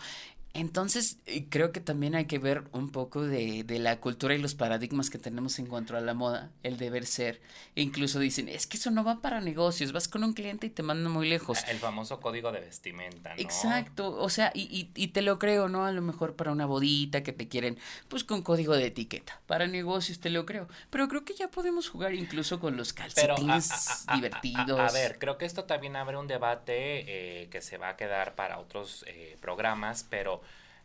Entonces, 0.54 1.18
eh, 1.24 1.46
creo 1.48 1.72
que 1.72 1.80
también 1.80 2.14
hay 2.14 2.26
que 2.26 2.38
ver 2.38 2.64
un 2.72 2.90
poco 2.90 3.22
de, 3.22 3.64
de, 3.64 3.78
la 3.78 4.00
cultura 4.00 4.34
y 4.34 4.38
los 4.38 4.54
paradigmas 4.54 5.08
que 5.08 5.18
tenemos 5.18 5.58
en 5.58 5.66
cuanto 5.66 5.96
a 5.96 6.00
la 6.00 6.12
moda, 6.12 6.50
el 6.62 6.76
deber 6.76 7.06
ser. 7.06 7.40
E 7.74 7.80
incluso 7.80 8.18
dicen, 8.18 8.50
es 8.50 8.66
que 8.66 8.76
eso 8.76 8.90
no 8.90 9.02
va 9.02 9.22
para 9.22 9.40
negocios, 9.40 9.92
vas 9.92 10.08
con 10.08 10.24
un 10.24 10.34
cliente 10.34 10.66
y 10.66 10.70
te 10.70 10.82
manda 10.82 11.08
muy 11.08 11.26
lejos. 11.26 11.58
El 11.68 11.78
famoso 11.78 12.20
código 12.20 12.52
de 12.52 12.60
vestimenta, 12.60 13.34
¿no? 13.34 13.40
Exacto, 13.40 14.14
o 14.14 14.28
sea, 14.28 14.52
y, 14.54 14.62
y, 14.62 14.90
y, 14.94 15.08
te 15.08 15.22
lo 15.22 15.38
creo, 15.38 15.70
¿no? 15.70 15.86
A 15.86 15.92
lo 15.92 16.02
mejor 16.02 16.36
para 16.36 16.52
una 16.52 16.66
bodita 16.66 17.22
que 17.22 17.32
te 17.32 17.48
quieren, 17.48 17.78
pues 18.08 18.22
con 18.22 18.42
código 18.42 18.74
de 18.74 18.86
etiqueta. 18.86 19.40
Para 19.46 19.66
negocios 19.66 20.20
te 20.20 20.28
lo 20.28 20.44
creo. 20.44 20.68
Pero 20.90 21.08
creo 21.08 21.24
que 21.24 21.34
ya 21.34 21.48
podemos 21.48 21.88
jugar 21.88 22.14
incluso 22.14 22.60
con 22.60 22.76
los 22.76 22.92
calcetines 22.92 24.04
divertidos. 24.12 24.78
A, 24.78 24.92
ver, 24.92 25.18
creo 25.18 25.38
que 25.38 25.46
esto 25.46 25.64
también 25.64 25.96
abre 25.96 26.18
un 26.18 26.26
debate 26.26 27.42
eh, 27.42 27.48
que 27.48 27.62
se 27.62 27.78
va 27.78 27.90
a 27.90 27.96
quedar 27.96 28.34
para 28.34 28.58
otros 28.58 29.04
eh, 29.08 29.38
programas, 29.40 30.06
pero 30.08 30.41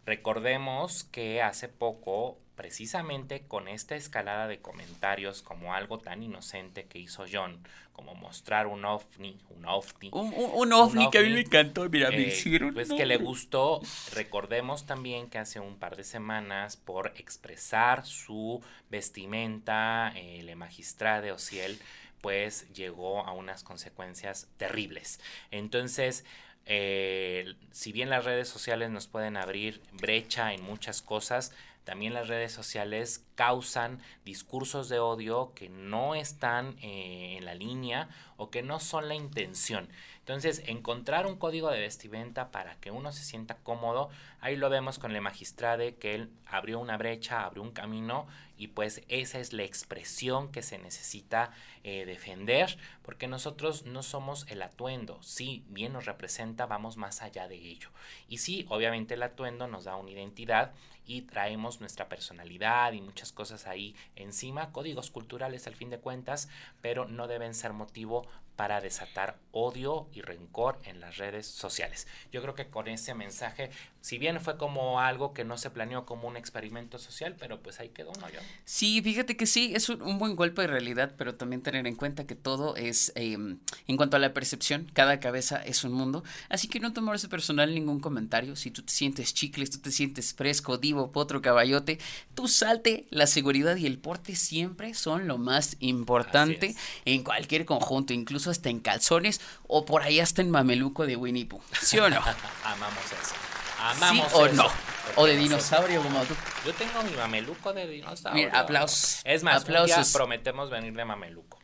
Recordemos 0.07 1.03
que 1.03 1.41
hace 1.41 1.67
poco, 1.67 2.37
precisamente 2.55 3.41
con 3.45 3.67
esta 3.67 3.97
escalada 3.97 4.47
de 4.47 4.59
comentarios 4.59 5.41
como 5.41 5.73
algo 5.73 5.99
tan 5.99 6.23
inocente 6.23 6.85
que 6.85 6.97
hizo 6.97 7.25
John, 7.29 7.59
como 7.91 8.15
mostrar 8.15 8.67
un 8.67 8.85
ovni, 8.85 9.37
un 9.49 9.65
ovni. 9.65 10.09
Un, 10.13 10.71
ovni, 10.71 11.09
que 11.09 11.17
a 11.17 11.21
mí 11.23 11.29
me 11.31 11.41
encantó, 11.41 11.89
mira, 11.89 12.09
me 12.09 12.21
hicieron. 12.21 12.69
Eh, 12.69 12.73
pues 12.75 12.93
que 12.93 13.05
le 13.05 13.17
gustó. 13.17 13.81
Recordemos 14.13 14.85
también 14.85 15.29
que 15.29 15.39
hace 15.39 15.59
un 15.59 15.75
par 15.75 15.97
de 15.97 16.05
semanas, 16.05 16.77
por 16.77 17.11
expresar 17.17 18.05
su 18.05 18.63
vestimenta, 18.89 20.13
eh, 20.15 20.41
le 20.41 20.55
magistrade 20.55 21.33
o 21.33 21.37
si 21.37 21.59
él, 21.59 21.77
pues 22.21 22.71
llegó 22.73 23.27
a 23.27 23.33
unas 23.33 23.61
consecuencias 23.63 24.47
terribles. 24.55 25.19
Entonces, 25.51 26.23
eh, 26.67 27.55
si 27.71 27.91
bien 27.91 28.09
las 28.09 28.25
redes 28.25 28.49
sociales 28.49 28.89
nos 28.89 29.07
pueden 29.07 29.37
abrir 29.37 29.81
brecha 29.93 30.53
en 30.53 30.61
muchas 30.61 31.01
cosas, 31.01 31.53
también 31.85 32.13
las 32.13 32.27
redes 32.27 32.51
sociales 32.51 33.25
causan 33.35 34.01
discursos 34.25 34.89
de 34.89 34.99
odio 34.99 35.53
que 35.55 35.69
no 35.69 36.15
están 36.15 36.75
eh, 36.81 37.35
en 37.37 37.45
la 37.45 37.55
línea 37.55 38.09
o 38.35 38.49
que 38.49 38.61
no 38.61 38.81
son 38.81 39.07
la 39.07 39.15
intención. 39.15 39.87
Entonces, 40.19 40.61
encontrar 40.65 41.25
un 41.25 41.37
código 41.37 41.71
de 41.71 41.79
vestimenta 41.79 42.51
para 42.51 42.75
que 42.81 42.91
uno 42.91 43.13
se 43.13 43.23
sienta 43.23 43.55
cómodo, 43.63 44.09
ahí 44.41 44.57
lo 44.57 44.69
vemos 44.69 44.99
con 44.99 45.15
el 45.15 45.21
magistrade, 45.21 45.95
que 45.95 46.15
él 46.15 46.29
abrió 46.45 46.79
una 46.79 46.97
brecha, 46.97 47.45
abrió 47.45 47.63
un 47.63 47.71
camino 47.71 48.27
y 48.57 48.67
pues 48.67 49.03
esa 49.07 49.39
es 49.39 49.53
la 49.53 49.63
expresión 49.63 50.51
que 50.51 50.63
se 50.63 50.77
necesita 50.77 51.51
eh, 51.83 52.05
defender, 52.05 52.77
porque 53.03 53.27
nosotros 53.27 53.85
no 53.85 54.03
somos 54.03 54.45
el 54.49 54.61
atuendo, 54.61 55.21
sí, 55.21 55.63
bien 55.69 55.93
nos 55.93 56.05
representa, 56.05 56.65
vamos 56.65 56.97
más 56.97 57.21
allá 57.21 57.47
de 57.47 57.55
ello. 57.55 57.89
Y 58.27 58.39
sí, 58.39 58.65
obviamente 58.69 59.13
el 59.13 59.23
atuendo 59.23 59.67
nos 59.67 59.85
da 59.85 59.95
una 59.95 60.11
identidad 60.11 60.73
y 61.05 61.21
traemos 61.21 61.79
nuestra 61.79 62.09
personalidad 62.09 62.91
y 62.91 63.01
muchas 63.01 63.31
cosas 63.31 63.65
ahí 63.65 63.95
encima, 64.15 64.71
códigos 64.71 65.09
culturales 65.09 65.65
al 65.65 65.75
fin 65.75 65.89
de 65.89 65.99
cuentas, 65.99 66.49
pero 66.81 67.05
no 67.05 67.27
deben 67.27 67.53
ser 67.53 67.73
motivo 67.73 68.27
para 68.57 68.81
desatar 68.81 69.37
odio 69.51 70.09
y 70.13 70.21
rencor 70.21 70.79
en 70.83 70.99
las 70.99 71.17
redes 71.17 71.45
sociales. 71.45 72.07
Yo 72.31 72.41
creo 72.41 72.55
que 72.55 72.69
con 72.69 72.87
ese 72.87 73.13
mensaje, 73.13 73.69
si 74.07 74.17
bien 74.17 74.39
fue 74.39 74.55
como 74.55 75.01
algo 75.01 75.33
que 75.33 75.43
no 75.43 75.57
se 75.57 75.69
planeó 75.69 76.05
como 76.05 76.29
un 76.29 76.37
experimento 76.37 76.97
social, 76.97 77.35
pero 77.37 77.61
pues 77.61 77.81
ahí 77.81 77.89
quedó, 77.89 78.13
¿no? 78.21 78.29
Yo? 78.29 78.39
Sí, 78.63 79.01
fíjate 79.01 79.35
que 79.35 79.45
sí, 79.45 79.73
es 79.75 79.89
un, 79.89 80.17
buen 80.17 80.37
golpe 80.37 80.61
de 80.61 80.69
realidad, 80.69 81.15
pero 81.17 81.35
también 81.35 81.61
tener 81.61 81.85
en 81.85 81.95
cuenta 81.97 82.25
que 82.25 82.33
todo 82.33 82.77
es, 82.77 83.11
em, 83.15 83.59
en 83.85 83.97
cuanto 83.97 84.15
a 84.15 84.21
la 84.21 84.33
percepción, 84.33 84.89
cada 84.93 85.19
cabeza 85.19 85.57
es 85.57 85.83
un 85.83 85.91
mundo, 85.91 86.23
así 86.47 86.69
que 86.69 86.79
no 86.79 86.93
tomarse 86.93 87.27
personal 87.27 87.75
ningún 87.75 87.99
comentario, 87.99 88.55
si 88.55 88.71
tú 88.71 88.81
te 88.81 88.93
sientes 88.93 89.33
chicles, 89.33 89.71
tú 89.71 89.79
te 89.79 89.91
sientes 89.91 90.33
fresco, 90.33 90.77
divo, 90.77 91.11
potro, 91.11 91.41
caballote, 91.41 91.99
tú 92.33 92.47
salte, 92.47 93.07
la 93.09 93.27
seguridad 93.27 93.75
y 93.75 93.87
el 93.87 93.99
porte 93.99 94.37
siempre 94.37 94.93
son 94.93 95.27
lo 95.27 95.37
más 95.37 95.75
importante 95.81 96.77
en 97.03 97.25
cualquier 97.25 97.65
conjunto, 97.65 98.13
incluso 98.13 98.51
hasta 98.51 98.69
en 98.69 98.79
calzones 98.79 99.41
o 99.67 99.83
por 99.83 100.03
ahí 100.03 100.21
hasta 100.21 100.41
en 100.41 100.49
mameluco 100.49 101.05
de 101.05 101.17
Winnie 101.17 101.45
Pooh. 101.45 101.59
¿Sí 101.81 101.99
o 101.99 102.09
no? 102.09 102.21
Amamos 102.63 103.03
eso. 103.11 103.56
Amamos 103.79 104.33
o 104.33 104.47
no. 104.49 104.67
O 105.15 105.25
de 105.25 105.37
dinosaurio 105.37 106.01
como 106.03 106.21
tú. 106.25 106.35
Yo 106.65 106.73
tengo 106.73 107.01
mi 107.03 107.11
mameluco 107.11 107.73
de 107.73 107.87
dinosaurio. 107.87 108.47
Mira, 108.47 108.59
aplausos. 108.59 109.21
Es 109.23 109.43
más, 109.43 109.63
aplausos. 109.63 110.11
prometemos 110.13 110.69
venir 110.69 110.93
de 110.93 111.05
mameluco. 111.05 111.57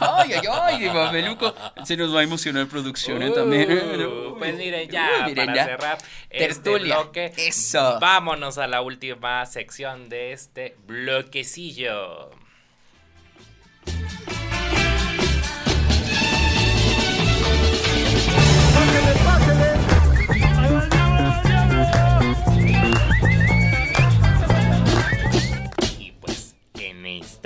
ay, 0.00 0.32
ay, 0.34 0.46
ay, 0.50 0.90
mameluco. 0.90 1.54
Se 1.84 1.96
nos 1.96 2.14
va 2.14 2.20
a 2.20 2.22
emocionar 2.22 2.66
producción 2.66 3.22
¿eh? 3.22 3.30
también. 3.30 3.70
Uh, 3.70 4.38
pues 4.38 4.56
miren, 4.56 4.88
ya, 4.90 5.26
para 5.34 5.64
cerrar 5.64 5.98
este 6.28 6.78
bloque, 6.78 7.32
Eso. 7.36 7.98
vámonos 8.00 8.58
a 8.58 8.66
la 8.66 8.82
última 8.82 9.44
sección 9.46 10.08
de 10.08 10.32
este 10.32 10.76
bloquecillo. 10.86 12.30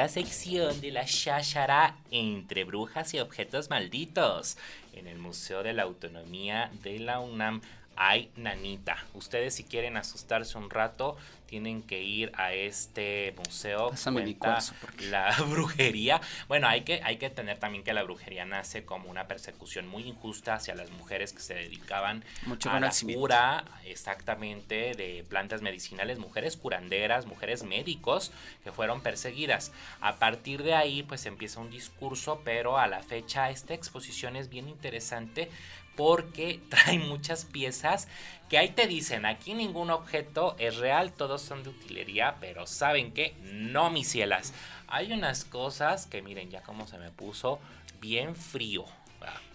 Sección 0.09 0.81
de 0.81 0.91
la 0.91 1.05
Shashara 1.07 1.97
entre 2.11 2.65
brujas 2.65 3.15
y 3.15 3.21
objetos 3.21 3.71
malditos 3.71 4.59
en 4.93 5.07
el 5.07 5.19
Museo 5.19 5.63
de 5.63 5.73
la 5.73 5.85
Autonomía 5.85 6.71
de 6.83 6.99
la 6.99 7.21
UNAM. 7.21 7.63
Hay 7.97 8.31
nanita. 8.37 8.97
Ustedes 9.15 9.55
si 9.55 9.65
quieren 9.65 9.97
asustarse 9.97 10.59
un 10.59 10.71
rato, 10.71 11.17
tienen 11.47 11.83
que 11.83 12.03
ir 12.03 12.33
a 12.35 12.53
este 12.53 13.35
museo. 13.37 13.91
Pásame 13.91 14.23
mi 14.25 14.35
Cuenta 14.35 14.47
cuarzo, 14.57 14.75
porque- 14.81 15.07
La 15.07 15.31
brujería. 15.49 16.21
Bueno, 16.49 16.67
hay 16.67 16.81
que, 16.83 17.01
hay 17.05 17.19
que 17.19 17.31
tener 17.31 17.59
también 17.59 17.85
que 17.85 17.93
la 17.93 18.03
brujería 18.03 18.45
nace 18.45 18.85
como 18.85 19.09
una 19.11 19.29
persecución 19.29 19.87
muy 19.87 20.03
injusta 20.05 20.55
hacia 20.55 20.75
las 20.75 20.91
mujeres 20.91 21.33
que 21.33 21.41
se 21.41 21.55
dedicaban 21.55 22.25
Mucho 22.47 22.71
a 22.71 22.81
la 22.81 22.91
cura, 23.15 23.65
exactamente, 23.85 24.95
de 24.95 25.25
plantas 25.29 25.63
medicinales, 25.63 26.19
mujeres 26.19 26.57
curanderas, 26.57 27.27
mujeres 27.27 27.63
médicos 27.63 28.33
que 28.65 28.73
fueron 28.73 29.03
perseguidas. 29.03 29.73
A 30.01 30.17
partir 30.17 30.63
de 30.63 30.75
ahí, 30.75 31.03
pues 31.03 31.27
empieza 31.27 31.61
un 31.61 31.71
discurso, 31.71 32.41
pero 32.45 32.79
a 32.79 32.87
la 32.87 33.03
fecha 33.03 33.51
esta 33.51 33.75
exposición 33.75 34.37
es 34.37 34.49
bien 34.49 34.69
interesante 34.69 35.51
porque 35.97 36.61
trae 36.69 36.99
muchas 36.99 37.45
piezas 37.45 38.09
que 38.49 38.59
ahí 38.59 38.69
te 38.69 38.87
dicen, 38.87 39.27
aquí 39.27 39.55
ningún 39.55 39.91
objeto 39.91 40.55
es 40.59 40.77
real, 40.77 41.13
todos 41.13 41.43
son 41.43 41.63
de 41.63 41.71
utilería, 41.71 42.37
pero 42.41 42.67
¿saben 42.67 43.13
qué? 43.13 43.35
No, 43.43 43.91
mis 43.91 44.09
cielas. 44.09 44.53
Hay 44.87 45.13
unas 45.13 45.45
cosas 45.45 46.07
que 46.07 46.23
miren 46.23 46.51
ya 46.51 46.63
cómo 46.63 46.87
se 46.87 46.99
me 46.99 47.11
puso 47.11 47.59
bien 48.01 48.37
frío. 48.37 48.85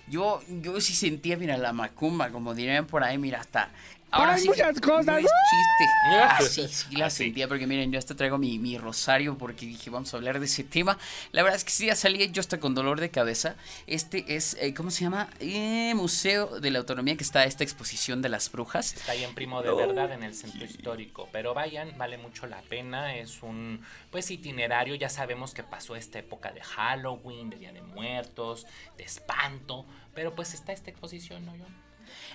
Yo, 0.07 0.41
yo 0.47 0.81
sí 0.81 0.95
sentía, 0.95 1.37
mira, 1.37 1.55
la 1.57 1.71
macumba, 1.71 2.31
como 2.31 2.55
dirían 2.55 2.87
por 2.87 3.03
ahí, 3.03 3.19
mira, 3.19 3.39
hasta. 3.39 3.69
Ahora 4.11 4.33
Hay 4.33 4.41
sí, 4.41 4.47
muchas 4.49 4.79
cosas, 4.81 5.05
No 5.05 5.17
es 5.17 5.25
chiste. 5.25 5.85
Ah, 6.21 6.39
sí, 6.41 6.67
sí 6.67 6.95
la 6.95 7.05
Así. 7.07 7.25
sentía, 7.25 7.47
porque 7.47 7.67
miren, 7.67 7.91
yo 7.91 7.99
hasta 7.99 8.15
traigo 8.15 8.37
mi, 8.37 8.57
mi 8.57 8.77
rosario 8.77 9.37
porque 9.37 9.65
dije, 9.65 9.89
vamos 9.89 10.13
a 10.13 10.17
hablar 10.17 10.39
de 10.39 10.45
ese 10.45 10.63
tema. 10.63 10.97
La 11.31 11.43
verdad 11.43 11.57
es 11.57 11.63
que 11.63 11.71
sí, 11.71 11.85
ya 11.85 11.95
salí 11.95 12.29
yo 12.31 12.39
hasta 12.39 12.59
con 12.59 12.73
dolor 12.73 12.99
de 12.99 13.09
cabeza. 13.11 13.55
Este 13.85 14.35
es, 14.35 14.55
eh, 14.59 14.73
¿cómo 14.73 14.89
se 14.91 15.03
llama? 15.03 15.29
Eh, 15.39 15.93
Museo 15.95 16.59
de 16.59 16.71
la 16.71 16.79
Autonomía, 16.79 17.15
que 17.15 17.23
está 17.23 17.43
esta 17.45 17.63
exposición 17.63 18.21
de 18.21 18.29
las 18.29 18.51
brujas. 18.51 18.93
Está 18.93 19.11
ahí 19.11 19.23
en 19.23 19.35
Primo 19.35 19.61
de 19.61 19.73
Verdad 19.73 20.11
en 20.11 20.23
el 20.23 20.33
centro 20.33 20.65
histórico. 20.65 21.29
Pero 21.31 21.53
vayan, 21.53 21.95
vale 21.97 22.17
mucho 22.17 22.47
la 22.47 22.61
pena. 22.63 23.15
Es 23.15 23.43
un 23.43 23.81
pues 24.11 24.31
itinerario. 24.31 24.95
Ya 24.95 25.09
sabemos 25.09 25.53
que 25.53 25.63
pasó 25.63 25.95
esta 25.95 26.19
época 26.19 26.51
de 26.51 26.61
Halloween, 26.61 27.49
de 27.51 27.57
Día 27.57 27.73
de 27.73 27.81
Muertos, 27.81 28.65
de 28.97 29.03
espanto. 29.03 29.85
Pero 30.15 30.33
pues 30.35 30.53
está 30.53 30.73
esta 30.73 30.89
exposición, 30.89 31.45
¿no, 31.45 31.51
John? 31.51 31.88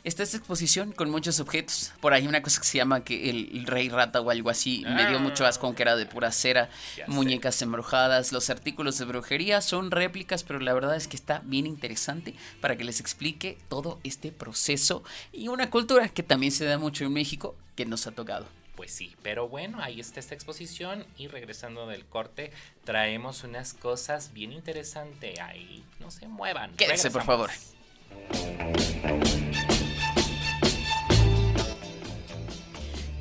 Está 0.05 0.23
esta 0.23 0.37
exposición 0.37 0.93
con 0.93 1.11
muchos 1.11 1.41
objetos. 1.41 1.95
Por 2.01 2.13
ahí 2.13 2.27
una 2.27 2.43
cosa 2.43 2.61
que 2.61 2.67
se 2.67 2.77
llama 2.77 3.03
que 3.03 3.31
el, 3.31 3.65
rey 3.67 3.89
rata 3.89 4.21
o 4.21 4.31
algo 4.31 4.51
así. 4.51 4.85
Me 4.87 5.09
dio 5.09 5.19
mucho 5.19 5.47
asco, 5.47 5.67
aunque 5.67 5.83
era 5.83 5.97
de 5.97 6.05
pura 6.05 6.31
cera. 6.31 6.69
Sé. 6.95 7.05
Muñecas 7.07 7.63
embrujadas. 7.63 8.31
Los 8.31 8.51
artículos 8.51 8.99
de 8.99 9.07
brujería 9.07 9.63
son 9.63 9.91
réplicas, 9.91 10.45
pero 10.45 10.61
la 10.61 10.75
verdad 10.75 10.95
es 10.95 11.09
que 11.09 11.17
está 11.17 11.41
bien 11.47 11.67
interesante 11.67 12.35
para 12.61 12.77
que 12.77 12.85
les 12.85 13.01
explique 13.01 13.57
todo 13.71 13.99
este 14.05 14.31
proceso 14.31 15.03
y 15.33 15.49
una 15.49 15.71
cultura 15.71 16.11
que 16.11 16.23
también 16.23 16.53
se 16.53 16.67
da 16.67 16.77
mucho 16.77 17.07
en 17.07 17.13
México 17.15 17.57
que 17.75 17.87
nos 17.87 18.07
ha 18.07 18.11
tocado. 18.13 18.47
Pues 18.77 18.91
sí, 18.91 19.17
pero 19.23 19.49
bueno, 19.49 19.79
ahí 19.81 20.01
está 20.01 20.21
esta 20.21 20.35
exposición 20.35 21.07
y 21.17 21.29
regresando 21.29 21.87
del 21.87 22.05
corte 22.05 22.53
traemos 22.85 23.43
unas 23.43 23.73
cosas 23.73 24.35
bien 24.35 24.53
interesantes 24.53 25.41
ahí. 25.41 25.83
No 25.99 26.11
se 26.11 26.29
muevan. 26.29 26.75
Quédense, 26.77 27.11
por 27.11 27.25
favor. 27.25 27.51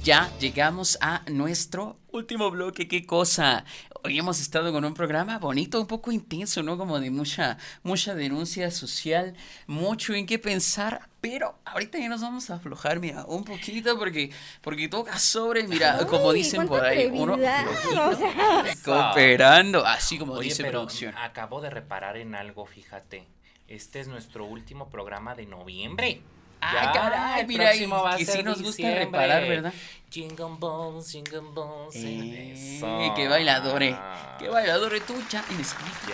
Ya 0.04 0.30
llegamos 0.38 0.98
a 1.00 1.22
nuestro 1.32 1.96
último 2.12 2.52
bloque. 2.52 2.90
¿Qué 2.90 3.06
cosa? 3.06 3.64
Hoy 4.04 4.20
hemos 4.20 4.42
estado 4.42 4.74
con 4.74 4.84
un 4.84 4.94
programa 4.94 5.40
bonito, 5.40 5.80
un 5.80 5.88
poco 5.88 6.12
intenso, 6.12 6.62
¿no? 6.62 6.78
Como 6.78 7.00
de 7.00 7.10
mucha, 7.10 7.58
mucha 7.84 8.14
denuncia 8.14 8.70
social, 8.70 9.34
mucho 9.66 10.14
en 10.14 10.26
qué 10.26 10.40
pensar. 10.40 11.08
Pero 11.22 11.56
ahorita 11.64 12.00
ya 12.00 12.10
nos 12.10 12.20
vamos 12.20 12.50
a 12.50 12.56
aflojar, 12.56 13.00
mira, 13.00 13.24
un 13.28 13.46
poquito 13.46 13.98
porque, 13.98 14.30
porque 14.62 14.90
toca 14.90 15.18
sobre, 15.18 15.66
mira, 15.70 16.06
como 16.06 16.34
dicen 16.34 16.68
por 16.68 16.84
ahí, 16.84 17.06
uno 17.06 17.36
atrevidad, 17.36 17.66
flojito, 17.66 18.10
o 18.10 18.16
sea. 18.18 18.76
cooperando, 18.84 19.86
así 19.86 20.18
como 20.18 20.34
Oye, 20.34 20.50
dice 20.50 20.64
pero 20.64 20.80
producción. 20.80 21.16
acabo 21.18 21.62
de 21.62 21.70
reparar 21.70 22.18
en 22.18 22.36
algo, 22.36 22.66
fíjate. 22.66 23.26
Este 23.70 24.02
es 24.02 24.10
nuestro 24.10 24.44
último 24.44 24.90
programa 24.90 25.34
de 25.34 25.46
noviembre. 25.46 26.22
Ah, 26.66 26.92
caray, 26.94 27.42
el 27.42 27.48
mira, 27.48 27.76
y 27.76 27.86
va 27.86 28.14
a 28.14 28.18
que 28.18 28.26
ser 28.26 28.38
sí 28.38 28.44
nos 28.44 28.58
gusta 28.62 28.68
diciembre. 28.84 29.06
reparar, 29.06 29.42
¿verdad? 29.48 29.74
Jingle 30.12 30.46
balls, 30.60 31.12
jingle 31.12 31.42
balls. 31.56 31.96
Eh, 31.96 32.76
eso. 32.78 33.14
qué 33.16 33.28
bailadore, 33.28 33.94
Ah. 34.00 34.36
qué 34.40 34.48
bailadore, 34.48 35.02
tú 35.02 35.16
ya 35.30 35.44
en 35.50 35.60
espíritu. 35.60 35.98
Tú 36.06 36.12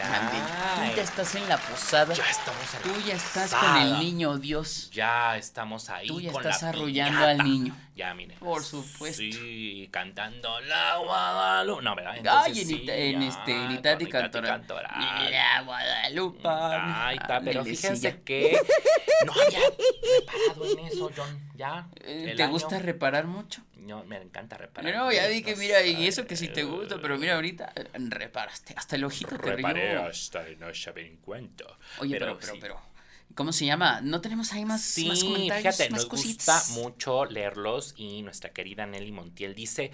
ya 0.96 1.02
estás 1.02 1.36
en 1.36 1.50
la 1.50 1.58
posada, 1.58 2.14
Ya 2.14 2.24
estamos 2.30 2.74
en 2.76 2.82
tú 2.82 2.98
la 3.00 3.06
ya 3.06 3.14
estás 3.16 3.52
posada. 3.52 3.74
con 3.74 3.82
el 3.82 4.00
niño 4.00 4.38
Dios. 4.38 4.90
Ya 4.94 5.36
estamos 5.38 5.90
ahí. 5.90 6.08
Tú 6.08 6.22
ya 6.22 6.32
con 6.32 6.46
estás 6.46 6.62
la 6.62 6.70
arrullando 6.70 7.12
piñata. 7.20 7.30
al 7.32 7.38
niño. 7.50 7.76
Ya, 8.00 8.14
miren. 8.14 8.40
Por 8.40 8.64
supuesto. 8.64 9.18
Sí, 9.22 9.90
cantando 9.92 10.62
la 10.62 10.96
Guadalupe. 11.00 11.84
No, 11.84 11.96
¿verdad? 11.98 12.14
Ay, 12.14 12.20
Entonces, 12.20 12.58
en, 12.60 12.68
sí, 12.68 12.86
en 12.88 13.24
este, 13.24 13.52
en 13.52 13.72
Itati 13.72 14.06
Cantoral. 14.06 14.66
La 15.30 15.62
Guadalupe. 15.66 16.40
Ahí 16.48 17.18
está, 17.18 17.42
pero 17.42 17.66
fíjense 17.66 18.22
que 18.22 18.58
no 19.26 19.34
había 19.34 19.60
reparado 20.18 20.66
en 20.72 20.80
eso, 20.86 21.12
John. 21.14 21.50
Ya. 21.56 21.90
Eh, 22.06 22.28
el 22.30 22.38
¿Te 22.38 22.44
año- 22.44 22.54
gusta 22.54 22.80
reparar 22.80 23.28
mucho? 23.28 23.64
No, 23.76 24.06
me 24.06 24.16
encanta 24.16 24.58
reparar. 24.58 24.96
No, 24.96 25.12
ya 25.12 25.28
di 25.28 25.42
que 25.42 25.52
Estos, 25.52 25.66
mira, 25.66 25.84
y 25.84 26.08
eso 26.08 26.22
ay, 26.22 26.28
que 26.28 26.38
sí 26.38 26.48
te 26.48 26.64
gusta, 26.64 27.00
pero 27.02 27.18
mira 27.18 27.36
ahorita 27.36 27.74
eh, 27.76 27.86
reparaste, 27.96 28.76
hasta 28.78 28.96
el 28.96 29.04
ojito 29.04 29.38
te 29.38 29.56
Reparé 29.56 29.98
hasta 29.98 30.44
de 30.44 30.56
no 30.56 30.74
saber 30.74 31.06
en 31.06 31.18
cuánto. 31.18 31.78
Oye, 31.98 32.18
pero, 32.18 32.38
pero, 32.40 32.54
sí. 32.54 32.60
pero, 32.62 32.82
¿cómo 33.36 33.54
se 33.54 33.66
llama? 33.66 34.02
¿No 34.02 34.22
tenemos 34.22 34.54
ahí 34.54 34.66
más, 34.66 34.82
Sí, 34.82 35.08
más 35.08 35.24
comentarios, 35.24 35.76
fíjate, 35.76 35.90
más 35.90 36.02
nos 36.02 36.10
cositas? 36.10 36.70
gusta 36.70 36.82
mucho 36.82 37.26
leerlos 37.26 37.94
y 37.98 38.22
nuestra 38.22 38.52
querida 38.52 38.86
Nelly 38.86 39.12
Montiel 39.12 39.56
dice, 39.56 39.92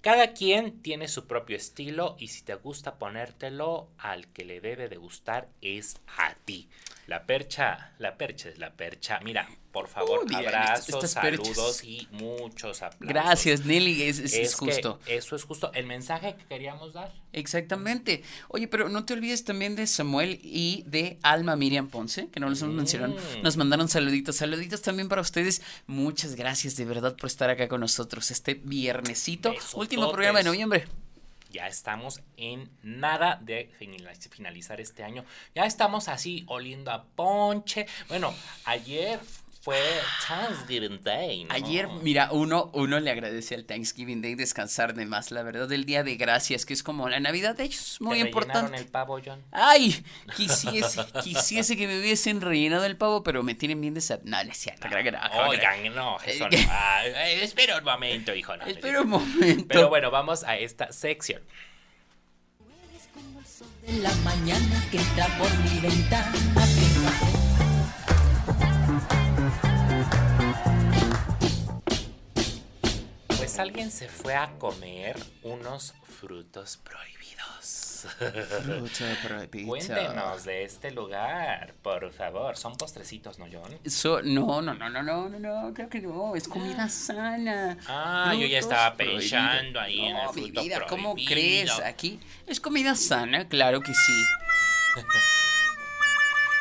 cada 0.00 0.32
quien 0.32 0.82
tiene 0.82 1.08
su 1.08 1.26
propio 1.26 1.56
estilo 1.56 2.16
y 2.18 2.28
si 2.28 2.42
te 2.42 2.54
gusta 2.54 2.98
ponértelo, 2.98 3.88
al 3.98 4.26
que 4.28 4.44
le 4.44 4.60
debe 4.60 4.88
de 4.88 4.96
gustar 4.96 5.48
es 5.60 5.96
a 6.18 6.34
ti. 6.44 6.68
La 7.06 7.24
percha, 7.26 7.92
la 7.98 8.16
percha 8.16 8.48
es 8.48 8.58
la 8.58 8.72
percha. 8.74 9.20
Mira, 9.22 9.48
por 9.72 9.88
favor, 9.88 10.26
Uh, 10.30 10.36
abrazos, 10.36 11.10
saludos 11.10 11.82
y 11.82 12.06
muchos 12.12 12.82
aplausos. 12.82 13.08
Gracias, 13.08 13.64
Nelly, 13.64 14.02
es, 14.02 14.18
es- 14.18 14.34
es 14.34 14.48
Es, 14.52 14.56
que 14.56 14.66
justo. 14.66 15.00
eso 15.06 15.34
es 15.34 15.44
justo 15.44 15.72
el 15.72 15.86
mensaje 15.86 16.34
que 16.36 16.44
queríamos 16.44 16.92
dar. 16.92 17.10
Exactamente. 17.32 18.22
Oye, 18.48 18.68
pero 18.68 18.88
no 18.90 19.04
te 19.06 19.14
olvides 19.14 19.44
también 19.44 19.74
de 19.74 19.86
Samuel 19.86 20.38
y 20.42 20.84
de 20.86 21.18
Alma 21.22 21.56
Miriam 21.56 21.88
Ponce, 21.88 22.28
que 22.28 22.38
no 22.40 22.48
los 22.50 22.60
hemos 22.62 22.74
mencionado. 22.74 23.14
Mm. 23.14 23.42
Nos 23.42 23.56
mandaron 23.56 23.88
saluditos. 23.88 24.36
Saluditos 24.36 24.82
también 24.82 25.08
para 25.08 25.22
ustedes. 25.22 25.62
Muchas 25.86 26.34
gracias 26.34 26.76
de 26.76 26.84
verdad 26.84 27.16
por 27.16 27.26
estar 27.28 27.48
acá 27.50 27.68
con 27.68 27.80
nosotros 27.80 28.30
este 28.30 28.54
viernesito. 28.54 29.50
Besototes. 29.50 29.74
Último 29.74 30.12
programa 30.12 30.38
de 30.40 30.44
noviembre. 30.44 30.86
Ya 31.50 31.66
estamos 31.68 32.20
en 32.38 32.70
nada 32.82 33.38
de 33.42 33.70
finalizar 34.30 34.80
este 34.80 35.02
año. 35.04 35.24
Ya 35.54 35.64
estamos 35.66 36.08
así 36.08 36.44
oliendo 36.46 36.90
a 36.90 37.04
ponche. 37.04 37.86
Bueno, 38.08 38.34
ayer 38.64 39.20
fue 39.62 39.80
Thanksgiving 40.26 41.00
Day. 41.04 41.44
¿no? 41.44 41.54
Ayer, 41.54 41.86
mira, 42.02 42.30
uno, 42.32 42.68
uno 42.74 42.98
le 42.98 43.12
agradece 43.12 43.54
al 43.54 43.64
Thanksgiving 43.64 44.20
Day 44.20 44.34
descansar 44.34 44.92
de 44.94 45.06
más, 45.06 45.30
la 45.30 45.44
verdad, 45.44 45.68
del 45.68 45.84
Día 45.84 46.02
de 46.02 46.16
Gracias, 46.16 46.66
que 46.66 46.74
es 46.74 46.82
como 46.82 47.08
la 47.08 47.20
Navidad 47.20 47.54
de 47.54 47.64
ellos, 47.64 47.96
¿Te 47.98 48.04
muy 48.04 48.20
rellenaron 48.20 48.44
importante. 48.48 48.76
el 48.78 48.86
pavo, 48.88 49.20
John? 49.24 49.40
Ay, 49.52 50.04
quisiese, 50.36 51.06
quisiese 51.22 51.76
que 51.76 51.86
me 51.86 52.00
hubiesen 52.00 52.40
rellenado 52.40 52.84
el 52.86 52.96
pavo, 52.96 53.22
pero 53.22 53.44
me 53.44 53.54
tienen 53.54 53.80
bien 53.80 53.94
desat... 53.94 54.22
No, 54.24 54.42
no 54.42 54.50
es 54.50 54.58
cierto, 54.58 54.88
no. 54.88 54.96
Oigan, 55.48 55.94
no, 55.94 56.18
eso 56.26 56.48
no. 56.48 56.58
Ah, 56.68 57.02
eh, 57.06 57.44
espera 57.44 57.78
un 57.78 57.84
momento, 57.84 58.34
hijo. 58.34 58.56
no, 58.56 58.64
Espera 58.66 59.00
un 59.02 59.10
momento. 59.10 59.64
Pero 59.68 59.88
bueno, 59.88 60.10
vamos 60.10 60.42
a 60.42 60.56
esta 60.56 60.92
sección. 60.92 61.40
de 63.86 63.92
la 63.98 64.12
mañana 64.24 64.84
que 64.90 64.98
entra 64.98 65.26
por 65.38 65.50
mi 65.58 65.78
ventana. 65.80 66.32
que 66.32 67.41
Pues 73.52 73.60
alguien 73.60 73.90
se 73.90 74.08
fue 74.08 74.34
a 74.34 74.50
comer 74.58 75.14
unos 75.42 75.92
frutos 76.04 76.78
prohibidos. 76.78 78.06
Fruta 78.64 79.04
prohibida. 79.28 79.68
Cuéntenos 79.68 80.44
de 80.44 80.64
este 80.64 80.90
lugar, 80.90 81.74
por 81.82 82.10
favor. 82.14 82.56
Son 82.56 82.74
postrecitos, 82.76 83.38
¿no, 83.38 83.44
John? 83.52 83.78
So- 83.84 84.22
no, 84.22 84.62
no, 84.62 84.72
no, 84.72 84.88
no, 84.88 85.02
no, 85.02 85.28
no, 85.28 85.38
no, 85.38 85.74
creo 85.74 85.90
que 85.90 86.00
no, 86.00 86.34
es 86.34 86.48
comida 86.48 86.88
sana. 86.88 87.76
Ah, 87.86 88.34
yo 88.40 88.46
ya 88.46 88.58
estaba 88.58 88.96
pensando 88.96 89.78
ahí 89.80 90.00
en 90.00 90.16
el 90.16 90.28
mi 90.34 90.50
fruto 90.50 90.86
¿cómo 90.88 91.12
prohibido. 91.12 91.30
crees? 91.34 91.78
Aquí 91.80 92.20
es 92.46 92.58
comida 92.58 92.96
sana, 92.96 93.46
claro 93.50 93.82
que 93.82 93.92
sí. 93.92 94.24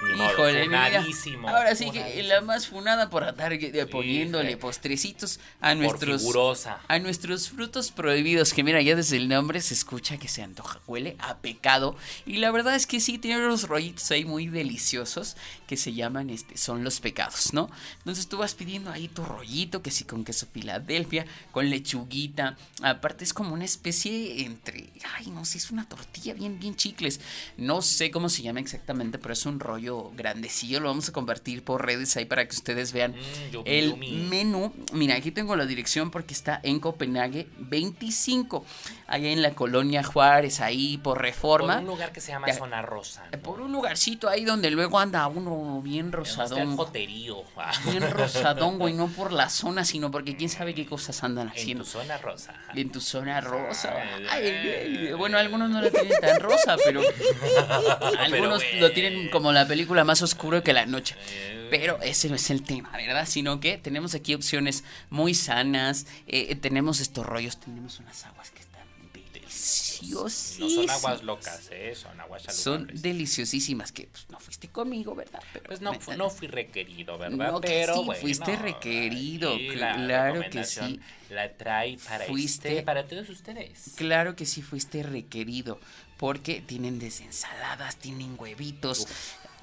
Ni 0.01 0.15
modo, 0.15 0.31
Híjole, 0.31 0.67
mira, 0.67 0.87
funadísimo, 0.87 1.47
ahora 1.49 1.75
sí 1.75 1.91
que 1.91 2.23
la 2.23 2.41
más 2.41 2.67
funada 2.67 3.09
por 3.09 3.23
andar 3.23 3.53
eh, 3.53 3.85
poniéndole 3.85 4.51
Híjole. 4.51 4.57
postrecitos 4.57 5.39
a 5.59 5.75
nuestros 5.75 6.21
figurosa. 6.21 6.79
a 6.87 6.99
nuestros 6.99 7.49
frutos 7.49 7.91
prohibidos, 7.91 8.53
que 8.53 8.63
mira, 8.63 8.81
ya 8.81 8.95
desde 8.95 9.17
el 9.17 9.29
nombre 9.29 9.61
se 9.61 9.73
escucha 9.73 10.17
que 10.17 10.27
se 10.27 10.41
antoja, 10.41 10.79
huele 10.87 11.15
a 11.19 11.37
pecado. 11.37 11.95
Y 12.25 12.37
la 12.37 12.49
verdad 12.51 12.75
es 12.75 12.87
que 12.87 12.99
sí, 12.99 13.17
tiene 13.19 13.45
unos 13.45 13.67
rollitos 13.67 14.09
ahí 14.11 14.25
muy 14.25 14.47
deliciosos 14.47 15.37
que 15.71 15.77
se 15.77 15.93
llaman, 15.93 16.29
este, 16.29 16.57
son 16.57 16.83
los 16.83 16.99
pecados, 16.99 17.53
¿no? 17.53 17.69
Entonces 17.99 18.27
tú 18.27 18.39
vas 18.39 18.55
pidiendo 18.55 18.91
ahí 18.91 19.07
tu 19.07 19.23
rollito, 19.23 19.81
que 19.81 19.89
sí 19.89 20.03
con 20.03 20.25
queso 20.25 20.45
Filadelfia, 20.51 21.25
con 21.53 21.69
lechuguita. 21.69 22.57
Aparte 22.83 23.23
es 23.23 23.33
como 23.33 23.53
una 23.53 23.63
especie 23.63 24.43
entre, 24.43 24.89
ay, 25.17 25.27
no 25.27 25.45
sé, 25.45 25.59
es 25.59 25.71
una 25.71 25.87
tortilla 25.87 26.33
bien, 26.33 26.59
bien 26.59 26.75
chicles. 26.75 27.21
No 27.55 27.81
sé 27.81 28.11
cómo 28.11 28.27
se 28.27 28.41
llama 28.41 28.59
exactamente, 28.59 29.17
pero 29.17 29.31
es 29.33 29.45
un 29.45 29.61
rollo 29.61 30.11
grandecillo. 30.17 30.81
Lo 30.81 30.89
vamos 30.89 31.07
a 31.07 31.13
convertir 31.13 31.63
por 31.63 31.85
redes 31.85 32.17
ahí 32.17 32.25
para 32.25 32.45
que 32.45 32.53
ustedes 32.53 32.91
vean 32.91 33.11
Mm, 33.13 33.61
el 33.63 33.91
yumi. 33.91 34.11
menú. 34.29 34.73
Mira, 34.91 35.15
aquí 35.15 35.31
tengo 35.31 35.55
la 35.55 35.65
dirección 35.65 36.11
porque 36.11 36.33
está 36.33 36.59
en 36.63 36.81
Copenhague 36.81 37.47
25, 37.59 38.65
allá 39.07 39.29
en 39.29 39.41
la 39.41 39.53
colonia 39.55 40.03
Juárez, 40.03 40.59
ahí 40.59 40.97
por 40.97 41.13
Por 41.13 41.21
Reforma. 41.21 41.77
un 41.79 41.85
lugar 41.85 42.11
que 42.11 42.19
se 42.19 42.33
llama. 42.33 42.51
Zona 42.51 42.81
Rosa. 42.81 43.23
Eh, 43.31 43.37
¿no? 43.37 43.43
Por 43.43 43.61
un 43.61 43.71
lugarcito 43.71 44.27
ahí 44.27 44.43
donde 44.43 44.69
luego 44.71 44.99
anda 44.99 45.25
uno 45.27 45.51
bien 45.81 46.07
Está 46.07 46.17
el 46.17 46.23
rosadón. 46.25 46.77
joterío. 46.77 47.43
Bien 47.85 48.09
rosadón, 48.11 48.77
güey, 48.79 48.93
no 48.93 49.07
por 49.15 49.31
la 49.31 49.49
zona, 49.49 49.85
sino 49.85 50.11
porque 50.11 50.35
quién 50.35 50.49
sabe 50.49 50.73
qué 50.73 50.85
cosas 50.85 51.23
andan 51.23 51.47
En 51.47 51.53
haciendo. 51.53 51.83
tu 51.83 51.89
zona 51.89 52.17
rosa. 52.17 52.53
En 52.73 52.91
tu 52.91 53.01
zona 53.01 53.41
rosa. 53.41 53.93
Ay, 54.29 54.47
Ay, 54.47 55.13
bueno, 55.13 55.37
algunos 55.37 55.69
no 55.69 55.81
la 55.81 55.89
tienen 55.89 56.13
tan 56.19 56.39
rosa, 56.39 56.77
pero 56.83 57.01
algunos 58.19 58.63
Pero, 58.63 58.81
lo 58.81 58.91
tienen 58.91 59.29
como 59.29 59.51
la 59.51 59.67
película 59.67 60.03
más 60.03 60.21
oscura 60.21 60.61
que 60.61 60.73
la 60.73 60.85
noche. 60.85 61.15
Eh. 61.29 61.67
Pero 61.71 62.01
ese 62.01 62.27
no 62.29 62.35
es 62.35 62.49
el 62.49 62.63
tema, 62.63 62.89
¿verdad? 62.91 63.25
Sino 63.25 63.59
que 63.61 63.77
tenemos 63.77 64.13
aquí 64.13 64.33
opciones 64.33 64.83
muy 65.09 65.33
sanas. 65.33 66.05
eh, 66.27 66.53
tenemos 66.55 66.99
estos 66.99 67.25
rollos, 67.25 67.57
tenemos 67.57 67.99
unas 67.99 68.25
aguas 68.25 68.51
que 68.51 68.59
están 68.59 68.70
deliciosísimas. 70.01 70.59
No 70.59 70.69
son 70.69 70.89
aguas 70.89 71.23
locas, 71.23 71.69
¿eh? 71.71 71.93
Son 71.95 72.19
aguas 72.19 72.43
Son 72.43 72.53
saludables. 72.53 73.01
deliciosísimas, 73.01 73.91
que 73.91 74.07
pues 74.07 74.25
no 74.29 74.39
fuiste 74.39 74.67
conmigo, 74.69 75.15
¿verdad? 75.15 75.41
Pero, 75.53 75.65
Pues 75.65 75.81
no, 75.81 75.93
no 76.17 76.29
fui 76.29 76.47
requerido, 76.47 77.17
¿verdad? 77.17 77.51
No, 77.51 77.61
Pero 77.61 77.95
sí, 77.95 78.03
bueno, 78.05 78.21
fuiste 78.21 78.55
requerido, 78.55 79.57
claro 79.71 80.41
que 80.49 80.63
sí. 80.65 80.99
La 81.29 81.53
trae 81.53 81.97
para 81.97 82.25
Fuiste- 82.25 82.69
este, 82.69 82.83
para 82.83 83.07
todos 83.07 83.29
ustedes. 83.29 83.91
Claro 83.95 84.35
que 84.35 84.45
sí 84.45 84.61
fuiste 84.61 85.01
requerido, 85.01 85.79
porque 86.17 86.59
tienen 86.61 86.99
desde 86.99 87.23
ensaladas, 87.23 87.95
tienen 87.95 88.35
huevitos, 88.37 89.07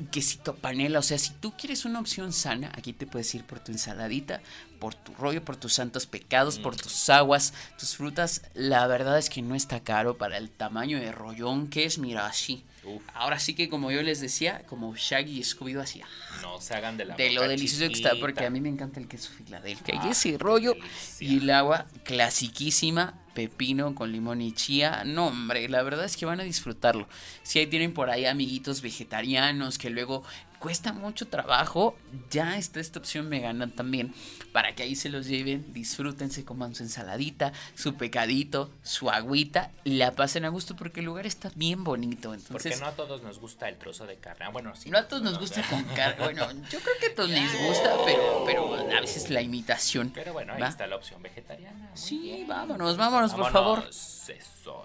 quesito 0.06 0.54
panela, 0.54 0.98
o 0.98 1.02
sea, 1.02 1.18
si 1.18 1.30
tú 1.30 1.52
quieres 1.56 1.84
una 1.84 2.00
opción 2.00 2.32
sana, 2.32 2.70
aquí 2.74 2.92
te 2.92 3.06
puedes 3.06 3.34
ir 3.34 3.44
por 3.44 3.60
tu 3.60 3.72
ensaladita, 3.72 4.40
por 4.78 4.94
tu 4.94 5.12
rollo, 5.14 5.44
por 5.44 5.56
tus 5.56 5.74
santos 5.74 6.06
pecados, 6.06 6.58
por 6.58 6.76
tus 6.76 7.08
aguas, 7.10 7.52
tus 7.78 7.96
frutas, 7.96 8.42
la 8.54 8.86
verdad 8.86 9.18
es 9.18 9.28
que 9.28 9.42
no 9.42 9.54
está 9.54 9.80
caro 9.80 10.16
para 10.16 10.36
el 10.36 10.50
tamaño 10.50 10.98
de 11.00 11.10
rollón 11.12 11.68
que 11.68 11.84
es, 11.84 11.98
mira, 11.98 12.26
así. 12.26 12.64
Uf. 12.84 13.02
Ahora 13.12 13.38
sí 13.40 13.54
que 13.54 13.68
como 13.68 13.90
yo 13.90 14.02
les 14.02 14.20
decía, 14.20 14.62
como 14.66 14.94
Shaggy 14.94 15.40
y 15.40 15.42
Scooby-Doo 15.42 15.82
así, 15.82 16.00
ah, 16.00 16.06
No 16.42 16.60
se 16.60 16.74
hagan 16.74 16.96
de 16.96 17.04
la 17.04 17.16
de 17.16 17.32
lo 17.32 17.42
delicioso 17.42 17.86
que 17.88 17.94
está, 17.94 18.12
porque 18.20 18.46
a 18.46 18.50
mí 18.50 18.60
me 18.60 18.68
encanta 18.68 19.00
el 19.00 19.08
queso 19.08 19.30
Filadelfia. 19.36 19.94
y 19.96 19.98
Ah, 19.98 20.10
ese 20.10 20.38
rollo 20.38 20.74
y 21.18 21.38
el 21.38 21.50
agua 21.50 21.86
clasiquísima, 22.04 23.14
pepino 23.38 23.94
con 23.94 24.10
limón 24.10 24.42
y 24.42 24.50
chía. 24.50 25.04
No, 25.06 25.28
hombre, 25.28 25.68
la 25.68 25.84
verdad 25.84 26.04
es 26.04 26.16
que 26.16 26.26
van 26.26 26.40
a 26.40 26.42
disfrutarlo. 26.42 27.06
Si 27.44 27.60
ahí 27.60 27.68
tienen 27.68 27.94
por 27.94 28.10
ahí 28.10 28.26
amiguitos 28.26 28.82
vegetarianos 28.82 29.78
que 29.78 29.90
luego 29.90 30.24
cuesta 30.58 30.92
mucho 30.92 31.28
trabajo, 31.28 31.96
ya 32.30 32.56
está 32.56 32.80
esta 32.80 32.98
opción 32.98 33.28
me 33.28 33.40
ganan 33.40 33.70
también. 33.70 34.14
Para 34.52 34.74
que 34.74 34.82
ahí 34.82 34.96
se 34.96 35.08
los 35.08 35.26
lleven, 35.26 35.72
disfrútense, 35.72 36.44
coman 36.44 36.74
su 36.74 36.82
ensaladita, 36.82 37.52
su 37.74 37.94
pecadito, 37.96 38.70
su 38.82 39.10
agüita 39.10 39.70
y 39.84 39.94
la 39.94 40.12
pasen 40.12 40.44
a 40.44 40.48
gusto 40.48 40.76
porque 40.76 41.00
el 41.00 41.06
lugar 41.06 41.26
está 41.26 41.50
bien 41.54 41.84
bonito. 41.84 42.30
Porque 42.30 42.42
Entonces, 42.68 42.80
no 42.80 42.86
a 42.86 42.92
todos 42.92 43.22
nos 43.22 43.38
gusta 43.38 43.68
el 43.68 43.76
trozo 43.76 44.06
de 44.06 44.16
carne. 44.16 44.46
Ah, 44.46 44.50
bueno, 44.50 44.74
sí. 44.74 44.90
no 44.90 44.98
a 44.98 45.06
todos 45.06 45.22
nos 45.22 45.38
gusta 45.38 45.62
con 45.68 45.84
carne. 45.96 46.24
Bueno, 46.24 46.50
yo 46.70 46.80
creo 46.80 46.94
que 47.00 47.06
a 47.06 47.14
todos 47.14 47.30
les 47.30 47.66
gusta, 47.66 47.96
pero, 48.04 48.42
pero 48.46 48.74
a 48.74 49.00
veces 49.00 49.30
la 49.30 49.42
imitación. 49.42 50.10
Pero 50.14 50.32
bueno, 50.32 50.54
ahí 50.54 50.60
¿va? 50.60 50.68
está 50.68 50.86
la 50.86 50.96
opción 50.96 51.22
vegetariana. 51.22 51.90
Sí, 51.94 52.18
bien. 52.18 52.48
vámonos, 52.48 52.96
vámonos, 52.96 53.34
por 53.34 53.52
favor. 53.52 53.84
Eso. 53.88 54.84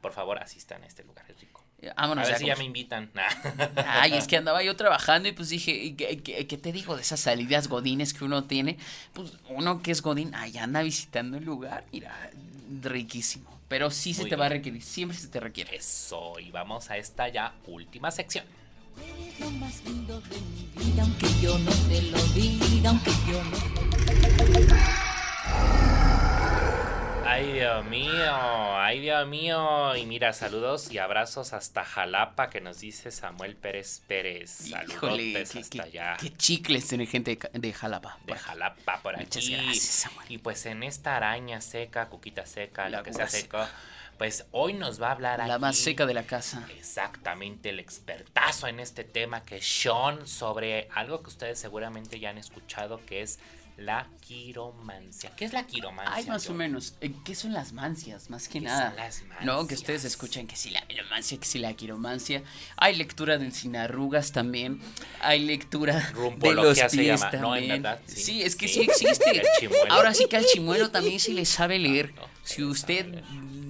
Por 0.00 0.12
favor, 0.12 0.38
asistan 0.38 0.82
a 0.82 0.86
este 0.86 1.02
lugar, 1.02 1.24
es 1.30 1.40
rico. 1.40 1.63
Vámonos 1.96 2.24
a 2.24 2.26
ver 2.28 2.32
ya 2.34 2.38
si 2.38 2.46
ya 2.46 2.56
me 2.56 2.64
invitan. 2.64 3.10
Ay, 3.86 4.14
es 4.14 4.26
que 4.26 4.36
andaba 4.36 4.62
yo 4.62 4.76
trabajando 4.76 5.28
y 5.28 5.32
pues 5.32 5.48
dije, 5.50 5.94
¿qué, 5.96 6.18
qué- 6.18 6.46
qué 6.46 6.58
te 6.58 6.72
digo 6.72 6.96
de 6.96 7.02
esas 7.02 7.20
salidas 7.20 7.68
godines 7.68 8.14
que 8.14 8.24
uno 8.24 8.44
tiene? 8.44 8.78
Pues 9.12 9.32
uno 9.48 9.82
que 9.82 9.90
es 9.90 10.02
godín, 10.02 10.34
ahí 10.34 10.56
anda 10.58 10.82
visitando 10.82 11.36
el 11.38 11.44
lugar, 11.44 11.84
mira, 11.92 12.14
riquísimo. 12.82 13.52
Pero 13.68 13.90
sí 13.90 14.14
se 14.14 14.22
Muy 14.22 14.30
te 14.30 14.36
va 14.36 14.46
a 14.46 14.48
bien. 14.50 14.60
requerir, 14.60 14.82
siempre 14.82 15.16
se 15.18 15.28
te 15.28 15.40
requiere. 15.40 15.74
Eso, 15.76 16.38
y 16.38 16.50
vamos 16.50 16.90
a 16.90 16.96
esta 16.96 17.28
ya 17.28 17.54
última 17.66 18.10
sección. 18.10 18.44
Eres 19.02 19.40
lo 19.40 19.50
más 19.52 19.82
lindo 19.84 20.20
de 20.20 20.36
mi 20.40 20.68
vida, 20.84 21.02
aunque 21.02 21.26
yo 21.42 21.58
no 21.58 21.70
te 21.88 22.02
lo 22.02 22.22
diga, 22.34 22.90
aunque 22.90 23.10
yo 23.28 23.42
no 23.42 23.58
Ay, 27.26 27.52
Dios 27.54 27.84
mío, 27.86 28.76
ay, 28.78 29.00
Dios 29.00 29.26
mío. 29.26 29.96
Y 29.96 30.04
mira, 30.06 30.32
saludos 30.34 30.90
y 30.92 30.98
abrazos 30.98 31.52
hasta 31.52 31.84
Jalapa, 31.84 32.50
que 32.50 32.60
nos 32.60 32.80
dice 32.80 33.10
Samuel 33.10 33.56
Pérez 33.56 34.02
Pérez. 34.06 34.50
Saludos 34.50 35.56
hasta 35.56 35.68
qué- 35.70 35.80
allá. 35.80 36.16
qué 36.20 36.32
chicles 36.36 36.86
tener 36.86 37.08
gente 37.08 37.38
de, 37.52 37.72
Jalapa. 37.72 38.18
De 38.26 38.34
Jalapa 38.36 39.00
por 39.02 39.16
Muchas 39.16 39.42
aquí. 39.44 39.54
gracias, 39.56 39.84
Samuel. 39.84 40.26
Y 40.30 40.38
pues 40.38 40.66
en 40.66 40.82
esta 40.82 41.16
araña 41.16 41.60
seca, 41.60 42.08
cuquita 42.08 42.44
seca, 42.46 42.88
La 42.90 42.98
lo 42.98 43.04
que 43.04 43.12
sea 43.14 43.26
seco, 43.26 43.66
pues 44.18 44.46
hoy 44.52 44.74
nos 44.74 45.00
va 45.02 45.08
a 45.08 45.12
hablar 45.12 45.48
La 45.48 45.58
más 45.58 45.76
seca 45.76 46.04
de 46.06 46.14
la 46.14 46.24
casa. 46.24 46.64
Exactamente, 46.76 47.70
el 47.70 47.80
expertazo 47.80 48.68
en 48.68 48.78
este 48.80 49.02
tema 49.02 49.44
que 49.44 49.56
es 49.56 49.66
Sean 49.66 50.26
sobre 50.28 50.88
algo 50.94 51.22
que 51.22 51.30
ustedes 51.30 51.58
seguramente 51.58 52.20
ya 52.20 52.30
han 52.30 52.38
escuchado 52.38 53.00
que 53.06 53.22
es 53.22 53.40
la 53.76 54.08
quiromancia. 54.20 55.30
¿Qué 55.36 55.44
es 55.44 55.52
la 55.52 55.66
quiromancia? 55.66 56.14
Ay, 56.14 56.26
más 56.26 56.48
o 56.48 56.54
menos. 56.54 56.94
Eh, 57.00 57.12
¿Qué 57.24 57.34
son 57.34 57.52
las 57.52 57.72
mancias? 57.72 58.30
Más 58.30 58.46
que 58.48 58.60
¿Qué 58.60 58.66
nada. 58.66 58.88
son 58.90 58.96
las 58.96 59.22
No, 59.44 59.66
que 59.66 59.74
ustedes 59.74 60.02
mancias? 60.02 60.12
escuchan 60.12 60.46
que 60.46 60.54
si 60.56 60.70
la 60.70 60.84
velomancia, 60.86 61.38
que 61.38 61.44
si 61.46 61.58
la 61.58 61.72
quiromancia. 61.74 62.42
Hay 62.76 62.94
lectura 62.96 63.36
del 63.38 63.52
sin 63.52 63.74
arrugas 63.76 64.32
también. 64.32 64.80
Hay 65.20 65.40
lectura 65.44 66.12
de 66.38 66.54
los 66.54 66.78
se 66.78 66.88
pies 66.88 67.20
¿no? 67.40 67.56
En 67.56 67.68
verdad, 67.68 68.00
sí. 68.06 68.20
sí. 68.22 68.42
es 68.42 68.54
que 68.56 68.68
Sí. 68.68 68.86
sí, 68.94 69.06
existe. 69.06 69.42
Ahora 69.90 70.14
sí 70.14 70.26
que 70.28 70.36
al 70.36 70.44
chimuelo 70.46 70.90
también 70.90 71.18
se 71.18 71.32
le 71.32 71.44
sabe 71.44 71.78
leer. 71.78 72.14
No, 72.14 72.22
si 72.44 72.62
usted, 72.62 73.06
sabe 73.06 73.22
leer. 73.22 73.24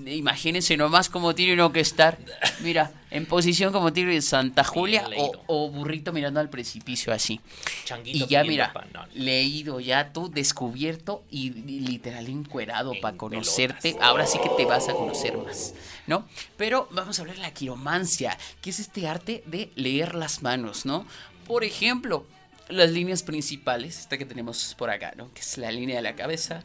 Imagínense 0.06 0.76
nomás 0.76 1.08
cómo 1.08 1.34
tiene 1.34 1.54
uno 1.54 1.72
que 1.72 1.80
estar. 1.80 2.18
Mira, 2.60 2.92
en 3.10 3.26
posición 3.26 3.72
como 3.72 3.92
tiene 3.92 4.20
Santa 4.22 4.64
Julia 4.64 5.08
o, 5.46 5.70
burrito 5.70 6.12
mirando 6.12 6.40
al 6.40 6.50
precipicio 6.50 7.12
así. 7.12 7.40
Changuito 7.84 8.24
Y 8.24 8.28
ya 8.28 8.44
mira, 8.44 8.72
pan, 8.72 8.88
no. 8.92 9.06
leído 9.14 9.80
ya 9.80 10.12
tú, 10.12 10.30
descubierto 10.30 11.24
y, 11.30 11.46
y 11.48 11.80
literal 11.80 12.28
encuerado 12.28 12.92
En 12.94 13.00
para 13.00 13.16
conocerte. 13.16 13.92
pelotas. 13.92 14.06
Ahora 14.06 14.26
sí 14.26 14.38
que 14.42 14.50
te 14.56 14.64
vas 14.64 14.88
a 14.88 14.94
conocer 14.94 15.36
más, 15.38 15.74
¿no? 16.06 16.26
Pero 16.56 16.88
vamos 16.90 17.18
a 17.18 17.22
hablar 17.22 17.36
de 17.36 17.42
la 17.42 17.54
quiromancia, 17.54 18.36
que 18.60 18.70
es 18.70 18.80
este 18.80 19.06
arte 19.06 19.42
de 19.46 19.70
leer 19.74 20.14
las 20.14 20.42
manos, 20.42 20.84
¿no? 20.84 21.06
Por 21.46 21.64
ejemplo, 21.64 22.26
las 22.68 22.90
líneas 22.90 23.22
principales, 23.22 24.00
esta 24.00 24.18
que 24.18 24.24
tenemos 24.24 24.74
por 24.76 24.90
acá, 24.90 25.12
¿no? 25.16 25.32
Que 25.32 25.40
es 25.40 25.58
la 25.58 25.70
línea 25.70 25.96
de 25.96 26.02
la 26.02 26.14
cabeza. 26.14 26.64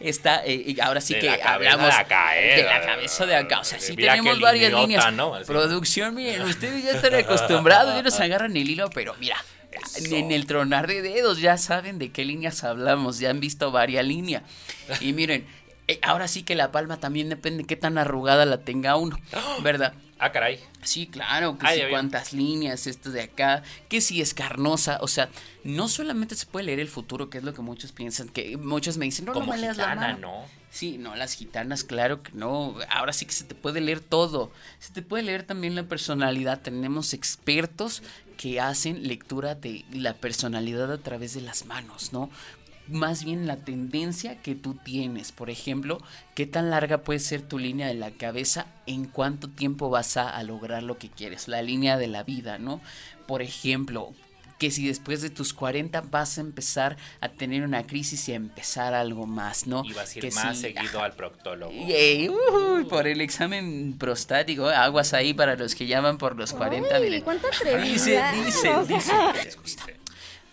Esta, 0.00 0.44
eh, 0.44 0.62
y 0.66 0.80
ahora 0.80 1.00
sí 1.00 1.14
De 1.14 1.20
que 1.20 1.42
hablamos 1.42 1.86
de 1.86 1.92
acá, 1.92 2.38
¿eh? 2.38 2.56
de 2.56 2.62
la 2.64 2.80
cabeza 2.84 3.26
de 3.26 3.36
acá. 3.36 3.60
O 3.60 3.64
sea, 3.64 3.80
sí 3.80 3.96
tenemos 3.96 4.40
varias 4.40 4.72
líneas. 4.72 5.12
¿no? 5.12 5.34
Producción, 5.46 6.14
miren, 6.14 6.42
ustedes 6.42 6.84
ya 6.84 6.92
están 6.92 7.14
acostumbrados, 7.14 7.94
ya 7.94 8.02
nos 8.02 8.18
agarran 8.20 8.56
el 8.56 8.68
hilo, 8.68 8.90
pero 8.90 9.14
mira, 9.20 9.36
Eso. 9.96 10.14
en 10.14 10.32
el 10.32 10.46
tronar 10.46 10.86
de 10.86 11.02
dedos 11.02 11.40
ya 11.40 11.58
saben 11.58 11.98
de 11.98 12.10
qué 12.10 12.24
líneas 12.24 12.64
hablamos, 12.64 13.18
ya 13.18 13.30
han 13.30 13.40
visto 13.40 13.70
varias 13.70 14.04
líneas. 14.04 14.42
Y 15.00 15.12
miren, 15.12 15.42
eh, 15.42 15.63
ahora 16.02 16.28
sí 16.28 16.42
que 16.42 16.54
la 16.54 16.72
palma 16.72 16.98
también 16.98 17.28
depende 17.28 17.64
qué 17.64 17.76
tan 17.76 17.98
arrugada 17.98 18.44
la 18.46 18.58
tenga 18.58 18.96
uno, 18.96 19.18
¿verdad? 19.62 19.94
Ah, 20.18 20.32
caray. 20.32 20.60
Sí, 20.82 21.06
claro, 21.06 21.58
que 21.58 21.66
Ay, 21.66 21.84
vi. 21.84 21.90
cuántas 21.90 22.32
líneas, 22.32 22.86
esto 22.86 23.10
de 23.10 23.22
acá, 23.22 23.62
que 23.88 24.00
si 24.00 24.20
es 24.20 24.32
carnosa, 24.32 24.98
o 25.02 25.08
sea, 25.08 25.28
no 25.64 25.88
solamente 25.88 26.34
se 26.34 26.46
puede 26.46 26.66
leer 26.66 26.80
el 26.80 26.88
futuro, 26.88 27.28
que 27.28 27.38
es 27.38 27.44
lo 27.44 27.52
que 27.52 27.62
muchos 27.62 27.92
piensan, 27.92 28.28
que 28.28 28.56
muchos 28.56 28.96
me 28.96 29.04
dicen, 29.06 29.24
no, 29.26 29.34
no 29.34 29.40
Como 29.40 29.52
me 29.52 29.58
leas 29.58 29.76
la 29.76 29.84
gitana, 29.84 30.00
mano. 30.12 30.18
¿no? 30.18 30.64
Sí, 30.70 30.98
no, 30.98 31.14
las 31.14 31.34
gitanas, 31.34 31.84
claro 31.84 32.22
que 32.22 32.32
no. 32.32 32.74
Ahora 32.90 33.12
sí 33.12 33.26
que 33.26 33.32
se 33.32 33.44
te 33.44 33.54
puede 33.54 33.80
leer 33.80 34.00
todo. 34.00 34.50
Se 34.80 34.92
te 34.92 35.02
puede 35.02 35.22
leer 35.22 35.44
también 35.44 35.76
la 35.76 35.84
personalidad. 35.84 36.62
Tenemos 36.62 37.12
expertos 37.14 38.02
que 38.36 38.60
hacen 38.60 39.06
lectura 39.06 39.54
de 39.54 39.84
la 39.92 40.14
personalidad 40.14 40.90
a 40.90 40.98
través 40.98 41.34
de 41.34 41.42
las 41.42 41.66
manos, 41.66 42.12
¿no? 42.12 42.28
Más 42.88 43.24
bien 43.24 43.46
la 43.46 43.56
tendencia 43.56 44.40
que 44.42 44.54
tú 44.54 44.74
tienes. 44.74 45.32
Por 45.32 45.50
ejemplo, 45.50 46.00
qué 46.34 46.46
tan 46.46 46.70
larga 46.70 46.98
puede 46.98 47.18
ser 47.20 47.42
tu 47.42 47.58
línea 47.58 47.86
de 47.88 47.94
la 47.94 48.10
cabeza, 48.10 48.66
en 48.86 49.06
cuánto 49.06 49.48
tiempo 49.48 49.90
vas 49.90 50.16
a, 50.16 50.28
a 50.28 50.42
lograr 50.42 50.82
lo 50.82 50.98
que 50.98 51.08
quieres, 51.08 51.48
la 51.48 51.62
línea 51.62 51.96
de 51.96 52.08
la 52.08 52.22
vida, 52.22 52.58
¿no? 52.58 52.80
Por 53.26 53.40
ejemplo, 53.42 54.12
que 54.58 54.70
si 54.70 54.86
después 54.86 55.20
de 55.20 55.30
tus 55.30 55.52
40 55.52 56.00
vas 56.02 56.38
a 56.38 56.40
empezar 56.40 56.96
a 57.20 57.28
tener 57.28 57.64
una 57.64 57.82
crisis 57.86 58.28
y 58.28 58.32
a 58.32 58.36
empezar 58.36 58.94
algo 58.94 59.26
más, 59.26 59.66
¿no? 59.66 59.82
Y 59.84 59.92
vas 59.94 60.14
a 60.14 60.18
ir 60.18 60.22
que 60.22 60.30
más 60.30 60.56
si- 60.56 60.62
seguido 60.62 61.02
al 61.02 61.12
proctólogo. 61.14 61.72
Yay, 61.72 62.28
uy, 62.28 62.84
por 62.84 63.06
el 63.08 63.20
examen 63.20 63.96
prostático, 63.98 64.68
aguas 64.68 65.12
ahí 65.12 65.34
para 65.34 65.56
los 65.56 65.74
que 65.74 65.86
llaman 65.86 66.18
por 66.18 66.36
los 66.36 66.52
40, 66.52 66.94
Ay, 66.96 67.02
miren. 67.02 67.24
Dice, 67.82 68.22
dice, 68.44 68.70
dice. 68.86 69.12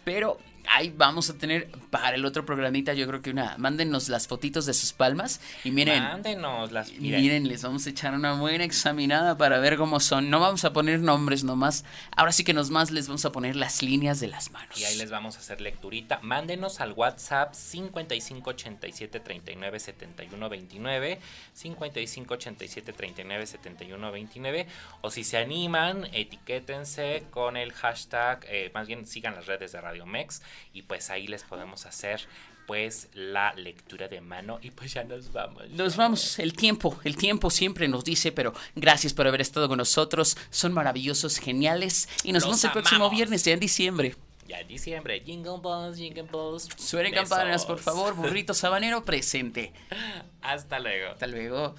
Pero 0.03 0.39
ahí 0.73 0.93
vamos 0.95 1.29
a 1.29 1.37
tener 1.37 1.69
para 1.89 2.15
el 2.15 2.25
otro 2.25 2.45
programita, 2.45 2.93
yo 2.93 3.07
creo 3.07 3.21
que 3.21 3.31
una, 3.31 3.55
mándenos 3.57 4.09
las 4.09 4.27
fotitos 4.27 4.65
de 4.65 4.73
sus 4.73 4.93
palmas 4.93 5.41
y 5.63 5.71
miren, 5.71 6.01
Mándenos 6.03 6.71
las. 6.71 6.89
y 6.89 6.99
miren, 6.99 7.21
miren, 7.21 7.47
les 7.47 7.63
vamos 7.63 7.85
a 7.85 7.89
echar 7.89 8.13
una 8.13 8.33
buena 8.33 8.63
examinada 8.63 9.37
para 9.37 9.59
ver 9.59 9.77
cómo 9.77 9.99
son. 9.99 10.29
No 10.29 10.39
vamos 10.39 10.63
a 10.65 10.73
poner 10.73 10.99
nombres 10.99 11.43
nomás, 11.43 11.83
ahora 12.15 12.31
sí 12.31 12.43
que 12.43 12.53
nos 12.53 12.69
más 12.69 12.91
les 12.91 13.07
vamos 13.07 13.25
a 13.25 13.31
poner 13.31 13.55
las 13.55 13.81
líneas 13.83 14.19
de 14.19 14.27
las 14.27 14.51
manos. 14.51 14.79
Y 14.79 14.85
ahí 14.85 14.95
les 14.97 15.11
vamos 15.11 15.35
a 15.35 15.39
hacer 15.39 15.61
lecturita. 15.61 16.19
Mándenos 16.21 16.79
al 16.79 16.93
WhatsApp 16.93 17.53
5587 17.53 19.19
39 19.19 19.79
71 19.79 20.49
29. 20.49 21.19
5587 21.53 22.93
39 22.93 23.45
71 23.47 24.11
29. 24.11 24.67
O 25.01 25.11
si 25.11 25.23
se 25.23 25.37
animan, 25.37 26.07
etiquétense 26.13 27.25
con 27.31 27.57
el 27.57 27.73
hashtag. 27.73 28.45
eh, 28.49 28.71
más 28.73 28.87
bien 28.87 29.05
sigan 29.05 29.35
las 29.35 29.45
redes 29.45 29.71
de 29.71 29.81
Radio 29.81 30.05
Mex. 30.05 30.41
Y 30.73 30.83
pues 30.83 31.09
ahí 31.09 31.27
les 31.27 31.43
podemos 31.43 31.85
hacer 31.85 32.27
pues 32.67 33.09
la 33.13 33.53
lectura 33.53 34.07
de 34.07 34.21
mano. 34.21 34.59
Y 34.61 34.71
pues 34.71 34.93
ya 34.93 35.03
nos 35.03 35.33
vamos. 35.33 35.69
Nos 35.71 35.97
vamos, 35.97 36.39
el 36.39 36.53
tiempo, 36.53 36.97
el 37.03 37.17
tiempo 37.17 37.49
siempre 37.49 37.87
nos 37.87 38.03
dice, 38.03 38.31
pero 38.31 38.53
gracias 38.75 39.13
por 39.13 39.27
haber 39.27 39.41
estado 39.41 39.67
con 39.67 39.77
nosotros, 39.77 40.37
son 40.49 40.73
maravillosos, 40.73 41.37
geniales, 41.37 42.07
y 42.23 42.31
nos 42.31 42.43
Los 42.43 42.51
vemos 42.51 42.63
el 42.63 42.71
próximo 42.71 43.09
viernes, 43.09 43.43
ya 43.43 43.53
en 43.53 43.59
diciembre. 43.59 44.15
Ya 44.47 44.59
en 44.59 44.67
diciembre. 44.67 45.21
Jingle 45.25 45.59
balls, 45.61 45.97
jingle 45.97 46.23
balls. 46.23 46.69
Suenen 46.77 47.11
Besos. 47.11 47.29
campanas, 47.29 47.65
por 47.65 47.79
favor, 47.79 48.15
burrito 48.15 48.53
sabanero 48.53 49.03
presente. 49.03 49.73
Hasta 50.41 50.79
luego. 50.79 51.11
Hasta 51.11 51.27
luego. 51.27 51.75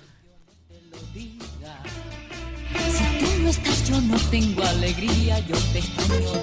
Si 1.15 1.39
tú 3.19 3.27
no 3.43 3.49
estás, 3.51 3.89
yo 3.89 4.01
no 4.01 4.19
tengo 4.31 4.63
alegría, 4.65 5.39
yo 5.41 5.57
te 5.73 5.79
extraño. 5.79 6.43